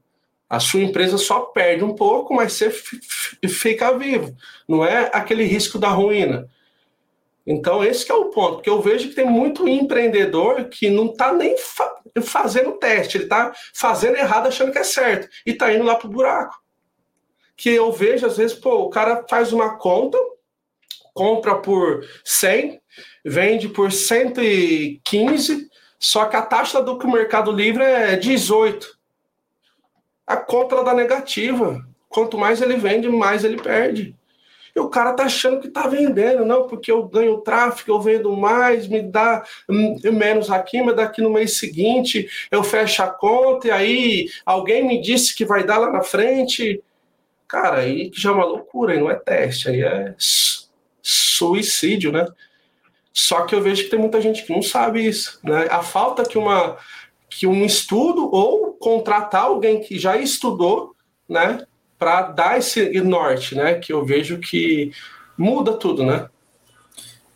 A 0.47 0.59
sua 0.59 0.81
empresa 0.81 1.17
só 1.17 1.39
perde 1.39 1.83
um 1.83 1.95
pouco, 1.95 2.35
mas 2.35 2.53
você 2.53 2.69
fica 3.47 3.97
vivo. 3.97 4.35
Não 4.67 4.85
é 4.85 5.09
aquele 5.13 5.43
risco 5.43 5.79
da 5.79 5.89
ruína. 5.89 6.47
Então, 7.45 7.83
esse 7.83 8.09
é 8.11 8.13
o 8.13 8.25
ponto, 8.25 8.55
porque 8.55 8.69
eu 8.69 8.81
vejo 8.81 9.09
que 9.09 9.15
tem 9.15 9.25
muito 9.25 9.67
empreendedor 9.67 10.65
que 10.65 10.89
não 10.89 11.07
está 11.07 11.33
nem 11.33 11.57
fa 11.57 11.99
fazendo 12.23 12.73
teste, 12.73 13.17
ele 13.17 13.23
está 13.23 13.53
fazendo 13.73 14.17
errado 14.17 14.47
achando 14.47 14.71
que 14.71 14.77
é 14.77 14.83
certo 14.83 15.29
e 15.45 15.51
está 15.51 15.73
indo 15.73 15.85
lá 15.85 15.95
para 15.95 16.07
o 16.07 16.11
buraco. 16.11 16.61
Que 17.55 17.69
eu 17.69 17.91
vejo, 17.91 18.25
às 18.25 18.37
vezes, 18.37 18.55
pô, 18.55 18.83
o 18.83 18.89
cara 18.89 19.25
faz 19.29 19.53
uma 19.53 19.77
conta, 19.77 20.17
compra 21.13 21.55
por 21.55 22.05
100, 22.25 22.81
vende 23.23 23.69
por 23.69 23.91
115, 23.91 25.69
só 25.97 26.25
que 26.25 26.35
a 26.35 26.41
taxa 26.41 26.81
do 26.81 26.97
Mercado 27.07 27.51
Livre 27.51 27.83
é 27.83 28.17
18 28.17 29.01
a 30.31 30.37
conta 30.37 30.81
dá 30.83 30.93
negativa. 30.93 31.85
Quanto 32.07 32.37
mais 32.37 32.61
ele 32.61 32.77
vende, 32.77 33.09
mais 33.09 33.43
ele 33.43 33.61
perde. 33.61 34.15
E 34.75 34.79
o 34.79 34.89
cara 34.89 35.13
tá 35.13 35.23
achando 35.23 35.59
que 35.59 35.69
tá 35.69 35.87
vendendo, 35.87 36.45
não, 36.45 36.67
porque 36.67 36.91
eu 36.91 37.03
ganho 37.03 37.41
tráfego, 37.41 37.91
eu 37.91 38.01
vendo 38.01 38.35
mais, 38.35 38.87
me 38.87 39.01
dá 39.01 39.43
hum, 39.69 39.99
menos 40.11 40.49
aqui, 40.49 40.81
mas 40.81 40.95
daqui 40.95 41.21
no 41.21 41.29
mês 41.29 41.57
seguinte 41.57 42.27
eu 42.49 42.63
fecho 42.63 43.03
a 43.03 43.07
conta 43.07 43.67
e 43.67 43.71
aí 43.71 44.29
alguém 44.45 44.87
me 44.87 45.01
disse 45.01 45.35
que 45.35 45.45
vai 45.45 45.63
dar 45.63 45.77
lá 45.77 45.91
na 45.91 46.01
frente. 46.01 46.81
Cara, 47.47 47.79
aí 47.79 48.11
já 48.13 48.29
é 48.29 48.33
uma 48.33 48.45
loucura, 48.45 48.93
aí 48.93 48.99
não 48.99 49.11
é 49.11 49.15
teste, 49.15 49.69
aí 49.69 49.81
é 49.81 50.15
suicídio, 51.01 52.11
né? 52.11 52.25
Só 53.13 53.41
que 53.45 53.53
eu 53.53 53.61
vejo 53.61 53.83
que 53.83 53.89
tem 53.89 53.99
muita 53.99 54.21
gente 54.21 54.45
que 54.45 54.53
não 54.53 54.61
sabe 54.61 55.05
isso, 55.05 55.39
né? 55.43 55.67
A 55.69 55.81
falta 55.81 56.23
que 56.23 56.37
uma 56.37 56.77
que 57.29 57.47
um 57.47 57.65
estudo 57.65 58.29
ou 58.29 58.73
contratar 58.73 59.43
alguém 59.43 59.79
que 59.79 59.97
já 59.97 60.17
estudou, 60.17 60.93
né, 61.27 61.65
para 62.01 62.23
dar 62.23 62.57
esse 62.57 62.99
norte, 63.01 63.53
né, 63.53 63.75
que 63.75 63.93
eu 63.93 64.03
vejo 64.03 64.39
que 64.39 64.91
muda 65.37 65.73
tudo, 65.73 66.03
né? 66.03 66.27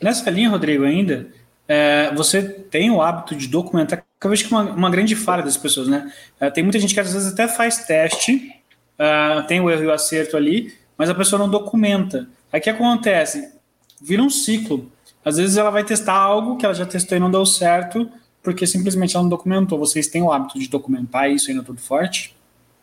Nessa 0.01 0.27
linha, 0.31 0.49
Rodrigo, 0.49 0.83
ainda, 0.83 1.27
é, 1.67 2.11
você 2.15 2.41
tem 2.41 2.89
o 2.89 2.99
hábito 2.99 3.35
de 3.35 3.47
documentar, 3.47 4.03
que 4.19 4.25
eu 4.25 4.31
vejo 4.31 4.47
que 4.47 4.51
é 4.51 4.57
uma, 4.57 4.71
uma 4.71 4.89
grande 4.89 5.15
falha 5.15 5.43
das 5.43 5.55
pessoas, 5.55 5.87
né? 5.87 6.11
É, 6.39 6.49
tem 6.49 6.63
muita 6.63 6.79
gente 6.79 6.95
que 6.95 6.99
às 6.99 7.13
vezes 7.13 7.31
até 7.31 7.47
faz 7.47 7.85
teste, 7.85 8.55
é, 8.97 9.41
tem 9.43 9.61
o 9.61 9.69
erro 9.69 9.83
e 9.83 9.87
o 9.87 9.93
acerto 9.93 10.35
ali, 10.35 10.73
mas 10.97 11.11
a 11.11 11.15
pessoa 11.15 11.37
não 11.37 11.47
documenta. 11.47 12.27
Aí 12.51 12.59
o 12.59 12.63
que 12.63 12.69
acontece? 12.71 13.53
Vira 14.01 14.23
um 14.23 14.31
ciclo. 14.31 14.91
Às 15.23 15.37
vezes 15.37 15.57
ela 15.57 15.69
vai 15.69 15.83
testar 15.83 16.17
algo 16.17 16.57
que 16.57 16.65
ela 16.65 16.73
já 16.73 16.87
testou 16.87 17.15
e 17.15 17.21
não 17.21 17.29
deu 17.29 17.45
certo, 17.45 18.09
porque 18.41 18.65
simplesmente 18.65 19.15
ela 19.15 19.21
não 19.21 19.29
documentou. 19.29 19.77
Vocês 19.77 20.07
têm 20.07 20.23
o 20.23 20.31
hábito 20.31 20.57
de 20.57 20.67
documentar 20.67 21.29
isso 21.29 21.51
ainda 21.51 21.61
tudo 21.61 21.79
forte? 21.79 22.34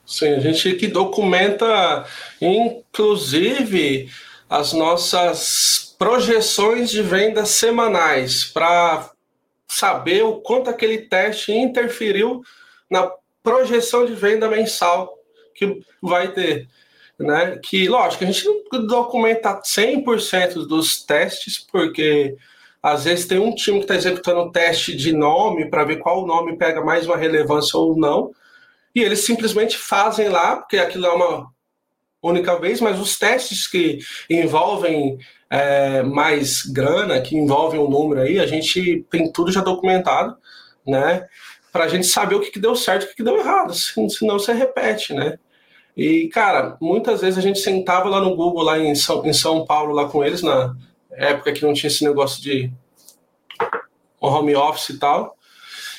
Sim, 0.04 0.34
a 0.34 0.40
gente 0.40 0.74
que 0.74 0.88
documenta, 0.88 2.06
inclusive, 2.40 4.10
as 4.48 4.72
nossas 4.72 5.94
projeções 5.98 6.90
de 6.90 7.00
vendas 7.02 7.50
semanais 7.50 8.44
para 8.44 9.10
saber 9.68 10.22
o 10.24 10.40
quanto 10.40 10.68
aquele 10.68 10.98
teste 10.98 11.52
interferiu 11.52 12.42
na 12.90 13.10
projeção 13.42 14.04
de 14.04 14.14
venda 14.14 14.48
mensal 14.48 15.18
que 15.54 15.80
vai 16.02 16.32
ter. 16.32 16.68
Né? 17.18 17.58
Que, 17.62 17.88
lógico, 17.88 18.24
a 18.24 18.26
gente 18.26 18.44
não 18.44 18.86
documenta 18.86 19.60
100% 19.62 20.66
dos 20.66 21.02
testes, 21.02 21.58
porque 21.58 22.36
às 22.82 23.04
vezes 23.04 23.26
tem 23.26 23.38
um 23.38 23.54
time 23.54 23.78
que 23.78 23.84
está 23.84 23.94
executando 23.94 24.42
um 24.42 24.50
teste 24.50 24.94
de 24.96 25.12
nome 25.12 25.70
para 25.70 25.84
ver 25.84 25.98
qual 25.98 26.26
nome 26.26 26.56
pega 26.56 26.84
mais 26.84 27.06
uma 27.06 27.16
relevância 27.16 27.78
ou 27.78 27.96
não, 27.96 28.32
e 28.94 29.02
eles 29.02 29.24
simplesmente 29.24 29.76
fazem 29.76 30.28
lá, 30.28 30.56
porque 30.56 30.78
aquilo 30.78 31.06
é 31.06 31.12
uma 31.12 31.50
única 32.22 32.58
vez, 32.58 32.80
mas 32.80 33.00
os 33.00 33.18
testes 33.18 33.66
que 33.66 33.98
envolvem 34.30 35.18
é, 35.50 36.02
mais 36.02 36.62
grana, 36.62 37.20
que 37.20 37.36
envolvem 37.36 37.80
um 37.80 37.88
número 37.88 38.22
aí, 38.22 38.38
a 38.38 38.46
gente 38.46 39.04
tem 39.10 39.30
tudo 39.32 39.50
já 39.50 39.60
documentado, 39.60 40.36
né? 40.86 41.26
Para 41.72 41.84
a 41.84 41.88
gente 41.88 42.06
saber 42.06 42.34
o 42.34 42.40
que, 42.40 42.50
que 42.50 42.60
deu 42.60 42.76
certo 42.76 43.02
e 43.02 43.04
o 43.06 43.08
que, 43.08 43.16
que 43.16 43.24
deu 43.24 43.38
errado, 43.38 43.74
senão 43.74 44.38
você 44.38 44.52
repete, 44.52 45.14
né? 45.14 45.38
E, 45.96 46.28
cara, 46.28 46.76
muitas 46.80 47.20
vezes 47.20 47.38
a 47.38 47.42
gente 47.42 47.58
sentava 47.58 48.08
lá 48.08 48.20
no 48.20 48.36
Google, 48.36 48.62
lá 48.62 48.78
em 48.78 48.94
São, 48.94 49.24
em 49.26 49.32
São 49.32 49.64
Paulo, 49.64 49.92
lá 49.92 50.08
com 50.08 50.24
eles, 50.24 50.42
na, 50.42 50.74
época 51.12 51.52
que 51.52 51.62
não 51.62 51.74
tinha 51.74 51.88
esse 51.88 52.04
negócio 52.04 52.42
de 52.42 52.72
home 54.20 54.54
office 54.54 54.90
e 54.90 54.98
tal. 54.98 55.36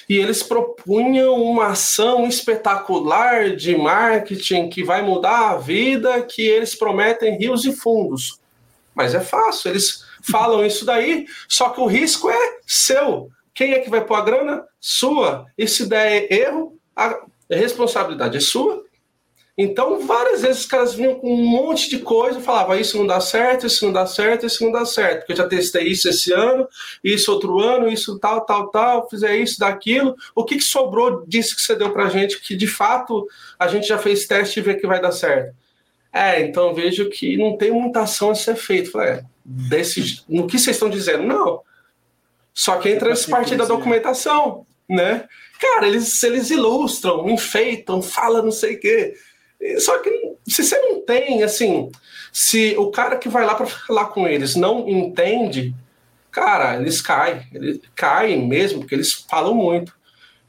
E 0.10 0.18
eles 0.18 0.43
propunham 0.43 1.41
uma 1.41 1.68
ação 1.68 2.28
espetacular 2.28 3.56
de 3.56 3.76
marketing 3.76 4.70
que 4.70 4.84
vai 4.84 5.01
mudar 5.01 5.51
a 5.51 5.58
vida, 5.58 6.22
que 6.22 6.41
eles 6.41 6.76
prometem 6.76 7.38
rios 7.38 7.66
e 7.66 7.72
fundos. 7.72 8.39
Mas 8.93 9.16
é 9.16 9.20
fácil, 9.20 9.72
eles 9.72 10.06
falam 10.22 10.66
isso 10.66 10.86
daí, 10.86 11.26
só 11.47 11.70
que 11.70 11.82
o 11.82 11.88
risco 11.88 12.30
é 12.30 12.58
seu. 12.66 13.30
Quem 13.54 13.74
é 13.74 13.80
que 13.80 13.89
vai 13.89 14.04
pôr 14.04 14.16
a 14.16 14.22
grana? 14.22 14.64
Sua. 14.80 15.45
E 15.58 15.68
se 15.68 15.86
der 15.88 16.32
erro, 16.32 16.78
a 16.95 17.20
responsabilidade 17.49 18.38
é 18.38 18.41
sua 18.41 18.83
então, 19.56 20.06
várias 20.08 20.41
vezes 20.41 20.62
os 20.62 20.66
caras 20.66 20.95
vinham 20.95 21.14
com 21.16 21.32
um 21.32 21.45
monte 21.45 21.88
de 21.88 21.99
coisa 21.99 22.39
e 22.39 22.41
falavam: 22.41 22.76
isso 22.76 22.97
não 22.97 23.06
dá 23.06 23.20
certo, 23.20 23.68
isso 23.68 23.86
não 23.86 23.93
dá 23.93 24.08
certo, 24.08 24.47
isso 24.47 24.64
não 24.64 24.72
dá 24.72 24.84
certo, 24.84 25.20
porque 25.20 25.34
eu 25.34 25.38
já 25.38 25.47
testei 25.47 25.84
isso 25.84 26.10
esse 26.10 26.34
ano, 26.34 26.68
isso 27.04 27.32
outro 27.32 27.60
ano, 27.60 27.88
isso 27.88 28.18
tal, 28.18 28.41
tal, 28.45 28.70
tal, 28.70 29.08
fizer 29.08 29.38
isso, 29.38 29.60
daquilo. 29.60 30.16
O 30.34 30.43
que, 30.43 30.58
que 30.58 30.64
sobrou 30.64 31.24
disso 31.28 31.56
que 31.56 31.62
você 31.62 31.76
deu 31.76 31.91
pra 31.91 32.10
gente, 32.10 32.41
que 32.41 32.56
de 32.56 32.66
fato 32.66 33.28
a 33.60 33.68
gente 33.68 33.88
já 33.88 33.99
fez 33.99 34.26
teste 34.26 34.60
e 34.60 34.64
vê 34.64 34.74
que 34.74 34.88
vai 34.88 34.99
dar 34.99 35.12
certo? 35.12 35.56
É, 36.12 36.41
então 36.41 36.74
vejo 36.74 37.10
que 37.10 37.38
não 37.38 37.56
tem 37.56 37.72
muita 37.72 38.01
ação 38.01 38.32
a 38.32 38.36
ser 38.36 38.56
feita. 38.56 38.89
Falei, 38.89 39.10
é, 39.10 39.24
desse, 39.45 40.24
no 40.28 40.47
que 40.47 40.58
vocês 40.58 40.76
estão 40.76 40.89
dizendo? 40.89 41.24
Não. 41.24 41.62
Só 42.56 42.78
que 42.78 42.89
entra 42.89 43.10
nessa 43.10 43.30
parte 43.30 43.56
da 43.56 43.66
documentação, 43.66 44.66
né? 44.89 45.28
Cara, 45.60 45.88
eles, 45.88 46.22
eles 46.24 46.49
ilustram, 46.49 47.30
enfeitam, 47.30 48.01
falam 48.01 48.43
não 48.43 48.51
sei 48.51 48.76
o 48.76 48.80
quê. 48.80 49.16
Só 49.80 49.99
que 49.99 50.09
se 50.47 50.64
você 50.64 50.78
não 50.78 51.01
tem, 51.01 51.43
assim, 51.43 51.91
se 52.32 52.76
o 52.78 52.91
cara 52.91 53.18
que 53.18 53.30
vai 53.30 53.45
lá 53.45 53.55
para 53.55 53.66
falar 53.66 54.05
com 54.07 54.28
eles 54.28 54.55
não 54.55 54.88
entende, 54.88 55.74
cara, 56.32 56.76
eles 56.78 57.01
caem, 57.01 57.41
eles 57.53 57.80
caem 57.95 58.47
mesmo, 58.47 58.80
porque 58.80 58.95
eles 58.95 59.14
falam 59.14 59.53
muito. 59.53 59.93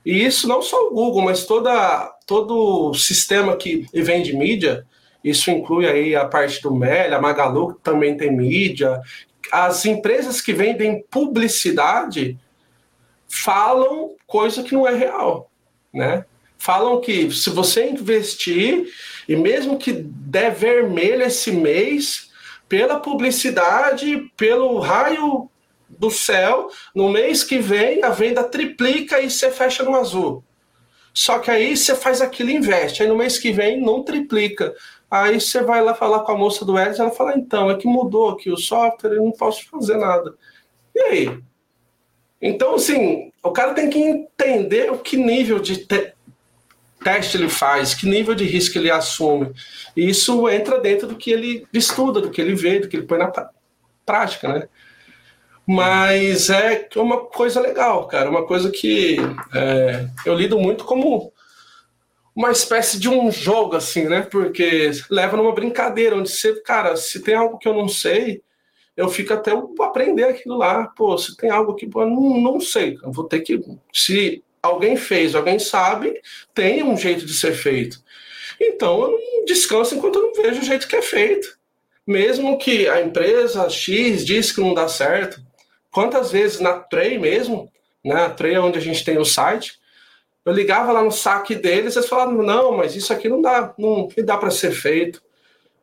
E 0.04 0.24
isso 0.24 0.48
não 0.48 0.60
só 0.60 0.88
o 0.88 0.90
Google, 0.90 1.22
mas 1.22 1.46
toda, 1.46 2.12
todo 2.26 2.90
o 2.90 2.94
sistema 2.94 3.56
que 3.56 3.86
vende 3.94 4.36
mídia, 4.36 4.86
isso 5.22 5.50
inclui 5.50 5.86
aí 5.86 6.14
a 6.14 6.26
parte 6.26 6.60
do 6.60 6.74
Meli, 6.74 7.14
a 7.14 7.20
Magalu, 7.20 7.74
também 7.82 8.16
tem 8.16 8.30
mídia, 8.30 9.00
as 9.50 9.86
empresas 9.86 10.40
que 10.40 10.52
vendem 10.52 11.04
publicidade 11.10 12.38
falam 13.28 14.14
coisa 14.26 14.62
que 14.62 14.74
não 14.74 14.86
é 14.86 14.94
real, 14.94 15.50
né? 15.92 16.24
Falam 16.64 16.98
que 16.98 17.30
se 17.30 17.50
você 17.50 17.90
investir 17.90 18.90
e 19.28 19.36
mesmo 19.36 19.76
que 19.76 19.92
der 19.92 20.50
vermelho 20.50 21.22
esse 21.22 21.52
mês, 21.52 22.30
pela 22.66 22.98
publicidade, 22.98 24.32
pelo 24.34 24.78
raio 24.78 25.50
do 25.90 26.10
céu, 26.10 26.70
no 26.94 27.10
mês 27.10 27.44
que 27.44 27.58
vem 27.58 28.02
a 28.02 28.08
venda 28.08 28.42
triplica 28.42 29.20
e 29.20 29.28
você 29.28 29.50
fecha 29.50 29.82
no 29.82 29.94
azul. 29.94 30.42
Só 31.12 31.38
que 31.38 31.50
aí 31.50 31.76
você 31.76 31.94
faz 31.94 32.22
aquilo 32.22 32.48
e 32.48 32.56
investe. 32.56 33.02
Aí 33.02 33.08
no 33.10 33.16
mês 33.16 33.38
que 33.38 33.52
vem 33.52 33.78
não 33.78 34.02
triplica. 34.02 34.74
Aí 35.10 35.38
você 35.38 35.62
vai 35.62 35.84
lá 35.84 35.94
falar 35.94 36.20
com 36.20 36.32
a 36.32 36.38
moça 36.38 36.64
do 36.64 36.78
Edson, 36.78 37.02
ela 37.02 37.12
fala, 37.12 37.36
então, 37.36 37.70
é 37.70 37.76
que 37.76 37.86
mudou 37.86 38.30
aqui 38.30 38.50
o 38.50 38.56
software, 38.56 39.12
eu 39.12 39.22
não 39.22 39.32
posso 39.32 39.68
fazer 39.68 39.98
nada. 39.98 40.34
E 40.94 41.00
aí? 41.00 41.38
Então, 42.40 42.76
assim, 42.76 43.30
o 43.42 43.50
cara 43.50 43.74
tem 43.74 43.90
que 43.90 43.98
entender 43.98 44.90
o 44.90 44.96
que 44.96 45.18
nível 45.18 45.58
de 45.58 45.76
te 45.76 46.13
teste 47.04 47.36
ele 47.36 47.48
faz, 47.48 47.94
que 47.94 48.08
nível 48.08 48.34
de 48.34 48.44
risco 48.44 48.76
ele 48.76 48.90
assume. 48.90 49.52
E 49.96 50.08
isso 50.08 50.48
entra 50.48 50.80
dentro 50.80 51.06
do 51.06 51.14
que 51.14 51.30
ele 51.30 51.66
estuda, 51.72 52.20
do 52.20 52.30
que 52.30 52.40
ele 52.40 52.54
vê, 52.54 52.80
do 52.80 52.88
que 52.88 52.96
ele 52.96 53.06
põe 53.06 53.18
na 53.18 53.30
prática, 54.04 54.48
né? 54.48 54.68
Mas 55.66 56.50
é 56.50 56.88
uma 56.96 57.24
coisa 57.26 57.60
legal, 57.60 58.06
cara, 58.08 58.28
uma 58.28 58.46
coisa 58.46 58.70
que 58.70 59.16
é, 59.54 60.08
eu 60.26 60.34
lido 60.34 60.58
muito 60.58 60.84
como 60.84 61.32
uma 62.34 62.50
espécie 62.50 62.98
de 62.98 63.08
um 63.08 63.30
jogo, 63.30 63.76
assim, 63.76 64.08
né? 64.08 64.22
Porque 64.22 64.90
leva 65.08 65.36
numa 65.36 65.54
brincadeira, 65.54 66.16
onde 66.16 66.30
você, 66.30 66.60
cara, 66.62 66.96
se 66.96 67.22
tem 67.22 67.34
algo 67.34 67.58
que 67.58 67.68
eu 67.68 67.74
não 67.74 67.88
sei, 67.88 68.42
eu 68.96 69.08
fico 69.08 69.32
até 69.32 69.52
eu 69.52 69.74
aprender 69.80 70.24
aquilo 70.24 70.56
lá. 70.56 70.86
Pô, 70.88 71.16
se 71.16 71.36
tem 71.36 71.50
algo 71.50 71.74
que 71.74 71.86
eu 71.86 72.06
não, 72.06 72.40
não 72.40 72.60
sei, 72.60 72.98
eu 73.02 73.12
vou 73.12 73.24
ter 73.24 73.40
que. 73.40 73.60
Se 73.92 74.42
alguém 74.64 74.96
fez, 74.96 75.34
alguém 75.34 75.58
sabe, 75.58 76.20
tem 76.54 76.82
um 76.82 76.96
jeito 76.96 77.26
de 77.26 77.34
ser 77.34 77.52
feito. 77.52 78.02
Então 78.60 79.02
eu 79.02 79.10
não 79.10 79.44
descanso 79.44 79.94
enquanto 79.94 80.16
eu 80.16 80.22
não 80.22 80.34
vejo 80.34 80.60
o 80.60 80.64
jeito 80.64 80.88
que 80.88 80.96
é 80.96 81.02
feito. 81.02 81.58
Mesmo 82.06 82.58
que 82.58 82.88
a 82.88 83.00
empresa 83.00 83.68
X 83.68 84.24
diz 84.24 84.52
que 84.52 84.60
não 84.60 84.74
dá 84.74 84.88
certo. 84.88 85.40
Quantas 85.90 86.30
vezes 86.30 86.60
na 86.60 86.74
Trey 86.74 87.18
mesmo, 87.18 87.70
né? 88.04 88.24
A 88.24 88.30
Trey 88.30 88.54
é 88.54 88.60
onde 88.60 88.78
a 88.78 88.82
gente 88.82 89.04
tem 89.04 89.18
o 89.18 89.24
site, 89.24 89.78
eu 90.44 90.52
ligava 90.52 90.92
lá 90.92 91.02
no 91.02 91.12
saque 91.12 91.54
deles, 91.54 91.96
eles 91.96 92.08
falavam, 92.08 92.42
não, 92.42 92.76
mas 92.76 92.94
isso 92.94 93.12
aqui 93.12 93.28
não 93.28 93.40
dá, 93.40 93.72
não, 93.78 94.08
não 94.14 94.24
dá 94.24 94.36
para 94.36 94.50
ser 94.50 94.72
feito. 94.72 95.22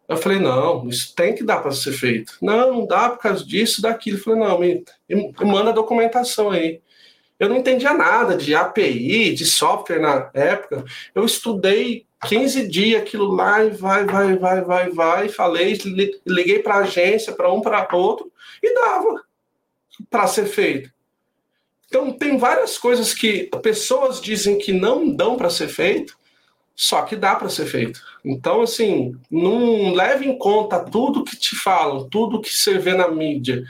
Eu 0.07 0.17
falei, 0.17 0.39
não, 0.39 0.88
isso 0.88 1.15
tem 1.15 1.34
que 1.34 1.43
dar 1.43 1.61
para 1.61 1.71
ser 1.71 1.93
feito. 1.93 2.38
Não, 2.41 2.73
não 2.73 2.86
dá 2.86 3.09
por 3.09 3.19
causa 3.19 3.43
disso, 3.45 3.82
daquilo. 3.82 4.17
Eu 4.17 4.23
falei, 4.23 4.39
não, 4.39 4.59
me, 4.59 4.84
me 5.09 5.34
manda 5.45 5.69
a 5.69 5.73
documentação 5.73 6.51
aí. 6.51 6.82
Eu 7.41 7.49
não 7.49 7.57
entendia 7.57 7.91
nada 7.91 8.37
de 8.37 8.53
API, 8.53 9.33
de 9.33 9.47
software 9.47 9.97
na 9.97 10.29
época. 10.31 10.85
Eu 11.15 11.25
estudei 11.25 12.05
15 12.27 12.67
dias 12.67 13.01
aquilo 13.01 13.33
lá 13.33 13.65
e 13.65 13.71
vai, 13.71 14.05
vai, 14.05 14.37
vai, 14.37 14.61
vai, 14.61 14.89
vai. 14.91 15.27
Falei, 15.27 15.75
liguei 16.23 16.59
para 16.59 16.75
a 16.75 16.81
agência, 16.81 17.33
para 17.33 17.51
um, 17.51 17.59
para 17.59 17.87
outro, 17.95 18.31
e 18.61 18.71
dava 18.75 19.23
para 20.07 20.27
ser 20.27 20.45
feito. 20.45 20.91
Então, 21.87 22.13
tem 22.13 22.37
várias 22.37 22.77
coisas 22.77 23.11
que 23.11 23.49
pessoas 23.63 24.21
dizem 24.21 24.59
que 24.59 24.71
não 24.71 25.09
dão 25.09 25.35
para 25.35 25.49
ser 25.49 25.67
feito, 25.67 26.15
só 26.75 27.01
que 27.01 27.15
dá 27.15 27.33
para 27.33 27.49
ser 27.49 27.65
feito. 27.65 27.99
Então, 28.23 28.61
assim, 28.61 29.19
não 29.31 29.95
leve 29.95 30.27
em 30.27 30.37
conta 30.37 30.79
tudo 30.79 31.23
que 31.23 31.35
te 31.35 31.55
falam, 31.55 32.07
tudo 32.07 32.39
que 32.39 32.55
você 32.55 32.77
vê 32.77 32.93
na 32.93 33.07
mídia, 33.07 33.63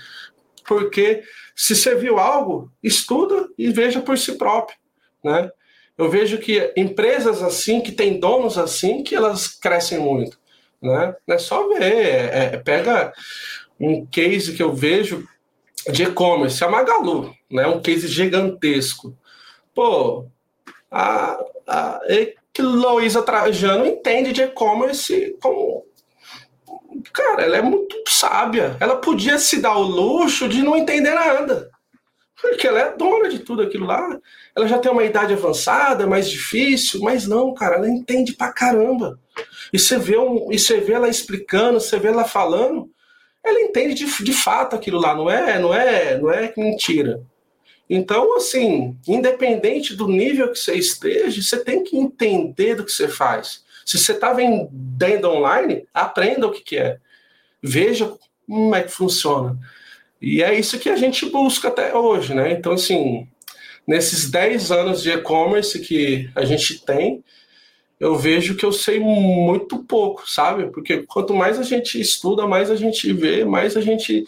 porque 0.67 1.23
se 1.55 1.75
você 1.75 1.95
viu 1.95 2.17
algo, 2.19 2.71
estuda 2.81 3.47
e 3.57 3.69
veja 3.69 4.01
por 4.01 4.17
si 4.17 4.37
próprio, 4.37 4.77
né? 5.23 5.49
Eu 5.97 6.09
vejo 6.09 6.37
que 6.39 6.73
empresas 6.75 7.43
assim, 7.43 7.81
que 7.81 7.91
têm 7.91 8.19
donos 8.19 8.57
assim, 8.57 9.03
que 9.03 9.15
elas 9.15 9.47
crescem 9.47 9.99
muito, 9.99 10.39
né? 10.81 11.15
É 11.27 11.37
só 11.37 11.67
ver, 11.67 11.83
é, 11.83 12.53
é, 12.53 12.57
pega 12.57 13.13
um 13.79 14.05
case 14.05 14.53
que 14.53 14.63
eu 14.63 14.73
vejo 14.73 15.27
de 15.91 16.03
e-commerce, 16.03 16.63
a 16.63 16.69
Magalu, 16.69 17.35
né? 17.49 17.67
Um 17.67 17.81
case 17.81 18.07
gigantesco. 18.07 19.15
Pô, 19.73 20.25
a, 20.89 21.39
a 21.67 21.99
que 22.53 22.61
Luísa 22.61 23.21
Trajano 23.21 23.85
entende 23.85 24.33
de 24.33 24.41
e-commerce 24.41 25.37
como 25.41 25.85
cara, 27.13 27.43
ela 27.43 27.57
é 27.57 27.61
muito 27.61 27.95
sábia. 28.07 28.77
Ela 28.79 28.95
podia 28.97 29.37
se 29.37 29.61
dar 29.61 29.75
o 29.77 29.83
luxo 29.83 30.47
de 30.47 30.61
não 30.61 30.75
entender 30.75 31.13
nada. 31.13 31.69
Porque 32.41 32.67
ela 32.67 32.79
é 32.79 32.97
dona 32.97 33.29
de 33.29 33.39
tudo 33.39 33.61
aquilo 33.61 33.85
lá. 33.85 34.17
Ela 34.55 34.67
já 34.67 34.79
tem 34.79 34.91
uma 34.91 35.03
idade 35.03 35.33
avançada, 35.33 36.07
mais 36.07 36.29
difícil, 36.29 37.01
mas 37.01 37.27
não, 37.27 37.53
cara, 37.53 37.75
ela 37.75 37.89
entende 37.89 38.33
pra 38.33 38.51
caramba. 38.51 39.19
E 39.71 39.79
você 39.79 39.97
vê, 39.97 40.17
um, 40.17 40.51
e 40.51 40.57
você 40.57 40.79
vê 40.79 40.93
ela 40.93 41.07
explicando, 41.07 41.79
você 41.79 41.99
vê 41.99 42.07
ela 42.07 42.25
falando, 42.25 42.89
ela 43.43 43.61
entende 43.61 43.93
de, 43.93 44.23
de 44.23 44.33
fato 44.33 44.75
aquilo 44.75 44.99
lá, 44.99 45.15
não 45.15 45.29
é, 45.29 45.59
não 45.59 45.73
é, 45.73 46.17
não 46.17 46.31
é 46.31 46.51
mentira. 46.57 47.21
Então, 47.89 48.35
assim, 48.35 48.97
independente 49.07 49.95
do 49.95 50.07
nível 50.07 50.51
que 50.51 50.57
você 50.57 50.75
esteja, 50.75 51.41
você 51.41 51.63
tem 51.63 51.83
que 51.83 51.97
entender 51.97 52.75
do 52.75 52.85
que 52.85 52.91
você 52.91 53.07
faz. 53.07 53.63
Se 53.85 53.97
você 53.97 54.13
está 54.13 54.33
vendendo 54.33 55.29
online, 55.29 55.85
aprenda 55.93 56.47
o 56.47 56.51
que, 56.51 56.61
que 56.61 56.77
é. 56.77 56.97
Veja 57.61 58.11
como 58.47 58.75
é 58.75 58.83
que 58.83 58.91
funciona. 58.91 59.57
E 60.21 60.43
é 60.43 60.53
isso 60.53 60.77
que 60.77 60.89
a 60.89 60.95
gente 60.95 61.25
busca 61.29 61.69
até 61.69 61.95
hoje, 61.95 62.33
né? 62.33 62.51
Então, 62.51 62.73
assim, 62.73 63.27
nesses 63.87 64.29
10 64.29 64.71
anos 64.71 65.01
de 65.01 65.11
e-commerce 65.11 65.79
que 65.79 66.29
a 66.35 66.45
gente 66.45 66.85
tem, 66.85 67.23
eu 67.99 68.15
vejo 68.15 68.55
que 68.55 68.65
eu 68.65 68.71
sei 68.71 68.99
muito 68.99 69.83
pouco, 69.83 70.29
sabe? 70.29 70.71
Porque 70.71 71.03
quanto 71.03 71.33
mais 71.33 71.59
a 71.59 71.63
gente 71.63 71.99
estuda, 72.01 72.47
mais 72.47 72.71
a 72.71 72.75
gente 72.75 73.13
vê, 73.13 73.45
mais 73.45 73.77
a 73.77 73.81
gente 73.81 74.25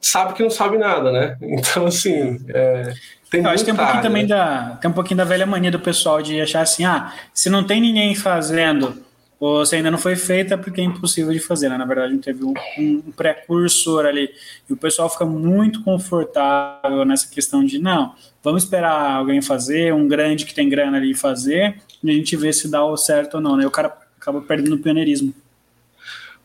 sabe 0.00 0.34
que 0.34 0.42
não 0.42 0.50
sabe 0.50 0.76
nada, 0.76 1.10
né? 1.10 1.38
Então, 1.42 1.86
assim, 1.86 2.38
é, 2.48 2.92
tem 3.36 3.44
eu 3.44 3.50
acho 3.50 3.64
que 3.64 3.72
tem 3.72 3.74
um 3.74 3.76
pouquinho 3.76 4.02
também 4.02 4.26
da, 4.26 4.78
tem 4.80 4.90
um 4.90 4.94
pouquinho 4.94 5.18
da 5.18 5.24
velha 5.24 5.46
mania 5.46 5.70
do 5.70 5.80
pessoal 5.80 6.22
de 6.22 6.40
achar 6.40 6.62
assim, 6.62 6.84
ah, 6.84 7.12
se 7.32 7.50
não 7.50 7.64
tem 7.64 7.80
ninguém 7.80 8.14
fazendo, 8.14 9.04
ou 9.38 9.66
se 9.66 9.76
ainda 9.76 9.90
não 9.90 9.98
foi 9.98 10.16
feita, 10.16 10.56
porque 10.56 10.80
é 10.80 10.84
impossível 10.84 11.32
de 11.32 11.40
fazer, 11.40 11.68
né? 11.68 11.76
Na 11.76 11.84
verdade, 11.84 12.12
não 12.12 12.20
teve 12.20 12.44
um, 12.44 12.54
um 12.78 13.12
precursor 13.12 14.06
ali. 14.06 14.30
E 14.68 14.72
o 14.72 14.76
pessoal 14.76 15.10
fica 15.10 15.26
muito 15.26 15.82
confortável 15.82 17.04
nessa 17.04 17.28
questão 17.28 17.64
de, 17.64 17.78
não, 17.78 18.14
vamos 18.42 18.62
esperar 18.62 19.16
alguém 19.16 19.42
fazer, 19.42 19.92
um 19.92 20.08
grande 20.08 20.46
que 20.46 20.54
tem 20.54 20.68
grana 20.68 20.96
ali 20.96 21.14
fazer, 21.14 21.76
e 22.02 22.10
a 22.10 22.14
gente 22.14 22.36
vê 22.36 22.52
se 22.52 22.70
dá 22.70 22.84
o 22.84 22.96
certo 22.96 23.34
ou 23.34 23.40
não, 23.40 23.56
né? 23.56 23.66
O 23.66 23.70
cara 23.70 23.94
acaba 24.18 24.40
perdendo 24.40 24.76
o 24.76 24.78
pioneirismo. 24.78 25.34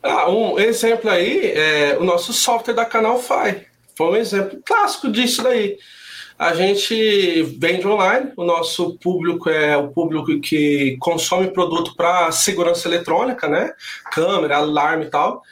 Ah, 0.01 0.29
um 0.29 0.57
exemplo 0.59 1.09
aí 1.09 1.51
é 1.51 1.97
o 1.99 2.03
nosso 2.03 2.33
software 2.33 2.73
da 2.73 2.85
Canalfy. 2.85 3.65
Foi 3.95 4.07
um 4.07 4.15
exemplo 4.15 4.59
clássico 4.65 5.09
disso 5.11 5.43
daí. 5.43 5.77
A 6.39 6.53
gente 6.53 7.43
vende 7.59 7.85
online, 7.85 8.31
o 8.37 8.45
nosso 8.45 8.97
público 8.97 9.49
é 9.49 9.75
o 9.75 9.89
público 9.89 10.39
que 10.39 10.95
consome 10.97 11.51
produto 11.51 11.93
para 11.97 12.31
segurança 12.31 12.87
eletrônica, 12.87 13.49
né? 13.49 13.73
Câmera, 14.09 14.55
alarme 14.55 15.03
e 15.03 15.09
tal. 15.09 15.43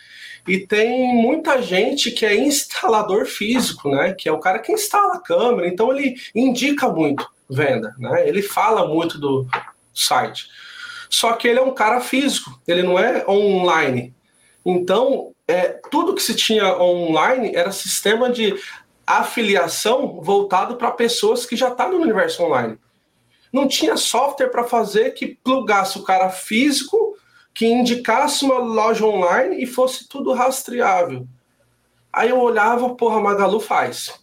E 0.48 0.60
tem 0.60 1.14
muita 1.14 1.62
gente 1.62 2.10
que 2.10 2.26
é 2.26 2.34
instalador 2.34 3.26
físico, 3.26 3.90
né? 3.90 4.14
Que 4.14 4.30
é 4.30 4.32
o 4.32 4.40
cara 4.40 4.60
que 4.60 4.72
instala 4.72 5.16
a 5.16 5.20
câmera, 5.20 5.68
então 5.68 5.92
ele 5.92 6.16
indica 6.34 6.88
muito 6.88 7.28
venda, 7.50 7.94
né? 8.00 8.26
Ele 8.26 8.42
fala 8.42 8.88
muito 8.88 9.20
do 9.20 9.46
site. 9.94 10.48
Só 11.10 11.34
que 11.34 11.50
ele 11.50 11.60
é 11.60 11.64
um 11.64 11.74
cara 11.74 12.00
físico, 12.00 12.62
ele 12.66 12.82
não 12.82 12.98
é 12.98 13.26
online. 13.28 14.16
Então, 14.66 15.34
é, 15.46 15.80
tudo 15.92 16.16
que 16.16 16.24
se 16.24 16.34
tinha 16.34 16.78
online 16.78 17.52
era 17.54 17.74
sistema 17.74 18.30
de 18.30 18.56
afiliação 19.08 20.20
voltado 20.22 20.76
para 20.76 20.92
pessoas 20.92 21.46
que 21.46 21.56
já 21.56 21.70
estavam 21.70 21.98
no 21.98 22.04
universo 22.04 22.44
online. 22.44 22.78
Não 23.52 23.68
tinha 23.68 23.96
software 23.96 24.50
para 24.50 24.66
fazer 24.66 25.12
que 25.12 25.40
plugasse 25.42 25.98
o 25.98 26.04
cara 26.04 26.30
físico, 26.30 27.18
que 27.54 27.66
indicasse 27.66 28.44
uma 28.44 28.60
loja 28.60 29.06
online 29.06 29.64
e 29.64 29.66
fosse 29.66 30.08
tudo 30.08 30.34
rastreável. 30.34 31.26
Aí 32.12 32.30
eu 32.30 32.40
olhava, 32.40 32.94
porra, 32.96 33.22
Magalu 33.22 33.60
faz. 33.60 34.20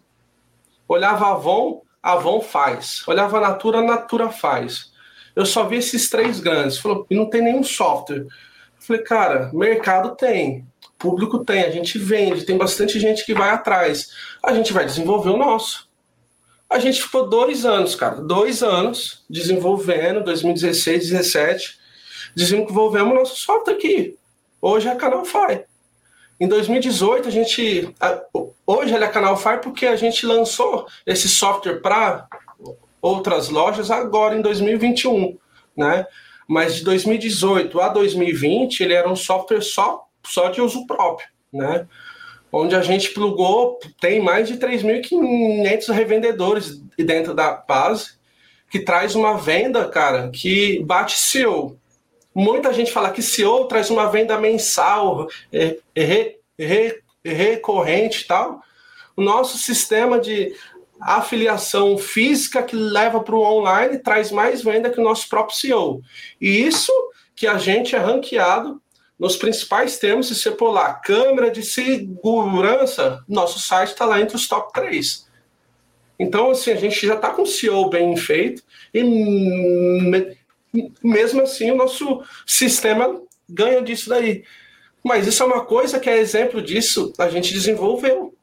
Olhava 0.87 1.29
Avon, 1.29 1.83
Avon 2.03 2.41
faz. 2.41 3.03
Olhava 3.09 3.41
Natura, 3.41 3.81
Natura 3.81 4.29
faz. 4.29 4.93
Eu 5.35 5.47
só 5.47 5.65
vi 5.65 5.77
esses 5.77 6.11
três 6.11 6.39
grandes. 6.39 6.79
Falou, 6.79 7.07
e 7.09 7.17
não 7.17 7.29
tem 7.29 7.43
nenhum 7.43 7.65
software. 7.65 8.27
Falei, 8.79 9.03
cara, 9.03 9.51
mercado 9.53 10.15
tem, 10.15 10.67
público 11.05 11.45
tem, 11.45 11.65
a 11.65 11.71
gente 11.71 11.99
vende, 11.99 12.47
tem 12.47 12.57
bastante 12.57 12.99
gente 12.99 13.27
que 13.27 13.35
vai 13.35 13.51
atrás. 13.51 14.09
A 14.43 14.55
gente 14.55 14.73
vai 14.73 14.87
desenvolver 14.87 15.29
o 15.29 15.37
nosso. 15.37 15.87
A 16.71 16.79
gente 16.79 17.03
ficou 17.03 17.29
dois 17.29 17.67
anos, 17.67 17.95
cara, 17.95 18.23
dois 18.23 18.63
anos 18.63 19.23
desenvolvendo, 19.29 20.25
2016, 20.25 21.11
2017, 21.11 21.79
desenvolvemos 22.35 23.13
o 23.13 23.17
nosso 23.17 23.37
software 23.37 23.75
aqui. 23.75 24.17
Hoje 24.63 24.89
é 24.89 24.95
Canal 24.95 25.27
Fire. 25.27 25.65
Em 26.41 26.49
2018, 26.49 27.29
a 27.29 27.31
gente. 27.31 27.95
Hoje 28.67 28.95
ele 28.95 29.05
é 29.05 29.09
Canal 29.09 29.37
Fire 29.37 29.61
porque 29.61 29.87
a 29.87 29.97
gente 29.97 30.25
lançou 30.25 30.87
esse 31.07 31.29
software 31.29 31.81
para 31.81 32.27
outras 33.03 33.51
lojas 33.51 33.91
agora 33.91 34.35
em 34.35 34.41
2021, 34.41 35.37
né? 35.77 36.07
Mas 36.49 36.77
de 36.77 36.85
2018 36.85 37.79
a 37.79 37.89
2020 37.89 38.81
ele 38.81 38.95
era 38.95 39.09
um 39.09 39.15
software 39.15 39.61
só, 39.61 40.04
só 40.27 40.49
de 40.49 40.61
uso 40.61 40.87
próprio, 40.87 41.29
né? 41.53 41.87
Onde 42.53 42.77
a 42.77 42.83
gente 42.83 43.11
plugou, 43.11 43.79
tem 44.01 44.21
mais 44.21 44.47
de 44.47 44.57
3.500 44.57 45.93
revendedores 45.93 46.81
dentro 46.97 47.35
da 47.35 47.53
base, 47.53 48.13
que 48.71 48.81
traz 48.81 49.15
uma 49.15 49.37
venda, 49.37 49.89
cara, 49.89 50.31
que 50.31 50.81
bate 50.85 51.19
CEO. 51.19 51.77
Muita 52.35 52.73
gente 52.73 52.93
fala 52.93 53.11
que 53.11 53.23
CEO 53.23 53.67
traz 53.67 53.91
uma 53.91 54.11
venda 54.11 54.39
mensal, 54.39 55.29
é, 55.53 55.79
é, 55.95 56.37
é, 56.59 56.99
recorrente 57.25 58.23
e 58.23 58.27
tal. 58.27 58.61
O 59.17 59.23
nosso 59.23 59.59
sistema 59.59 60.19
de 60.19 60.55
afiliação 61.01 61.99
física 61.99 62.63
que 62.63 62.75
leva 62.75 63.21
para 63.21 63.35
o 63.35 63.43
online 63.43 63.99
traz 63.99 64.31
mais 64.31 64.63
venda 64.63 64.91
que 64.91 65.01
o 65.01 65.05
nosso 65.05 65.29
próprio 65.29 65.57
CEO. 65.57 66.01
E 66.41 66.67
isso 66.67 66.93
que 67.35 67.47
a 67.47 67.59
gente 67.59 67.95
é 67.95 67.99
ranqueado 67.99 68.81
nos 69.19 69.37
principais 69.37 69.99
termos, 69.99 70.29
se 70.29 70.35
você 70.35 70.57
lá, 70.61 70.95
câmera 70.95 71.51
de 71.51 71.63
segurança, 71.63 73.23
nosso 73.29 73.59
site 73.59 73.91
está 73.91 74.05
lá 74.05 74.21
entre 74.21 74.37
os 74.37 74.49
top 74.49 74.73
3. 74.73 75.29
Então, 76.19 76.51
assim, 76.51 76.71
a 76.71 76.77
gente 76.77 77.07
já 77.07 77.15
está 77.15 77.31
com 77.31 77.43
o 77.43 77.47
CEO 77.47 77.89
bem 77.91 78.17
feito 78.17 78.63
e 78.93 79.03
mesmo 81.03 81.43
assim 81.43 81.71
o 81.71 81.77
nosso 81.77 82.23
sistema 82.47 83.21
ganha 83.49 83.83
disso 83.83 84.09
daí. 84.09 84.45
Mas 85.05 85.27
isso 85.27 85.43
é 85.43 85.47
uma 85.47 85.65
coisa 85.65 86.01
que 86.01 86.11
é 86.11 86.19
exemplo 86.19 86.61
disso, 86.61 87.13
a 87.19 87.29
gente 87.29 87.53
desenvolveu 87.53 88.35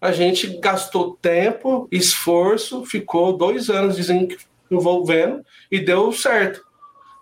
a 0.00 0.12
gente 0.12 0.46
gastou 0.58 1.16
tempo, 1.16 1.88
esforço, 1.90 2.84
ficou 2.84 3.36
dois 3.36 3.70
anos 3.70 3.96
desenvolvendo 3.96 5.44
e 5.70 5.80
deu 5.80 6.12
certo. 6.12 6.64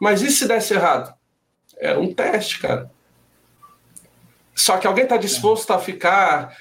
Mas 0.01 0.23
e 0.23 0.31
se 0.31 0.47
desse 0.47 0.75
errado? 0.75 1.15
Era 1.79 2.01
um 2.01 2.13
teste, 2.13 2.61
cara. 2.61 2.91
Só 4.55 4.79
que 4.79 4.87
alguém 4.87 5.05
está 5.05 5.17
disposto 5.17 5.73
a 5.73 5.79
ficar 5.79 6.57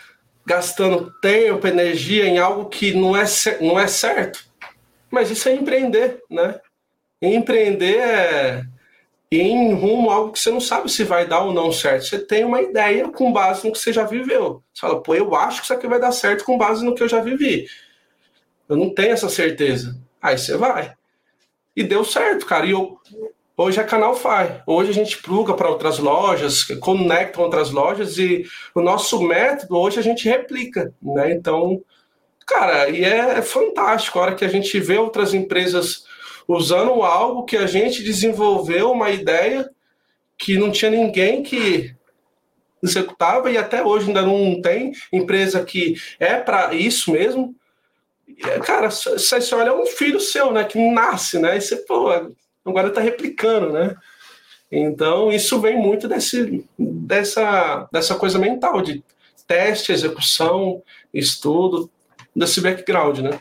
gastando 0.46 1.12
tempo, 1.22 1.68
energia 1.68 2.26
em 2.26 2.38
algo 2.38 2.66
que 2.66 2.94
não 2.94 3.16
é, 3.16 3.24
não 3.62 3.80
é 3.80 3.88
certo? 3.88 4.46
Mas 5.10 5.30
isso 5.30 5.48
é 5.48 5.54
empreender, 5.54 6.22
né? 6.30 6.60
Empreender 7.22 7.98
é 7.98 8.64
em 9.32 9.74
rumo 9.74 10.12
a 10.12 10.16
algo 10.16 10.32
que 10.32 10.40
você 10.40 10.52
não 10.52 10.60
sabe 10.60 10.92
se 10.92 11.04
vai 11.04 11.26
dar 11.26 11.42
ou 11.42 11.54
não 11.54 11.72
certo. 11.72 12.06
Você 12.06 12.20
tem 12.20 12.44
uma 12.44 12.62
ideia 12.62 13.10
com 13.10 13.32
base 13.32 13.66
no 13.66 13.72
que 13.72 13.80
você 13.80 13.92
já 13.92 14.04
viveu. 14.04 14.64
Você 14.74 14.82
fala, 14.82 15.02
pô, 15.02 15.16
eu 15.16 15.34
acho 15.36 15.60
que 15.60 15.66
isso 15.66 15.74
aqui 15.74 15.88
vai 15.88 16.00
dar 16.00 16.12
certo 16.12 16.44
com 16.44 16.58
base 16.58 16.84
no 16.84 16.94
que 16.94 17.02
eu 17.02 17.08
já 17.08 17.22
vivi. 17.22 17.68
Eu 18.68 18.76
não 18.76 18.94
tenho 18.94 19.14
essa 19.14 19.30
certeza. 19.30 20.00
Aí 20.22 20.38
você 20.38 20.56
vai. 20.56 20.94
E 21.76 21.84
deu 21.84 22.06
certo, 22.06 22.46
cara. 22.46 22.66
E 22.66 22.72
eu, 22.72 23.00
hoje 23.56 23.80
é 23.80 23.84
Canal 23.84 24.16
Fai. 24.16 24.62
Hoje 24.66 24.90
a 24.90 24.94
gente 24.94 25.18
pluga 25.18 25.54
para 25.54 25.70
outras 25.70 26.00
lojas, 26.00 26.64
conecta 26.80 27.42
outras 27.42 27.72
lojas 27.72 28.18
e 28.18 28.46
o 28.74 28.82
nosso 28.82 29.22
método 29.22 29.78
hoje 29.78 30.00
a 30.00 30.04
gente 30.04 30.28
replica, 30.28 30.94
né? 31.02 31.32
Então, 31.32 31.82
cara, 32.46 32.90
e 32.90 33.04
é, 33.04 33.38
é 33.38 33.42
fantástico. 33.42 34.20
A 34.20 34.24
hora 34.24 34.36
que 34.36 34.46
a 34.46 34.50
gente 34.50 34.80
vê 34.80 34.98
outras 34.98 35.34
empresas 35.34 36.06
usando 36.48 37.04
algo 37.04 37.46
que 37.46 37.58
a 37.58 37.68
gente 37.68 38.04
desenvolveu, 38.04 38.92
uma 38.92 39.12
ideia 39.12 39.70
que 40.38 40.58
não 40.58 40.72
tinha 40.72 40.92
ninguém 40.92 41.44
que 41.44 41.96
executava 42.82 43.50
e 43.50 43.58
até 43.58 43.82
hoje 43.82 44.08
ainda 44.08 44.24
não 44.24 44.62
tem 44.62 44.92
empresa 45.12 45.64
que 45.64 45.96
é 46.20 46.36
para 46.36 46.74
isso 46.74 47.12
mesmo. 47.12 47.56
Cara, 48.66 48.90
você 48.90 49.56
olha 49.56 49.74
um 49.74 49.86
filho 49.86 50.20
seu, 50.20 50.52
né, 50.52 50.66
que 50.66 50.78
nasce, 50.92 51.40
né, 51.40 51.58
e 51.58 51.62
você, 51.62 51.78
pô, 51.78 52.10
agora 52.66 52.90
está 52.90 53.02
replicando, 53.02 53.72
né. 53.72 53.96
Então, 54.72 55.32
isso 55.32 55.60
vem 55.60 55.78
muito 55.78 56.08
desse, 56.08 56.66
dessa, 56.78 57.88
dessa 57.92 58.16
coisa 58.16 58.40
mental 58.40 58.82
de 58.82 59.04
teste, 59.48 59.92
execução, 59.92 60.82
estudo, 61.14 61.90
desse 62.36 62.60
background, 62.60 63.20
né. 63.20 63.40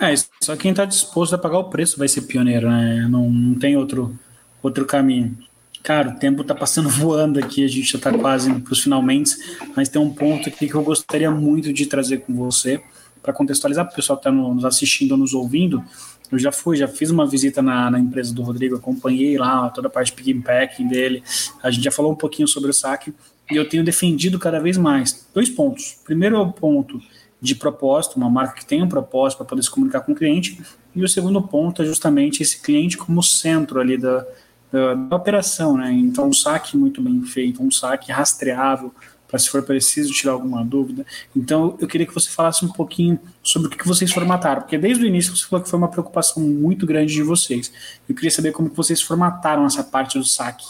É, 0.00 0.14
só 0.42 0.56
quem 0.56 0.70
está 0.70 0.84
disposto 0.84 1.34
a 1.34 1.38
pagar 1.38 1.58
o 1.58 1.70
preço 1.70 1.98
vai 1.98 2.08
ser 2.08 2.22
pioneiro, 2.22 2.68
né? 2.68 3.06
Não, 3.10 3.28
não 3.28 3.58
tem 3.58 3.76
outro, 3.76 4.18
outro 4.62 4.84
caminho. 4.84 5.36
Cara, 5.82 6.10
o 6.10 6.18
tempo 6.18 6.42
está 6.42 6.54
passando 6.54 6.88
voando 6.90 7.38
aqui, 7.38 7.64
a 7.64 7.68
gente 7.68 7.92
já 7.92 7.98
está 7.98 8.12
quase 8.12 8.52
para 8.60 8.72
os 8.72 8.82
finalmente, 8.82 9.36
mas 9.76 9.88
tem 9.88 10.00
um 10.00 10.12
ponto 10.12 10.48
aqui 10.48 10.68
que 10.68 10.74
eu 10.74 10.82
gostaria 10.82 11.30
muito 11.30 11.72
de 11.72 11.86
trazer 11.86 12.18
com 12.18 12.34
você, 12.34 12.80
para 13.22 13.32
contextualizar 13.32 13.84
para 13.84 13.92
o 13.92 13.96
pessoal 13.96 14.18
que 14.18 14.28
está 14.28 14.32
nos 14.32 14.64
assistindo 14.64 15.12
ou 15.12 15.18
nos 15.18 15.34
ouvindo. 15.34 15.84
Eu 16.30 16.38
já 16.38 16.52
fui, 16.52 16.76
já 16.76 16.86
fiz 16.86 17.10
uma 17.10 17.26
visita 17.26 17.62
na, 17.62 17.90
na 17.90 17.98
empresa 17.98 18.34
do 18.34 18.42
Rodrigo, 18.42 18.76
acompanhei 18.76 19.38
lá 19.38 19.68
toda 19.70 19.88
a 19.88 19.90
parte 19.90 20.08
de 20.08 20.12
picking 20.14 20.40
packing 20.40 20.88
dele, 20.88 21.22
a 21.62 21.70
gente 21.70 21.84
já 21.84 21.90
falou 21.90 22.12
um 22.12 22.16
pouquinho 22.16 22.46
sobre 22.46 22.70
o 22.70 22.74
saque, 22.74 23.14
e 23.50 23.56
eu 23.56 23.68
tenho 23.68 23.82
defendido 23.82 24.38
cada 24.38 24.60
vez 24.60 24.76
mais. 24.76 25.26
Dois 25.32 25.48
pontos. 25.48 25.98
Primeiro 26.04 26.36
é 26.36 26.38
o 26.38 26.52
ponto 26.52 27.00
de 27.40 27.54
propósito, 27.54 28.16
uma 28.16 28.28
marca 28.28 28.54
que 28.54 28.66
tem 28.66 28.82
um 28.82 28.88
propósito 28.88 29.38
para 29.38 29.46
poder 29.46 29.62
se 29.62 29.70
comunicar 29.70 30.00
com 30.00 30.12
o 30.12 30.14
cliente. 30.14 30.60
E 30.94 31.02
o 31.02 31.08
segundo 31.08 31.40
ponto 31.40 31.82
é 31.82 31.84
justamente 31.84 32.42
esse 32.42 32.60
cliente 32.60 32.96
como 32.96 33.22
centro 33.22 33.80
ali 33.80 33.96
da, 33.96 34.26
da, 34.70 34.94
da 34.94 35.16
operação, 35.16 35.76
né? 35.76 35.92
Então, 35.92 36.28
um 36.28 36.32
saque 36.32 36.76
muito 36.76 37.00
bem 37.00 37.22
feito, 37.22 37.62
um 37.62 37.70
saque 37.70 38.12
rastreável, 38.12 38.92
para 39.28 39.38
se 39.38 39.48
for 39.50 39.62
preciso 39.62 40.12
tirar 40.12 40.32
alguma 40.32 40.64
dúvida. 40.64 41.06
Então, 41.36 41.76
eu 41.80 41.86
queria 41.86 42.06
que 42.06 42.14
você 42.14 42.30
falasse 42.30 42.64
um 42.64 42.72
pouquinho 42.72 43.20
sobre 43.42 43.68
o 43.68 43.70
que 43.70 43.86
vocês 43.86 44.10
formataram, 44.10 44.62
porque 44.62 44.78
desde 44.78 45.04
o 45.04 45.06
início 45.06 45.36
você 45.36 45.46
falou 45.46 45.62
que 45.62 45.70
foi 45.70 45.78
uma 45.78 45.90
preocupação 45.90 46.42
muito 46.42 46.86
grande 46.86 47.12
de 47.12 47.22
vocês. 47.22 47.70
Eu 48.08 48.14
queria 48.14 48.30
saber 48.30 48.52
como 48.52 48.70
vocês 48.70 49.00
formataram 49.00 49.66
essa 49.66 49.84
parte 49.84 50.18
do 50.18 50.24
saque. 50.24 50.66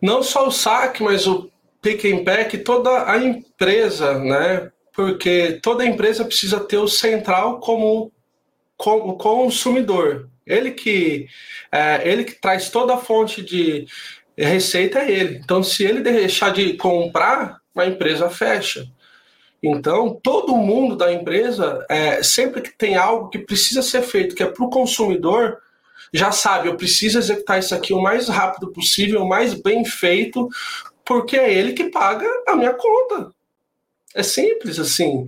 Não 0.00 0.22
só 0.22 0.46
o 0.46 0.52
saque, 0.52 1.02
mas 1.02 1.26
o 1.26 1.50
pick 1.82 2.04
and 2.04 2.24
pack, 2.24 2.56
toda 2.58 3.10
a 3.10 3.18
empresa, 3.18 4.18
né? 4.18 4.70
porque 4.96 5.60
toda 5.62 5.84
empresa 5.84 6.24
precisa 6.24 6.58
ter 6.58 6.78
o 6.78 6.88
central 6.88 7.60
como, 7.60 8.10
como 8.78 9.18
consumidor. 9.18 10.30
Ele 10.46 10.70
que, 10.70 11.28
é, 11.70 12.08
ele 12.08 12.24
que 12.24 12.40
traz 12.40 12.70
toda 12.70 12.94
a 12.94 12.98
fonte 12.98 13.42
de 13.42 13.86
receita 14.44 14.98
é 14.98 15.10
ele. 15.10 15.40
Então, 15.42 15.62
se 15.62 15.84
ele 15.84 16.00
deixar 16.00 16.52
de 16.52 16.74
comprar, 16.74 17.60
a 17.76 17.86
empresa 17.86 18.28
fecha. 18.30 18.86
Então, 19.62 20.18
todo 20.22 20.56
mundo 20.56 20.96
da 20.96 21.12
empresa, 21.12 21.84
é, 21.88 22.22
sempre 22.22 22.60
que 22.60 22.70
tem 22.70 22.96
algo 22.96 23.28
que 23.28 23.38
precisa 23.38 23.82
ser 23.82 24.02
feito, 24.02 24.34
que 24.34 24.42
é 24.42 24.46
para 24.46 24.64
o 24.64 24.70
consumidor, 24.70 25.58
já 26.12 26.30
sabe, 26.30 26.68
eu 26.68 26.76
preciso 26.76 27.18
executar 27.18 27.58
isso 27.58 27.74
aqui 27.74 27.92
o 27.92 28.00
mais 28.00 28.28
rápido 28.28 28.70
possível, 28.72 29.22
o 29.22 29.28
mais 29.28 29.54
bem 29.54 29.84
feito, 29.84 30.48
porque 31.04 31.36
é 31.36 31.52
ele 31.52 31.72
que 31.72 31.90
paga 31.90 32.26
a 32.46 32.54
minha 32.54 32.74
conta. 32.74 33.30
É 34.14 34.22
simples 34.22 34.78
assim. 34.78 35.26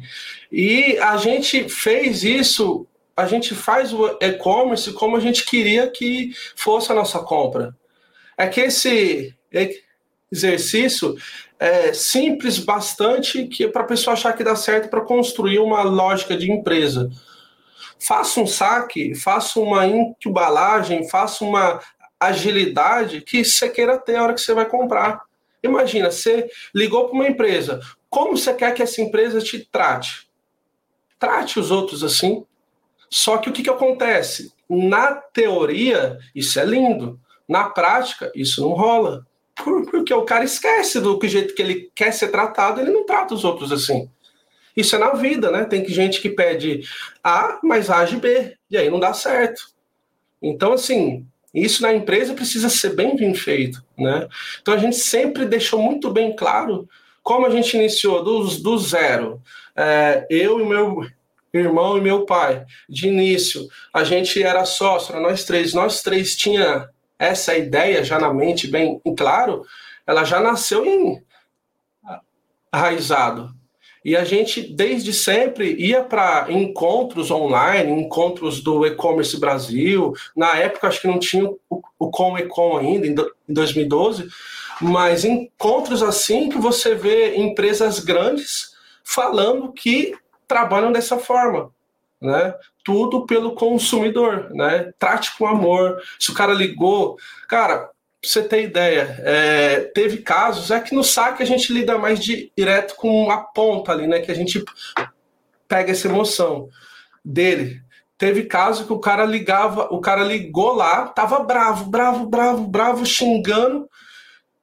E 0.51 0.97
a 0.99 1.17
gente 1.17 1.69
fez 1.69 2.23
isso, 2.23 2.87
a 3.17 3.27
gente 3.27 3.55
faz 3.55 3.93
o 3.93 4.07
e-commerce 4.21 4.93
como 4.93 5.17
a 5.17 5.21
gente 5.21 5.45
queria 5.45 5.91
que 5.91 6.33
fosse 6.57 6.91
a 6.91 6.95
nossa 6.95 7.19
compra. 7.19 7.75
É 8.39 8.47
que 8.47 8.61
esse 8.61 9.35
exercício 10.31 11.17
é 11.59 11.93
simples 11.93 12.59
bastante 12.59 13.47
que 13.47 13.65
é 13.65 13.69
para 13.69 13.83
a 13.83 13.87
pessoa 13.87 14.15
achar 14.15 14.33
que 14.33 14.45
dá 14.45 14.55
certo 14.55 14.89
para 14.89 15.01
construir 15.01 15.59
uma 15.59 15.83
lógica 15.83 16.37
de 16.37 16.51
empresa. 16.51 17.11
Faça 17.99 18.41
um 18.41 18.47
saque, 18.47 19.15
faça 19.17 19.59
uma 19.59 19.85
embalagem, 19.85 21.09
faça 21.09 21.45
uma 21.45 21.81
agilidade 22.21 23.23
que 23.23 23.45
você 23.45 23.69
queira 23.69 23.99
ter 23.99 24.17
a 24.17 24.23
hora 24.23 24.35
que 24.35 24.41
você 24.41 24.55
vai 24.55 24.67
comprar. 24.67 25.23
Imagina, 25.63 26.11
você 26.11 26.49
ligou 26.73 27.07
para 27.07 27.15
uma 27.15 27.29
empresa, 27.29 27.81
como 28.09 28.37
você 28.37 28.55
quer 28.55 28.73
que 28.73 28.83
essa 28.83 29.03
empresa 29.03 29.41
te 29.41 29.59
trate? 29.71 30.29
Trate 31.19 31.59
os 31.59 31.73
outros 31.73 32.05
assim. 32.05 32.45
Só 33.11 33.39
que 33.39 33.51
o 33.51 33.53
que, 33.53 33.63
que 33.63 33.71
acontece? 33.71 34.53
Na 34.69 35.15
teoria, 35.15 36.19
isso 36.35 36.61
é 36.61 36.65
lindo. 36.65 37.19
Na 37.49 37.71
prática, 37.71 38.31
isso 38.35 38.61
não 38.61 38.71
rola. 38.71 39.27
Porque 39.91 40.15
o 40.15 40.25
cara 40.25 40.45
esquece 40.45 41.01
do 41.01 41.19
jeito 41.25 41.55
que 41.55 41.63
ele 41.63 41.91
quer 41.95 42.13
ser 42.13 42.29
tratado, 42.29 42.81
ele 42.81 42.93
não 42.93 43.05
trata 43.05 43.35
os 43.35 43.45
outros 43.45 43.73
assim. 43.73 44.09
Isso 44.77 44.95
é 44.95 44.99
na 44.99 45.15
vida, 45.15 45.51
né? 45.51 45.65
Tem 45.65 45.85
gente 45.89 46.21
que 46.21 46.31
pede 46.31 46.83
A, 47.25 47.59
mas 47.65 47.91
age 47.91 48.17
B, 48.17 48.57
e 48.71 48.77
aí 48.77 48.89
não 48.89 49.01
dá 49.01 49.13
certo. 49.13 49.63
Então, 50.41 50.73
assim, 50.73 51.27
isso 51.53 51.83
na 51.83 51.93
empresa 51.93 52.35
precisa 52.35 52.69
ser 52.69 52.95
bem 52.95 53.17
bem 53.17 53.35
feito, 53.35 53.83
né? 53.99 54.29
Então 54.63 54.75
a 54.75 54.79
gente 54.79 54.97
sempre 54.97 55.47
deixou 55.47 55.83
muito 55.83 56.11
bem 56.11 56.37
claro 56.37 56.89
como 57.23 57.47
a 57.47 57.51
gente 57.51 57.77
iniciou 57.77 58.23
do, 58.23 58.45
do 58.45 58.79
zero, 58.79 59.43
é, 59.77 60.27
eu 60.31 60.61
e 60.61 60.65
meu 60.65 61.05
irmão 61.53 61.99
e 61.99 62.01
meu 62.01 62.25
pai, 62.25 62.65
de 62.89 63.09
início, 63.09 63.67
a 63.93 64.05
gente 64.05 64.43
era 64.43 64.65
sócio, 64.65 65.19
nós 65.21 65.45
três, 65.45 65.75
nós 65.75 66.03
três 66.03 66.37
tinha 66.37 66.89
essa 67.19 67.57
ideia 67.57 68.05
já 68.05 68.19
na 68.19 68.33
mente 68.33 68.69
bem 68.69 69.01
claro, 69.17 69.65
ela 70.07 70.25
já 70.25 70.41
nasceu 70.41 70.85
em 70.87 71.23
arraizado. 72.71 73.51
E 74.05 74.17
a 74.17 74.25
gente, 74.25 74.63
desde 74.63 75.13
sempre, 75.13 75.75
ia 75.75 76.03
para 76.03 76.47
encontros 76.51 77.31
online, 77.31 77.91
encontros 77.91 78.63
do 78.63 78.87
e-commerce 78.87 79.39
Brasil. 79.39 80.15
Na 80.37 80.57
época, 80.57 80.87
acho 80.87 81.01
que 81.01 81.09
não 81.09 81.19
tinha 81.19 81.45
o, 81.69 81.83
o 81.99 82.11
Com 82.11 82.37
ainda, 82.79 83.07
em 83.07 83.15
2012, 83.53 84.29
mas 84.81 85.25
encontros 85.25 86.03
assim 86.03 86.49
que 86.49 86.59
você 86.59 86.95
vê 86.95 87.37
empresas 87.37 87.99
grandes 87.99 88.73
falando 89.03 89.73
que 89.73 90.15
trabalham 90.47 90.93
dessa 90.93 91.19
forma. 91.19 91.71
Né? 92.21 92.55
Tudo 92.85 93.27
pelo 93.27 93.55
consumidor, 93.55 94.51
né? 94.51 94.93
Trate 94.99 95.37
com 95.37 95.47
amor. 95.47 96.01
Se 96.19 96.31
o 96.31 96.35
cara 96.35 96.53
ligou, 96.53 97.17
cara, 97.49 97.91
Pra 98.21 98.29
você 98.29 98.43
ter 98.43 98.65
ideia, 98.65 99.17
é, 99.21 99.81
teve 99.95 100.19
casos, 100.19 100.73
é 100.73 100.81
que 100.81 100.93
no 100.93 101.05
saque 101.05 101.41
a 101.41 101.47
gente 101.47 101.73
lida 101.73 101.97
mais 101.97 102.19
de, 102.19 102.51
direto 102.59 102.97
com 102.97 103.31
a 103.31 103.39
ponta 103.39 103.93
ali, 103.93 104.09
né? 104.09 104.19
Que 104.19 104.33
a 104.33 104.35
gente 104.35 104.65
pega 105.69 105.93
essa 105.93 106.09
emoção 106.09 106.69
dele. 107.25 107.81
Teve 108.17 108.47
caso 108.47 108.87
que 108.87 108.93
o 108.93 108.99
cara 108.99 109.25
ligava, 109.25 109.87
o 109.93 110.01
cara 110.01 110.25
ligou 110.25 110.75
lá, 110.75 111.07
tava 111.07 111.45
bravo, 111.45 111.85
bravo, 111.85 112.27
bravo, 112.27 112.67
bravo, 112.67 113.07
xingando, 113.07 113.89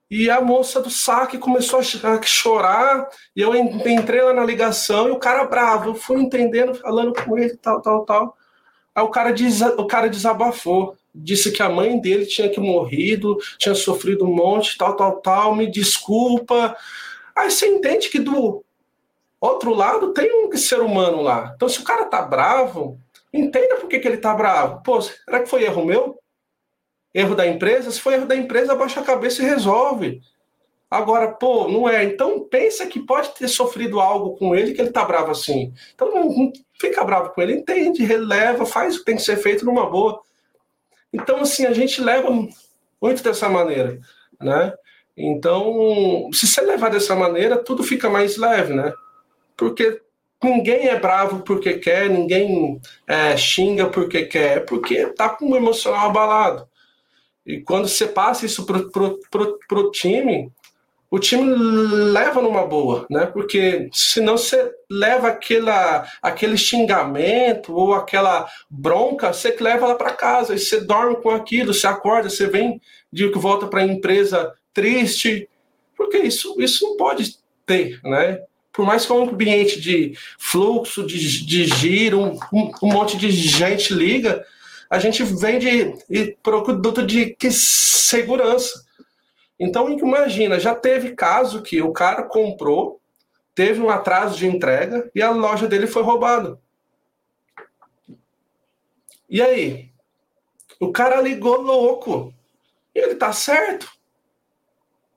e 0.09 0.29
a 0.29 0.39
moça 0.39 0.81
do 0.81 0.89
saque 0.89 1.37
começou 1.37 1.79
a 1.79 2.21
chorar, 2.23 3.07
e 3.35 3.41
eu 3.41 3.55
entrei 3.55 4.21
lá 4.21 4.33
na 4.33 4.45
ligação, 4.45 5.07
e 5.07 5.11
o 5.11 5.19
cara 5.19 5.45
bravo, 5.45 5.89
eu 5.89 5.95
fui 5.95 6.21
entendendo, 6.21 6.75
falando 6.75 7.13
com 7.13 7.37
ele, 7.37 7.57
tal, 7.57 7.81
tal, 7.81 8.05
tal. 8.05 8.37
Aí 8.93 9.03
o 9.03 9.09
cara, 9.09 9.31
des, 9.33 9.61
o 9.61 9.85
cara 9.85 10.07
desabafou 10.09 10.95
disse 11.15 11.51
que 11.51 11.63
a 11.63 11.69
mãe 11.69 11.99
dele 11.99 12.25
tinha 12.25 12.49
que 12.49 12.59
morrido, 12.59 13.37
tinha 13.57 13.73
sofrido 13.73 14.25
um 14.25 14.33
monte, 14.33 14.77
tal, 14.77 14.95
tal, 14.95 15.21
tal, 15.21 15.55
me 15.55 15.71
desculpa. 15.71 16.75
Aí 17.35 17.49
você 17.49 17.67
entende 17.67 18.09
que 18.09 18.19
do 18.19 18.63
outro 19.39 19.73
lado 19.73 20.13
tem 20.13 20.45
um 20.45 20.57
ser 20.57 20.81
humano 20.81 21.21
lá. 21.21 21.53
Então, 21.55 21.69
se 21.69 21.79
o 21.79 21.83
cara 21.83 22.05
tá 22.05 22.21
bravo, 22.21 22.99
entenda 23.31 23.77
por 23.77 23.87
que, 23.87 23.99
que 23.99 24.07
ele 24.07 24.17
tá 24.17 24.33
bravo. 24.33 24.81
Pô, 24.83 25.01
será 25.01 25.39
que 25.39 25.49
foi 25.49 25.63
erro 25.63 25.85
meu? 25.85 26.19
Erro 27.15 27.33
da 27.33 27.47
empresa? 27.47 27.89
Se 27.89 28.01
foi 28.01 28.15
erro 28.15 28.25
da 28.25 28.35
empresa, 28.35 28.73
abaixa 28.73 28.99
a 28.99 29.03
cabeça 29.03 29.41
e 29.41 29.45
resolve. 29.45 30.21
Agora, 30.91 31.29
pô, 31.29 31.65
não 31.69 31.87
é. 31.87 32.03
Então 32.03 32.45
pensa 32.49 32.85
que 32.85 32.99
pode 32.99 33.29
ter 33.35 33.47
sofrido 33.47 34.01
algo 34.01 34.35
com 34.35 34.53
ele 34.53 34.73
que 34.73 34.81
ele 34.81 34.91
tá 34.91 35.05
bravo 35.05 35.31
assim. 35.31 35.73
Então 35.93 36.13
não, 36.13 36.25
não 36.25 36.51
fica 36.77 37.05
bravo 37.05 37.29
com 37.29 37.41
ele, 37.41 37.53
entende, 37.53 38.03
releva, 38.03 38.65
faz 38.65 38.95
o 38.95 38.99
que 38.99 39.05
tem 39.05 39.15
que 39.15 39.21
ser 39.21 39.37
feito 39.37 39.63
numa 39.63 39.89
boa. 39.89 40.21
Então, 41.13 41.39
assim, 41.39 41.65
a 41.65 41.71
gente 41.71 42.01
leva 42.01 42.29
muito 43.01 43.23
dessa 43.23 43.47
maneira, 43.47 43.97
né? 44.41 44.73
Então, 45.15 46.29
se 46.33 46.45
você 46.45 46.59
levar 46.59 46.89
dessa 46.89 47.15
maneira, 47.15 47.57
tudo 47.57 47.81
fica 47.81 48.09
mais 48.09 48.35
leve, 48.35 48.73
né? 48.73 48.91
Porque 49.55 50.01
ninguém 50.43 50.89
é 50.89 50.99
bravo 50.99 51.43
porque 51.43 51.75
quer, 51.75 52.09
ninguém 52.09 52.81
é, 53.07 53.37
xinga 53.37 53.87
porque 53.87 54.25
quer, 54.25 54.57
é 54.57 54.59
porque 54.59 55.05
tá 55.07 55.29
com 55.29 55.49
o 55.49 55.55
emocional 55.55 56.09
abalado. 56.09 56.67
E 57.45 57.61
quando 57.61 57.87
você 57.87 58.07
passa 58.07 58.45
isso 58.45 58.65
pro, 58.65 58.89
pro, 58.89 59.19
pro, 59.29 59.59
pro 59.67 59.91
time, 59.91 60.51
o 61.11 61.19
time 61.19 61.43
leva 61.45 62.41
numa 62.41 62.65
boa, 62.65 63.05
né? 63.09 63.25
Porque 63.27 63.87
senão 63.93 64.37
você 64.37 64.71
leva 64.89 65.27
aquela, 65.29 66.05
aquele 66.21 66.57
xingamento 66.57 67.73
ou 67.73 67.93
aquela 67.93 68.49
bronca, 68.69 69.31
você 69.31 69.51
que 69.51 69.63
leva 69.63 69.85
ela 69.85 69.95
para 69.95 70.11
casa 70.11 70.55
e 70.55 70.59
você 70.59 70.81
dorme 70.81 71.17
com 71.21 71.29
aquilo, 71.29 71.73
você 71.73 71.87
acorda, 71.87 72.29
você 72.29 72.47
vem 72.47 72.81
de 73.13 73.29
que 73.29 73.37
volta 73.37 73.67
para 73.67 73.81
a 73.81 73.85
empresa 73.85 74.53
triste, 74.73 75.47
porque 75.95 76.17
isso, 76.17 76.55
isso 76.59 76.85
não 76.85 76.97
pode 76.97 77.37
ter, 77.65 77.99
né? 78.03 78.39
Por 78.73 78.85
mais 78.85 79.05
que 79.05 79.11
é 79.11 79.15
um 79.15 79.29
ambiente 79.29 79.79
de 79.79 80.17
fluxo, 80.37 81.05
de, 81.05 81.45
de 81.45 81.65
giro, 81.65 82.19
um, 82.19 82.71
um 82.83 82.91
monte 82.91 83.15
de 83.15 83.31
gente 83.31 83.93
liga, 83.93 84.45
a 84.89 84.99
gente 84.99 85.23
vende 85.23 85.95
produto 86.41 87.05
de 87.05 87.35
segurança. 87.49 88.85
Então, 89.59 89.89
imagina, 89.89 90.59
já 90.59 90.75
teve 90.75 91.15
caso 91.15 91.61
que 91.61 91.81
o 91.81 91.93
cara 91.93 92.23
comprou, 92.23 92.99
teve 93.53 93.81
um 93.81 93.89
atraso 93.89 94.37
de 94.37 94.47
entrega 94.47 95.09
e 95.15 95.21
a 95.21 95.31
loja 95.31 95.67
dele 95.67 95.87
foi 95.87 96.03
roubada. 96.03 96.59
E 99.29 99.41
aí? 99.41 99.89
O 100.79 100.91
cara 100.91 101.21
ligou 101.21 101.61
louco. 101.61 102.33
Ele 102.93 103.15
tá 103.15 103.31
certo. 103.33 103.89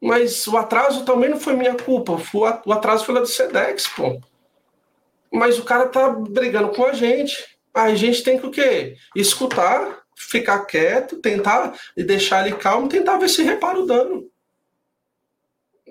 Mas 0.01 0.47
o 0.47 0.57
atraso 0.57 1.05
também 1.05 1.29
não 1.29 1.41
foi 1.41 1.55
minha 1.55 1.75
culpa. 1.75 2.17
O 2.65 2.73
atraso 2.73 3.05
foi 3.05 3.15
lá 3.15 3.21
do 3.21 3.27
Sedex, 3.27 3.89
pô. 3.89 4.21
Mas 5.31 5.59
o 5.59 5.65
cara 5.65 5.89
tá 5.89 6.09
brigando 6.09 6.71
com 6.71 6.85
a 6.85 6.93
gente. 6.93 7.58
A 7.75 7.95
gente 7.95 8.23
tem 8.23 8.39
que 8.39 8.47
o 8.47 8.51
quê? 8.51 8.97
Escutar, 9.15 10.03
ficar 10.17 10.65
quieto, 10.67 11.17
tentar 11.19 11.79
e 11.97 12.03
deixar 12.03 12.47
ele 12.47 12.57
calmo, 12.57 12.89
tentar 12.89 13.19
ver 13.19 13.29
se 13.29 13.43
repara 13.43 13.79
o 13.79 13.87
dano. 13.87 14.29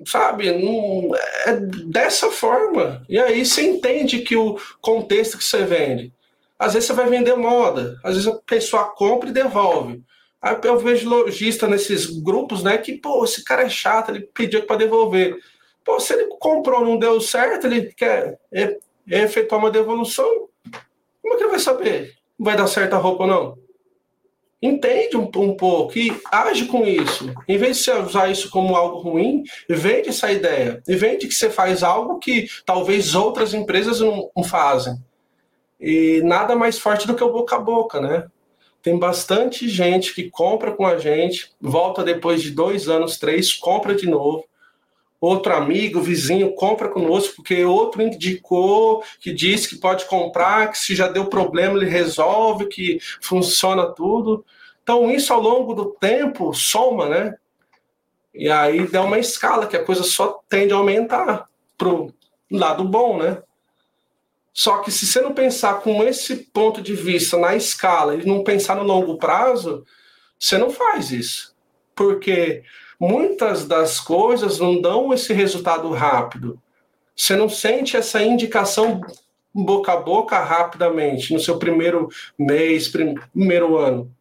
Sabe? 0.06 0.52
Não, 0.52 1.16
é 1.46 1.54
dessa 1.56 2.30
forma. 2.30 3.04
E 3.10 3.18
aí 3.20 3.46
você 3.46 3.64
entende 3.64 4.20
que 4.20 4.36
o 4.36 4.60
contexto 4.82 5.38
que 5.38 5.44
você 5.44 5.64
vende. 5.64 6.14
Às 6.60 6.74
vezes 6.74 6.88
você 6.88 6.94
vai 6.94 7.08
vender 7.08 7.36
moda, 7.36 8.00
às 8.04 8.16
vezes 8.16 8.28
a 8.28 8.36
pessoa 8.36 8.86
compra 8.86 9.30
e 9.30 9.34
devolve. 9.34 10.04
Aí 10.42 10.56
eu 10.64 10.78
vejo 10.78 11.10
lojista 11.10 11.68
nesses 11.68 12.06
grupos, 12.06 12.64
né? 12.64 12.78
Que, 12.78 12.94
pô, 12.94 13.24
esse 13.24 13.44
cara 13.44 13.64
é 13.64 13.70
chato, 13.70 14.10
ele 14.10 14.22
pediu 14.34 14.64
para 14.66 14.78
devolver. 14.78 15.38
Pô, 15.84 16.00
se 16.00 16.14
ele 16.14 16.28
comprou 16.40 16.84
não 16.84 16.98
deu 16.98 17.20
certo, 17.22 17.66
ele 17.66 17.94
quer 17.94 18.40
efetuar 19.08 19.62
uma 19.62 19.72
devolução, 19.72 20.47
como 21.28 21.34
é 21.34 21.38
que 21.38 21.44
ele 21.44 21.52
vai 21.52 21.60
saber? 21.60 22.14
Vai 22.40 22.56
dar 22.56 22.68
certo 22.68 22.94
a 22.94 22.98
roupa 22.98 23.24
ou 23.24 23.30
não? 23.30 23.68
entende 24.60 25.16
um, 25.16 25.30
um, 25.36 25.56
pouco 25.56 26.00
e 26.00 26.12
age 26.32 26.66
com 26.66 26.84
isso. 26.84 27.32
Em 27.48 27.58
vez 27.58 27.78
de 27.78 27.84
você 27.84 27.94
usar 27.94 28.32
isso 28.32 28.50
como 28.50 28.76
algo 28.76 28.98
ruim, 28.98 29.44
vende 29.70 30.10
essa 30.10 30.32
ideia. 30.32 30.82
E 30.88 30.96
vende 30.96 31.28
que 31.28 31.34
você 31.34 31.48
faz 31.48 31.84
algo 31.84 32.18
que 32.18 32.48
talvez 32.66 33.14
outras 33.14 33.54
empresas 33.54 34.00
não, 34.00 34.32
não 34.36 34.44
fazem. 34.44 34.96
E 35.80 36.22
nada 36.24 36.56
mais 36.56 36.80
forte 36.80 37.06
do 37.06 37.14
que 37.14 37.24
o 37.24 37.32
boca 37.32 37.56
a 37.56 37.60
boca, 37.60 38.02
né? 38.02 38.26
Tem 38.82 38.98
bastante 38.98 39.70
gente 39.70 40.16
que 40.16 40.28
compra 40.28 40.72
com 40.72 40.88
a 40.88 40.98
gente, 40.98 41.52
volta 41.62 42.04
depois 42.04 42.42
de 42.42 42.50
dois 42.50 42.90
anos, 42.90 43.20
três, 43.20 43.54
compra 43.54 43.94
de 43.94 44.08
novo 44.10 44.44
outro 45.20 45.54
amigo, 45.54 46.02
vizinho, 46.02 46.54
compra 46.54 46.90
conosco, 46.90 47.38
porque 47.38 47.66
outro 47.66 48.02
indicou, 48.02 49.04
que 49.20 49.34
disse 49.34 49.70
que 49.70 49.78
pode 49.78 50.06
comprar, 50.06 50.72
que 50.72 50.78
se 50.78 50.96
já 50.96 51.08
deu 51.08 51.26
problema 51.26 51.76
ele 51.78 51.90
resolve, 51.90 52.68
que 52.68 53.00
funciona 53.22 53.92
tudo. 53.94 54.46
Então, 54.84 55.12
isso 55.12 55.34
ao 55.34 55.42
longo 55.42 55.74
do 55.74 55.86
tempo 55.86 56.54
soma, 56.54 57.10
né? 57.10 57.36
E 58.34 58.50
aí 58.50 58.88
dá 58.88 59.02
uma 59.04 59.18
escala 59.18 59.66
que 59.66 59.76
a 59.76 59.84
coisa 59.84 60.04
só 60.04 60.40
tende 60.48 60.72
a 60.72 60.78
aumentar 60.78 61.50
pro 61.78 62.14
lado 62.52 62.84
bom, 62.84 63.18
né? 63.18 63.42
Só 64.54 64.80
que 64.80 64.92
se 64.92 65.06
você 65.06 65.22
não 65.22 65.34
pensar 65.34 65.82
com 65.82 66.04
esse 66.04 66.36
ponto 66.36 66.82
de 66.82 66.94
vista 66.94 67.38
na 67.38 67.56
escala 67.56 68.16
e 68.16 68.26
não 68.26 68.44
pensar 68.44 68.76
no 68.76 68.84
longo 68.84 69.18
prazo, 69.18 69.84
você 70.40 70.58
não 70.58 70.70
faz 70.70 71.12
isso. 71.12 71.56
Porque 71.96 72.64
muitas 73.00 73.66
das 73.66 74.00
coisas 74.00 74.60
não 74.60 74.82
dão 74.82 75.14
esse 75.14 75.34
resultado 75.34 75.90
rápido. 75.92 76.60
Você 77.16 77.36
não 77.36 77.50
sente 77.50 77.98
essa 77.98 78.22
indicação 78.22 79.02
boca 79.54 79.94
a 79.94 79.98
boca 79.98 80.40
rapidamente 80.40 81.34
no 81.34 81.40
seu 81.40 81.58
primeiro 81.58 82.10
mês, 82.38 82.88
primeiro 82.88 83.78
ano. 83.78 84.12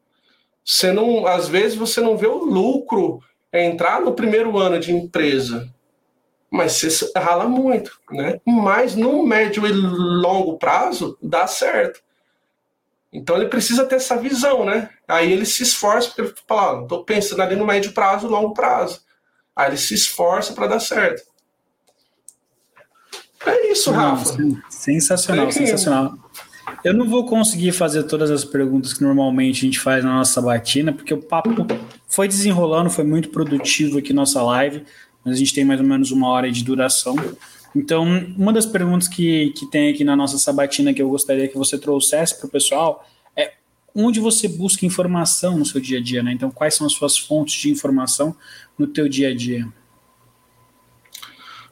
Você 0.64 0.92
não, 0.92 1.26
às 1.26 1.46
vezes 1.48 1.76
você 1.76 2.00
não 2.00 2.16
vê 2.16 2.26
o 2.26 2.44
lucro 2.44 3.20
entrar 3.52 4.00
no 4.00 4.12
primeiro 4.12 4.58
ano 4.58 4.80
de 4.80 4.92
empresa, 4.92 5.72
mas 6.50 6.72
você 6.72 7.12
rala 7.16 7.46
muito, 7.46 8.00
né? 8.10 8.40
Mas 8.44 8.96
no 8.96 9.24
médio 9.24 9.66
e 9.66 9.72
longo 9.72 10.58
prazo 10.58 11.16
dá 11.22 11.46
certo. 11.46 12.00
Então 13.12 13.36
ele 13.36 13.46
precisa 13.46 13.86
ter 13.86 13.96
essa 13.96 14.16
visão, 14.16 14.64
né? 14.64 14.90
Aí 15.08 15.32
ele 15.32 15.46
se 15.46 15.62
esforça, 15.62 16.08
porque 16.08 16.22
ele 16.22 16.34
fala, 16.46 16.82
estou 16.82 17.04
pensando 17.04 17.42
ali 17.42 17.56
no 17.56 17.64
médio 17.64 17.92
prazo, 17.92 18.28
longo 18.28 18.52
prazo. 18.52 19.00
Aí 19.54 19.70
ele 19.70 19.78
se 19.78 19.94
esforça 19.94 20.52
para 20.52 20.66
dar 20.66 20.80
certo. 20.80 21.22
É 23.46 23.70
isso, 23.70 23.90
Rafa. 23.90 24.36
Sensacional, 24.68 25.48
é 25.48 25.52
sensacional. 25.52 26.18
Eu 26.82 26.92
não 26.92 27.08
vou 27.08 27.24
conseguir 27.24 27.72
fazer 27.72 28.02
todas 28.04 28.30
as 28.30 28.44
perguntas 28.44 28.92
que 28.92 29.02
normalmente 29.02 29.58
a 29.58 29.64
gente 29.66 29.80
faz 29.80 30.04
na 30.04 30.14
nossa 30.14 30.42
batina, 30.42 30.92
porque 30.92 31.14
o 31.14 31.22
papo 31.22 31.50
foi 32.08 32.26
desenrolando, 32.26 32.90
foi 32.90 33.04
muito 33.04 33.30
produtivo 33.30 33.98
aqui 33.98 34.12
nossa 34.12 34.42
live, 34.42 34.84
mas 35.24 35.34
a 35.34 35.38
gente 35.38 35.54
tem 35.54 35.64
mais 35.64 35.80
ou 35.80 35.86
menos 35.86 36.10
uma 36.10 36.28
hora 36.28 36.50
de 36.50 36.62
duração. 36.64 37.16
Então, 37.76 38.04
uma 38.36 38.52
das 38.52 38.66
perguntas 38.66 39.06
que, 39.06 39.50
que 39.50 39.66
tem 39.66 39.92
aqui 39.92 40.02
na 40.02 40.16
nossa 40.16 40.38
sabatina 40.38 40.94
que 40.94 41.02
eu 41.02 41.08
gostaria 41.08 41.46
que 41.46 41.58
você 41.58 41.78
trouxesse 41.78 42.38
para 42.38 42.46
o 42.46 42.50
pessoal 42.50 43.06
é 43.36 43.52
onde 43.94 44.18
você 44.18 44.48
busca 44.48 44.86
informação 44.86 45.58
no 45.58 45.66
seu 45.66 45.80
dia 45.80 45.98
a 45.98 46.02
dia, 46.02 46.22
né? 46.22 46.32
Então, 46.32 46.50
quais 46.50 46.74
são 46.74 46.86
as 46.86 46.92
suas 46.92 47.18
fontes 47.18 47.54
de 47.60 47.70
informação 47.70 48.34
no 48.78 48.86
teu 48.86 49.08
dia 49.08 49.28
a 49.28 49.34
dia? 49.34 49.66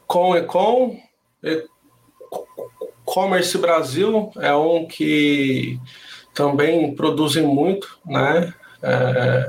com 0.07 0.35
Econ, 0.35 0.97
Commerce 3.03 3.57
Brasil 3.57 4.31
é 4.37 4.53
um 4.55 4.85
que 4.85 5.79
também 6.33 6.93
produzem 6.95 7.43
muito, 7.43 7.99
né? 8.05 8.53
É, 8.81 9.47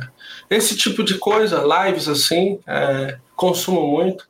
esse 0.49 0.77
tipo 0.77 1.03
de 1.03 1.19
coisa, 1.19 1.63
lives 1.85 2.09
assim, 2.09 2.59
é, 2.67 3.19
consumo 3.35 3.87
muito. 3.87 4.29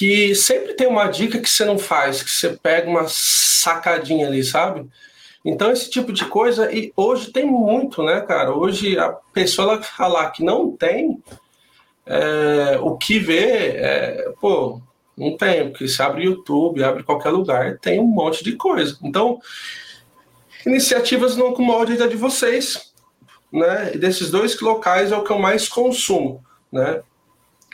Que 0.00 0.34
sempre 0.34 0.72
tem 0.72 0.86
uma 0.86 1.08
dica 1.08 1.38
que 1.38 1.46
você 1.46 1.62
não 1.62 1.78
faz, 1.78 2.22
que 2.22 2.30
você 2.30 2.56
pega 2.56 2.88
uma 2.88 3.04
sacadinha 3.06 4.28
ali, 4.28 4.42
sabe? 4.42 4.88
Então, 5.44 5.70
esse 5.70 5.90
tipo 5.90 6.10
de 6.10 6.24
coisa, 6.24 6.72
e 6.72 6.90
hoje 6.96 7.30
tem 7.30 7.44
muito, 7.44 8.02
né, 8.02 8.22
cara? 8.22 8.50
Hoje 8.50 8.98
a 8.98 9.10
pessoa 9.10 9.82
falar 9.82 10.30
que 10.30 10.42
não 10.42 10.74
tem 10.74 11.22
é, 12.06 12.78
o 12.80 12.96
que 12.96 13.18
ver, 13.18 13.76
é, 13.76 14.32
pô, 14.40 14.80
não 15.14 15.36
tem, 15.36 15.68
porque 15.68 15.86
se 15.86 16.00
abre 16.00 16.24
YouTube, 16.24 16.82
abre 16.82 17.02
qualquer 17.02 17.28
lugar, 17.28 17.76
tem 17.76 18.00
um 18.00 18.06
monte 18.06 18.42
de 18.42 18.56
coisa. 18.56 18.98
Então, 19.02 19.38
iniciativas 20.64 21.36
no 21.36 21.54
molde 21.58 21.98
da 21.98 22.06
de 22.06 22.16
vocês, 22.16 22.90
né? 23.52 23.90
E 23.94 23.98
desses 23.98 24.30
dois 24.30 24.58
locais 24.62 25.12
é 25.12 25.16
o 25.18 25.24
que 25.24 25.30
eu 25.30 25.38
mais 25.38 25.68
consumo, 25.68 26.42
né? 26.72 27.02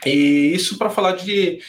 E 0.05 0.51
isso 0.53 0.77
para 0.77 0.89
falar 0.89 1.13
de 1.13 1.61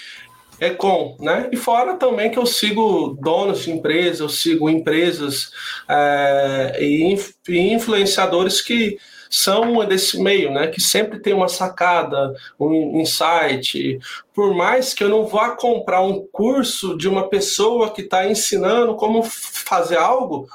Econ, 0.60 1.16
né? 1.20 1.48
E 1.52 1.56
fora 1.56 1.94
também 1.94 2.30
que 2.30 2.38
eu 2.38 2.46
sigo 2.46 3.16
donos 3.20 3.60
de 3.60 3.70
empresas, 3.70 4.20
eu 4.20 4.28
sigo 4.28 4.68
empresas 4.68 5.52
é, 5.88 6.78
e, 6.80 7.16
influenciadores 7.48 8.60
que 8.60 8.98
são 9.30 9.84
desse 9.86 10.20
meio, 10.20 10.50
né? 10.50 10.66
Que 10.68 10.80
sempre 10.80 11.20
tem 11.20 11.32
uma 11.32 11.48
sacada, 11.48 12.34
um 12.58 13.00
insight. 13.00 13.98
Por 14.34 14.54
mais 14.54 14.94
que 14.94 15.04
eu 15.04 15.08
não 15.08 15.26
vá 15.26 15.50
comprar 15.50 16.02
um 16.02 16.26
curso 16.32 16.96
de 16.96 17.08
uma 17.08 17.28
pessoa 17.28 17.90
que 17.90 18.02
está 18.02 18.26
ensinando 18.26 18.96
como 18.96 19.22
fazer 19.22 19.98
algo, 19.98 20.48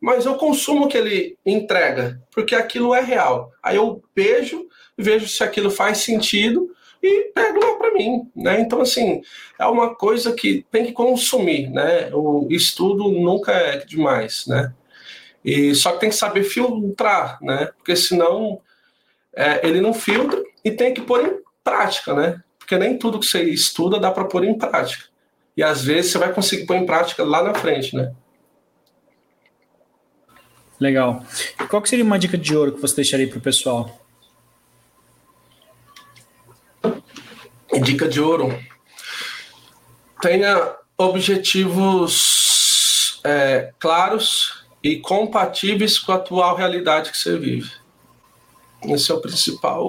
mas 0.00 0.26
eu 0.26 0.34
consumo 0.34 0.84
o 0.84 0.88
que 0.88 0.98
ele 0.98 1.38
entrega, 1.46 2.20
porque 2.30 2.54
aquilo 2.54 2.94
é 2.94 3.00
real. 3.00 3.52
Aí 3.62 3.76
eu 3.76 4.02
vejo, 4.14 4.66
vejo 4.98 5.26
se 5.26 5.42
aquilo 5.42 5.70
faz 5.70 5.98
sentido 5.98 6.68
e 7.04 7.24
pego 7.34 7.60
lá 7.60 7.76
para 7.76 7.92
mim, 7.92 8.30
né? 8.34 8.60
Então 8.60 8.80
assim, 8.80 9.20
é 9.58 9.66
uma 9.66 9.94
coisa 9.94 10.32
que 10.32 10.64
tem 10.70 10.86
que 10.86 10.92
consumir, 10.92 11.68
né? 11.68 12.10
O 12.14 12.48
estudo 12.50 13.10
nunca 13.10 13.52
é 13.52 13.84
demais, 13.84 14.46
né? 14.46 14.72
E 15.44 15.74
só 15.74 15.92
que 15.92 16.00
tem 16.00 16.08
que 16.08 16.14
saber 16.16 16.44
filtrar, 16.44 17.38
né? 17.42 17.66
Porque 17.76 17.94
senão 17.94 18.60
é, 19.34 19.66
ele 19.66 19.82
não 19.82 19.92
filtra 19.92 20.42
e 20.64 20.70
tem 20.70 20.94
que 20.94 21.02
pôr 21.02 21.22
em 21.26 21.36
prática, 21.62 22.14
né? 22.14 22.42
Porque 22.58 22.78
nem 22.78 22.96
tudo 22.96 23.20
que 23.20 23.26
você 23.26 23.42
estuda 23.42 24.00
dá 24.00 24.10
para 24.10 24.24
pôr 24.24 24.42
em 24.44 24.56
prática. 24.56 25.04
E 25.54 25.62
às 25.62 25.84
vezes 25.84 26.10
você 26.10 26.18
vai 26.18 26.32
conseguir 26.32 26.64
pôr 26.64 26.76
em 26.76 26.86
prática 26.86 27.22
lá 27.22 27.42
na 27.42 27.52
frente, 27.52 27.94
né? 27.94 28.12
Legal. 30.80 31.22
Qual 31.68 31.82
que 31.82 31.88
seria 31.88 32.04
uma 32.04 32.18
dica 32.18 32.38
de 32.38 32.56
ouro 32.56 32.72
que 32.72 32.80
você 32.80 32.96
deixaria 32.96 33.28
para 33.28 33.38
o 33.38 33.42
pessoal? 33.42 34.03
Dica 37.82 38.08
de 38.08 38.20
ouro. 38.20 38.56
Tenha 40.20 40.76
objetivos 40.96 42.34
é, 43.24 43.72
claros 43.78 44.64
e 44.82 44.98
compatíveis 44.98 45.98
com 45.98 46.12
a 46.12 46.16
atual 46.16 46.54
realidade 46.56 47.10
que 47.10 47.18
você 47.18 47.36
vive. 47.38 47.70
Esse 48.84 49.10
é 49.10 49.14
o 49.14 49.20
principal, 49.20 49.88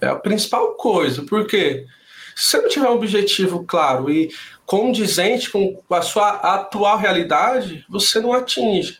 é 0.00 0.08
a 0.08 0.16
principal 0.16 0.74
coisa, 0.74 1.22
porque 1.22 1.86
se 2.34 2.50
você 2.50 2.60
não 2.60 2.68
tiver 2.68 2.88
um 2.88 2.94
objetivo 2.94 3.64
claro 3.64 4.10
e 4.10 4.34
condizente 4.66 5.50
com 5.50 5.80
a 5.88 6.02
sua 6.02 6.30
atual 6.30 6.98
realidade, 6.98 7.86
você 7.88 8.18
não 8.20 8.32
atinge. 8.32 8.98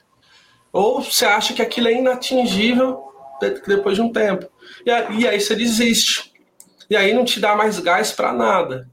Ou 0.73 1.03
você 1.03 1.25
acha 1.25 1.53
que 1.53 1.63
aquilo 1.63 1.89
é 1.89 1.95
inatingível 1.95 3.03
depois 3.67 3.97
de 3.97 4.03
um 4.03 4.13
tempo. 4.13 4.49
E 4.87 4.91
aí 5.27 5.41
você 5.41 5.57
desiste. 5.57 6.34
E 6.89 6.97
aí 6.97 7.13
não 7.15 7.25
te 7.25 7.41
dá 7.41 7.55
mais 7.57 7.79
gás 7.79 8.13
para 8.13 8.33
nada. 8.33 8.89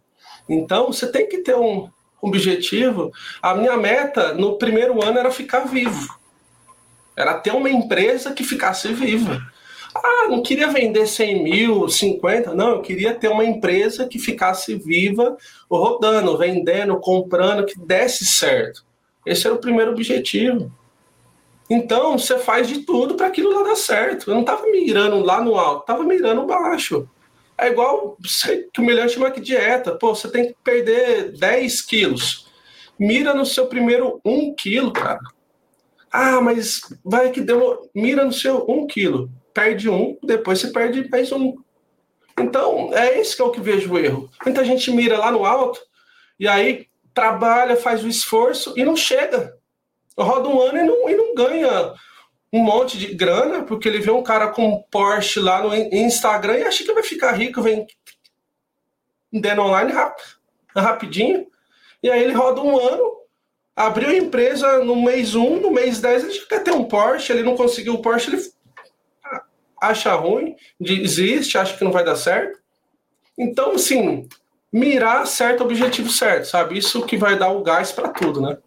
Então 0.47 0.87
você 0.87 1.07
tem 1.07 1.27
que 1.27 1.39
ter 1.39 1.55
um 1.55 1.89
objetivo. 2.21 3.11
A 3.41 3.55
minha 3.55 3.75
meta 3.77 4.33
no 4.33 4.57
primeiro 4.57 5.03
ano 5.03 5.17
era 5.17 5.31
ficar 5.31 5.61
vivo. 5.61 6.15
Era 7.15 7.33
ter 7.35 7.51
uma 7.51 7.69
empresa 7.69 8.31
que 8.31 8.43
ficasse 8.43 8.91
viva. 8.93 9.41
Ah, 9.93 10.27
não 10.29 10.41
queria 10.41 10.67
vender 10.67 11.05
100 11.05 11.43
mil, 11.43 11.89
50, 11.89 12.53
não, 12.53 12.69
eu 12.69 12.81
queria 12.81 13.13
ter 13.13 13.27
uma 13.27 13.43
empresa 13.43 14.07
que 14.07 14.17
ficasse 14.17 14.73
viva, 14.75 15.35
rodando, 15.69 16.37
vendendo, 16.37 16.97
comprando, 16.97 17.65
que 17.65 17.77
desse 17.77 18.25
certo. 18.25 18.85
Esse 19.25 19.45
era 19.45 19.55
o 19.55 19.59
primeiro 19.59 19.91
objetivo. 19.91 20.71
Então, 21.69 22.17
você 22.17 22.37
faz 22.37 22.67
de 22.67 22.79
tudo 22.79 23.15
para 23.15 23.27
aquilo 23.27 23.53
lá 23.53 23.63
dar 23.63 23.75
certo. 23.75 24.29
Eu 24.29 24.35
não 24.35 24.41
estava 24.41 24.65
mirando 24.67 25.19
lá 25.19 25.41
no 25.41 25.57
alto, 25.57 25.81
estava 25.81 26.03
mirando 26.03 26.45
baixo. 26.45 27.07
É 27.61 27.67
igual 27.67 28.17
que 28.73 28.81
o 28.81 28.83
melhor 28.83 29.07
chama 29.07 29.29
que 29.29 29.39
dieta. 29.39 29.95
Pô, 29.95 30.15
você 30.15 30.27
tem 30.27 30.47
que 30.47 30.55
perder 30.63 31.31
10 31.37 31.81
quilos. 31.83 32.47
Mira 32.97 33.35
no 33.35 33.45
seu 33.45 33.67
primeiro 33.67 34.19
1 34.25 34.55
quilo, 34.55 34.91
cara. 34.91 35.19
Ah, 36.11 36.41
mas 36.41 36.81
vai 37.05 37.29
que 37.29 37.39
deu. 37.39 37.87
Mira 37.93 38.25
no 38.25 38.33
seu 38.33 38.65
um 38.67 38.87
quilo. 38.87 39.29
Perde 39.53 39.87
um, 39.87 40.17
depois 40.23 40.59
você 40.59 40.71
perde 40.71 41.07
mais 41.07 41.31
um. 41.31 41.55
Então, 42.39 42.89
é 42.93 43.19
esse 43.19 43.35
que 43.35 43.43
é 43.43 43.45
o 43.45 43.51
que 43.51 43.61
vejo 43.61 43.93
o 43.93 43.99
erro. 43.99 44.27
Muita 44.43 44.65
gente 44.65 44.89
mira 44.89 45.19
lá 45.19 45.29
no 45.31 45.45
alto 45.45 45.79
e 46.39 46.47
aí 46.47 46.87
trabalha, 47.13 47.75
faz 47.75 48.03
o 48.03 48.07
esforço 48.07 48.73
e 48.75 48.83
não 48.83 48.95
chega. 48.95 49.55
Roda 50.17 50.49
um 50.49 50.59
ano 50.59 50.79
e 50.79 50.83
não, 50.83 51.09
e 51.09 51.15
não 51.15 51.35
ganha 51.35 51.93
um 52.53 52.61
monte 52.63 52.97
de 52.97 53.13
grana, 53.13 53.63
porque 53.63 53.87
ele 53.87 53.99
vê 53.99 54.11
um 54.11 54.23
cara 54.23 54.49
com 54.49 54.83
Porsche 54.91 55.39
lá 55.39 55.61
no 55.61 55.73
Instagram 55.73 56.57
e 56.57 56.63
acha 56.63 56.83
que 56.83 56.93
vai 56.93 57.03
ficar 57.03 57.31
rico, 57.31 57.61
vem 57.61 57.87
vendendo 59.31 59.61
online 59.61 59.93
rapidinho. 60.75 61.47
E 62.03 62.09
aí 62.09 62.21
ele 62.21 62.33
roda 62.33 62.61
um 62.61 62.77
ano, 62.77 63.21
abriu 63.75 64.09
a 64.09 64.15
empresa 64.17 64.83
no 64.83 65.01
mês 65.01 65.33
1, 65.33 65.61
no 65.61 65.71
mês 65.71 66.01
10 66.01 66.23
ele 66.23 66.39
quer 66.39 66.63
ter 66.63 66.71
um 66.71 66.83
Porsche, 66.83 67.31
ele 67.31 67.43
não 67.43 67.55
conseguiu 67.55 67.93
o 67.93 68.01
Porsche, 68.01 68.31
ele 68.31 68.43
acha 69.81 70.13
ruim, 70.13 70.55
desiste, 70.79 71.57
acha 71.57 71.77
que 71.77 71.83
não 71.83 71.91
vai 71.91 72.03
dar 72.03 72.15
certo. 72.15 72.59
Então, 73.37 73.71
assim, 73.71 74.27
mirar 74.71 75.25
certo 75.25 75.63
objetivo 75.63 76.09
certo, 76.09 76.45
sabe? 76.45 76.77
Isso 76.77 77.05
que 77.05 77.17
vai 77.17 77.39
dar 77.39 77.49
o 77.49 77.63
gás 77.63 77.91
para 77.91 78.09
tudo, 78.09 78.41
né? 78.41 78.57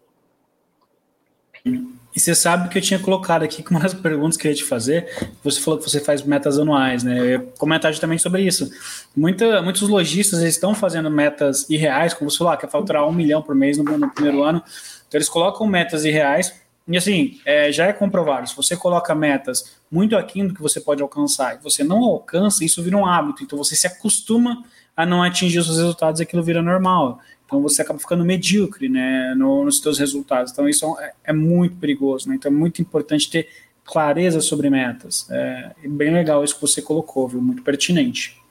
E 2.15 2.19
você 2.19 2.33
sabe 2.33 2.69
que 2.69 2.77
eu 2.77 2.81
tinha 2.81 2.97
colocado 2.97 3.43
aqui 3.43 3.61
como 3.61 3.77
uma 3.77 3.83
das 3.83 3.93
perguntas 3.93 4.37
que 4.37 4.47
eu 4.47 4.51
ia 4.51 4.55
te 4.55 4.63
fazer. 4.63 5.09
Você 5.43 5.59
falou 5.59 5.77
que 5.79 5.89
você 5.89 5.99
faz 5.99 6.23
metas 6.23 6.57
anuais, 6.57 7.03
né? 7.03 7.19
Eu 7.19 7.25
ia 7.25 7.39
comentar 7.57 7.91
justamente 7.91 8.23
sobre 8.23 8.41
isso. 8.41 8.69
Muita, 9.13 9.61
muitos 9.61 9.81
lojistas 9.81 10.41
estão 10.41 10.73
fazendo 10.73 11.11
metas 11.11 11.69
irreais, 11.69 12.13
como 12.13 12.31
você 12.31 12.37
falou, 12.37 12.53
ah, 12.53 12.57
quer 12.57 12.69
faturar 12.69 13.05
um 13.05 13.11
milhão 13.11 13.41
por 13.41 13.53
mês 13.53 13.77
no, 13.77 13.83
no 13.83 14.09
primeiro 14.09 14.43
ano. 14.43 14.63
Então 15.07 15.17
eles 15.17 15.27
colocam 15.27 15.67
metas 15.67 16.05
irreais. 16.05 16.53
E 16.87 16.95
assim, 16.95 17.39
é, 17.43 17.71
já 17.71 17.87
é 17.87 17.93
comprovado, 17.93 18.47
se 18.47 18.55
você 18.55 18.77
coloca 18.77 19.13
metas 19.15 19.75
muito 19.91 20.15
aquém 20.15 20.47
do 20.47 20.53
que 20.53 20.61
você 20.61 20.79
pode 20.79 21.01
alcançar 21.01 21.55
e 21.55 21.63
você 21.63 21.83
não 21.83 21.97
alcança, 22.03 22.63
isso 22.63 22.81
vira 22.81 22.95
um 22.95 23.05
hábito. 23.05 23.43
Então 23.43 23.57
você 23.57 23.75
se 23.75 23.87
acostuma 23.87 24.63
a 24.95 25.05
não 25.05 25.21
atingir 25.21 25.59
os 25.59 25.65
seus 25.65 25.77
resultados 25.77 26.19
e 26.19 26.23
aquilo 26.23 26.43
vira 26.43 26.61
normal. 26.61 27.19
Então 27.45 27.61
você 27.61 27.81
acaba 27.81 27.99
ficando 27.99 28.25
medíocre 28.25 28.89
né, 28.89 29.33
no, 29.35 29.65
nos 29.65 29.79
seus 29.79 29.99
resultados. 29.99 30.51
Então 30.51 30.67
isso 30.67 30.97
é, 30.99 31.13
é, 31.25 31.33
muito 31.33 31.75
perigoso. 31.77 32.27
Né? 32.27 32.35
Então 32.35 32.51
é 32.51 32.55
muito 32.55 32.81
importante 32.81 33.29
ter 33.29 33.47
clareza 33.83 34.41
sobre 34.41 34.69
metas. 34.69 35.29
É, 35.29 35.71
é 35.83 35.87
bem 35.87 36.11
legal 36.11 36.43
isso 36.43 36.55
que 36.55 36.61
você 36.61 36.81
colocou, 36.81 37.27
viu? 37.27 37.41
Muito 37.41 37.61
pertinente. 37.61 38.41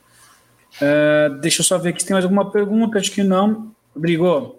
É, 0.80 1.28
deixa 1.40 1.60
eu 1.60 1.64
só 1.64 1.76
ver 1.78 1.90
aqui 1.90 2.00
se 2.00 2.06
tem 2.06 2.14
mais 2.14 2.24
alguma 2.24 2.50
pergunta. 2.50 2.98
Acho 2.98 3.10
que 3.10 3.24
não. 3.24 3.74
Rodrigo, 3.94 4.56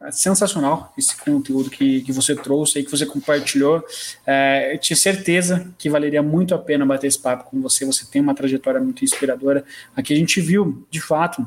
é 0.00 0.12
sensacional 0.12 0.92
esse 0.96 1.16
conteúdo 1.16 1.68
que, 1.70 2.02
que 2.02 2.12
você 2.12 2.34
trouxe 2.34 2.78
e 2.78 2.84
que 2.84 2.90
você 2.90 3.04
compartilhou. 3.04 3.84
É, 4.24 4.74
eu 4.74 4.78
tinha 4.78 4.96
certeza 4.96 5.72
que 5.76 5.90
valeria 5.90 6.22
muito 6.22 6.54
a 6.54 6.58
pena 6.58 6.86
bater 6.86 7.08
esse 7.08 7.18
papo 7.18 7.50
com 7.50 7.60
você. 7.60 7.84
Você 7.84 8.06
tem 8.06 8.22
uma 8.22 8.34
trajetória 8.34 8.80
muito 8.80 9.04
inspiradora. 9.04 9.64
Aqui 9.96 10.12
a 10.12 10.16
gente 10.16 10.40
viu, 10.40 10.86
de 10.88 11.00
fato, 11.00 11.44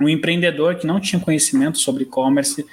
um 0.00 0.08
empreendedor 0.08 0.76
que 0.76 0.86
não 0.86 1.00
tinha 1.00 1.20
conhecimento 1.20 1.78
sobre 1.78 2.02
e-commerce 2.02 2.62
uh, 2.62 2.66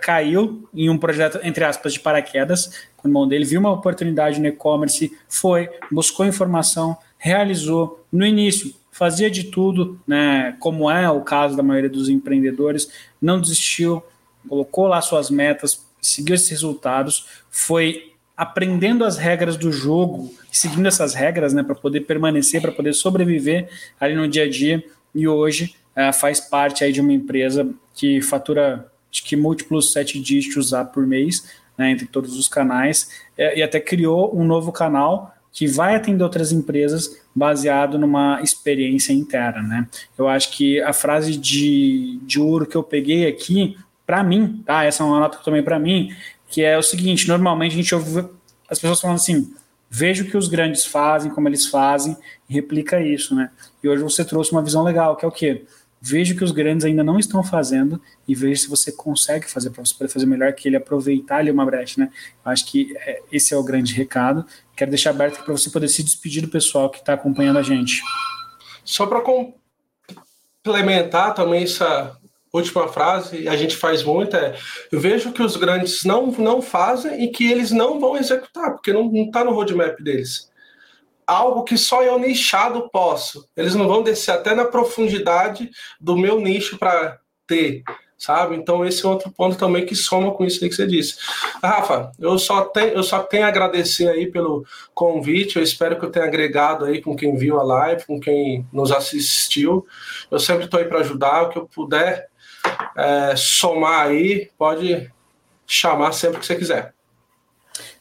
caiu 0.00 0.68
em 0.74 0.90
um 0.90 0.98
projeto, 0.98 1.40
entre 1.42 1.64
aspas, 1.64 1.94
de 1.94 2.00
paraquedas, 2.00 2.88
o 3.02 3.08
irmão 3.08 3.26
dele, 3.26 3.44
viu 3.44 3.60
uma 3.60 3.72
oportunidade 3.72 4.38
no 4.38 4.46
e-commerce, 4.46 5.10
foi, 5.28 5.70
buscou 5.90 6.26
informação, 6.26 6.96
realizou. 7.16 8.04
No 8.12 8.26
início, 8.26 8.74
fazia 8.90 9.30
de 9.30 9.44
tudo, 9.44 9.98
né, 10.06 10.54
como 10.60 10.90
é 10.90 11.08
o 11.08 11.22
caso 11.22 11.56
da 11.56 11.62
maioria 11.62 11.88
dos 11.88 12.08
empreendedores, 12.08 12.90
não 13.20 13.40
desistiu, 13.40 14.02
colocou 14.46 14.86
lá 14.86 15.00
suas 15.00 15.30
metas, 15.30 15.86
seguiu 16.02 16.34
esses 16.34 16.50
resultados, 16.50 17.26
foi 17.50 18.12
aprendendo 18.36 19.04
as 19.04 19.16
regras 19.16 19.56
do 19.56 19.70
jogo, 19.70 20.34
seguindo 20.50 20.86
essas 20.86 21.14
regras, 21.14 21.54
né, 21.54 21.62
para 21.62 21.74
poder 21.74 22.00
permanecer, 22.00 22.60
para 22.60 22.72
poder 22.72 22.92
sobreviver 22.92 23.68
ali 23.98 24.14
no 24.14 24.28
dia 24.28 24.44
a 24.44 24.50
dia, 24.50 24.84
e 25.14 25.26
hoje 25.26 25.74
uh, 25.96 26.12
faz 26.12 26.40
parte 26.40 26.84
aí 26.84 26.92
de 26.92 27.00
uma 27.00 27.12
empresa 27.12 27.68
que 27.94 28.20
fatura 28.20 28.90
acho 29.12 29.24
que 29.24 29.36
múltiplos 29.36 29.92
sete 29.92 30.20
dígitos 30.20 30.70
lá 30.70 30.84
por 30.84 31.06
mês, 31.06 31.44
né, 31.76 31.90
entre 31.90 32.06
todos 32.06 32.38
os 32.38 32.48
canais, 32.48 33.10
é, 33.36 33.58
e 33.58 33.62
até 33.62 33.80
criou 33.80 34.36
um 34.38 34.44
novo 34.44 34.70
canal 34.70 35.34
que 35.52 35.66
vai 35.66 35.96
atender 35.96 36.22
outras 36.22 36.52
empresas 36.52 37.20
baseado 37.34 37.98
numa 37.98 38.40
experiência 38.40 39.12
interna, 39.12 39.62
né? 39.62 39.88
Eu 40.16 40.28
acho 40.28 40.52
que 40.52 40.80
a 40.80 40.92
frase 40.92 41.36
de, 41.36 42.20
de 42.22 42.40
ouro 42.40 42.66
que 42.66 42.76
eu 42.76 42.82
peguei 42.82 43.26
aqui, 43.26 43.76
para 44.06 44.22
mim, 44.22 44.62
tá? 44.64 44.84
Essa 44.84 45.02
é 45.02 45.06
uma 45.06 45.18
nota 45.18 45.38
tomei 45.38 45.62
para 45.62 45.78
mim, 45.78 46.14
que 46.48 46.62
é 46.62 46.78
o 46.78 46.82
seguinte: 46.82 47.26
normalmente 47.26 47.72
a 47.72 47.76
gente 47.76 47.94
ouve 47.94 48.28
as 48.68 48.78
pessoas 48.78 49.00
falando 49.00 49.16
assim, 49.16 49.52
veja 49.90 50.22
o 50.22 50.26
que 50.26 50.36
os 50.36 50.46
grandes 50.46 50.84
fazem, 50.84 51.32
como 51.32 51.48
eles 51.48 51.66
fazem, 51.66 52.16
e 52.48 52.54
replica 52.54 53.02
isso, 53.02 53.34
né? 53.34 53.50
E 53.82 53.88
hoje 53.88 54.02
você 54.02 54.24
trouxe 54.24 54.52
uma 54.52 54.62
visão 54.62 54.84
legal, 54.84 55.16
que 55.16 55.24
é 55.24 55.28
o 55.28 55.32
quê? 55.32 55.66
Veja 56.00 56.32
o 56.32 56.36
que 56.36 56.44
os 56.44 56.52
grandes 56.52 56.86
ainda 56.86 57.04
não 57.04 57.18
estão 57.18 57.42
fazendo 57.42 58.00
e 58.26 58.34
veja 58.34 58.62
se 58.62 58.68
você 58.68 58.90
consegue 58.90 59.50
fazer 59.50 59.68
para 59.68 59.84
você 59.84 59.92
poder 59.92 60.08
fazer 60.10 60.24
melhor 60.24 60.50
que 60.54 60.66
ele, 60.66 60.76
aproveitar 60.76 61.38
ali 61.38 61.50
uma 61.50 61.66
brecha, 61.66 62.00
né? 62.00 62.10
Eu 62.44 62.52
acho 62.52 62.64
que 62.66 62.96
é, 62.98 63.20
esse 63.30 63.52
é 63.52 63.56
o 63.56 63.62
grande 63.62 63.92
recado. 63.92 64.46
Quero 64.74 64.90
deixar 64.90 65.10
aberto 65.10 65.44
para 65.44 65.52
você 65.52 65.68
poder 65.68 65.88
se 65.88 66.02
despedir 66.02 66.40
do 66.40 66.48
pessoal 66.48 66.88
que 66.88 67.00
está 67.00 67.12
acompanhando 67.12 67.58
a 67.58 67.62
gente. 67.62 68.00
Só 68.82 69.06
para 69.06 69.20
complementar 70.64 71.34
também 71.34 71.64
essa 71.64 72.16
última 72.58 72.88
frase, 72.88 73.48
a 73.48 73.56
gente 73.56 73.76
faz 73.76 74.02
muito, 74.02 74.36
é 74.36 74.56
eu 74.90 74.98
vejo 75.00 75.32
que 75.32 75.42
os 75.42 75.56
grandes 75.56 76.04
não, 76.04 76.26
não 76.32 76.60
fazem 76.60 77.24
e 77.24 77.28
que 77.28 77.50
eles 77.50 77.70
não 77.70 78.00
vão 78.00 78.16
executar, 78.16 78.72
porque 78.72 78.92
não 78.92 79.10
está 79.14 79.44
no 79.44 79.52
roadmap 79.52 80.00
deles 80.00 80.50
algo 81.30 81.62
que 81.62 81.78
só 81.78 82.02
eu 82.02 82.18
nichado 82.18 82.90
posso. 82.90 83.48
Eles 83.56 83.74
não 83.76 83.86
vão 83.86 84.02
descer 84.02 84.32
até 84.32 84.52
na 84.52 84.64
profundidade 84.64 85.70
do 86.00 86.16
meu 86.16 86.40
nicho 86.40 86.76
para 86.76 87.20
ter, 87.46 87.84
sabe? 88.18 88.56
Então 88.56 88.84
esse 88.84 89.06
é 89.06 89.08
outro 89.08 89.30
ponto 89.30 89.56
também 89.56 89.86
que 89.86 89.94
soma 89.94 90.32
com 90.32 90.44
isso 90.44 90.58
que 90.58 90.72
você 90.72 90.86
disse. 90.86 91.18
Rafa, 91.62 92.10
eu 92.18 92.36
só 92.36 92.62
tenho, 92.62 92.94
eu 92.94 93.02
só 93.04 93.20
tenho 93.20 93.44
a 93.44 93.48
agradecer 93.48 94.08
aí 94.08 94.26
pelo 94.26 94.64
convite. 94.92 95.56
Eu 95.56 95.62
espero 95.62 95.98
que 95.98 96.04
eu 96.04 96.10
tenha 96.10 96.24
agregado 96.24 96.84
aí 96.84 97.00
com 97.00 97.14
quem 97.14 97.36
viu 97.36 97.60
a 97.60 97.62
live, 97.62 98.06
com 98.06 98.18
quem 98.18 98.66
nos 98.72 98.90
assistiu. 98.90 99.86
Eu 100.30 100.40
sempre 100.40 100.64
estou 100.64 100.80
aí 100.80 100.86
para 100.86 100.98
ajudar, 100.98 101.44
o 101.44 101.50
que 101.50 101.58
eu 101.58 101.66
puder 101.66 102.28
é, 102.96 103.34
somar 103.36 104.06
aí, 104.06 104.50
pode 104.58 105.10
chamar 105.66 106.12
sempre 106.12 106.40
que 106.40 106.46
você 106.46 106.56
quiser. 106.56 106.92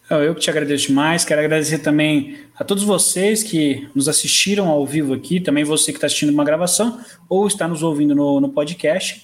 Eu 0.10 0.34
que 0.34 0.42
te 0.42 0.50
agradeço 0.50 0.88
demais. 0.88 1.24
Quero 1.24 1.40
agradecer 1.40 1.80
também 1.80 2.40
a 2.58 2.64
todos 2.64 2.84
vocês 2.84 3.44
que 3.44 3.88
nos 3.94 4.10
assistiram 4.10 4.68
ao 4.68 4.84
vivo 4.84 5.14
aqui, 5.14 5.40
também 5.40 5.64
você 5.64 5.92
que 5.92 5.98
está 5.98 6.08
assistindo 6.08 6.32
uma 6.32 6.44
gravação 6.44 7.00
ou 7.30 7.46
está 7.46 7.68
nos 7.68 7.84
ouvindo 7.84 8.16
no, 8.16 8.42
no 8.42 8.50
podcast. 8.50 9.24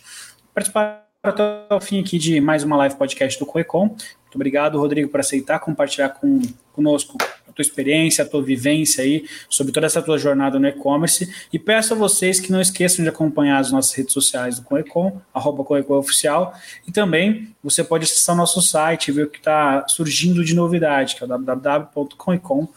Participar 0.54 1.08
até 1.24 1.44
o 1.74 1.82
fim 1.82 2.00
aqui 2.00 2.20
de 2.20 2.40
mais 2.40 2.64
uma 2.64 2.78
live 2.78 2.96
podcast 2.96 3.40
do 3.40 3.48
Coecom. 3.48 3.88
Muito 3.88 4.36
obrigado, 4.36 4.78
Rodrigo, 4.78 5.10
por 5.10 5.20
aceitar 5.20 5.58
compartilhar 5.58 6.10
com, 6.10 6.40
conosco 6.72 7.18
tua 7.56 7.64
experiência, 7.64 8.24
a 8.24 8.28
tua 8.28 8.44
vivência 8.44 9.04
aí 9.04 9.26
sobre 9.50 9.72
toda 9.72 9.86
essa 9.86 10.02
tua 10.02 10.18
jornada 10.18 10.60
no 10.60 10.68
e-commerce. 10.68 11.34
E 11.52 11.58
peço 11.58 11.94
a 11.94 11.98
vocês 11.98 12.40
que 12.40 12.52
não 12.52 12.60
esqueçam 12.60 13.04
de 13.04 13.10
acompanhar 13.10 13.60
as 13.60 13.72
nossas 13.72 13.94
redes 13.94 14.14
sociais 14.14 14.60
do 14.60 14.66
Coecom, 14.66 15.22
arroba 15.34 15.64
Oficial. 15.96 16.54
E 16.88 16.92
também 16.92 17.56
você 17.64 17.84
pode 17.84 18.04
acessar 18.04 18.36
o 18.36 18.38
nosso 18.38 18.62
site 18.62 19.08
e 19.08 19.12
ver 19.12 19.24
o 19.24 19.30
que 19.30 19.38
está 19.38 19.88
surgindo 19.88 20.44
de 20.44 20.54
novidade, 20.54 21.16
que 21.16 21.24
é 21.24 21.28
o. 21.28 22.70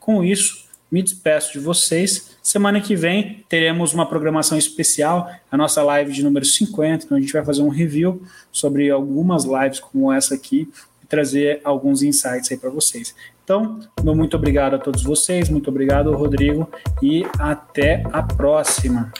Com 0.00 0.24
isso, 0.24 0.66
me 0.90 1.02
despeço 1.02 1.52
de 1.52 1.58
vocês. 1.58 2.36
Semana 2.42 2.80
que 2.80 2.94
vem 2.94 3.44
teremos 3.48 3.92
uma 3.92 4.06
programação 4.06 4.56
especial, 4.56 5.30
a 5.50 5.56
nossa 5.56 5.82
live 5.82 6.12
de 6.12 6.22
número 6.22 6.44
50, 6.44 7.04
então 7.04 7.18
a 7.18 7.20
gente 7.20 7.32
vai 7.32 7.44
fazer 7.44 7.62
um 7.62 7.68
review 7.68 8.22
sobre 8.52 8.90
algumas 8.90 9.44
lives 9.44 9.80
como 9.80 10.12
essa 10.12 10.34
aqui 10.34 10.68
trazer 11.08 11.60
alguns 11.64 12.02
insights 12.02 12.50
aí 12.50 12.56
para 12.58 12.70
vocês. 12.70 13.14
Então, 13.44 13.78
muito 14.02 14.36
obrigado 14.36 14.74
a 14.74 14.78
todos 14.78 15.04
vocês, 15.04 15.48
muito 15.48 15.70
obrigado, 15.70 16.12
Rodrigo, 16.12 16.68
e 17.00 17.24
até 17.38 18.02
a 18.12 18.22
próxima. 18.22 19.12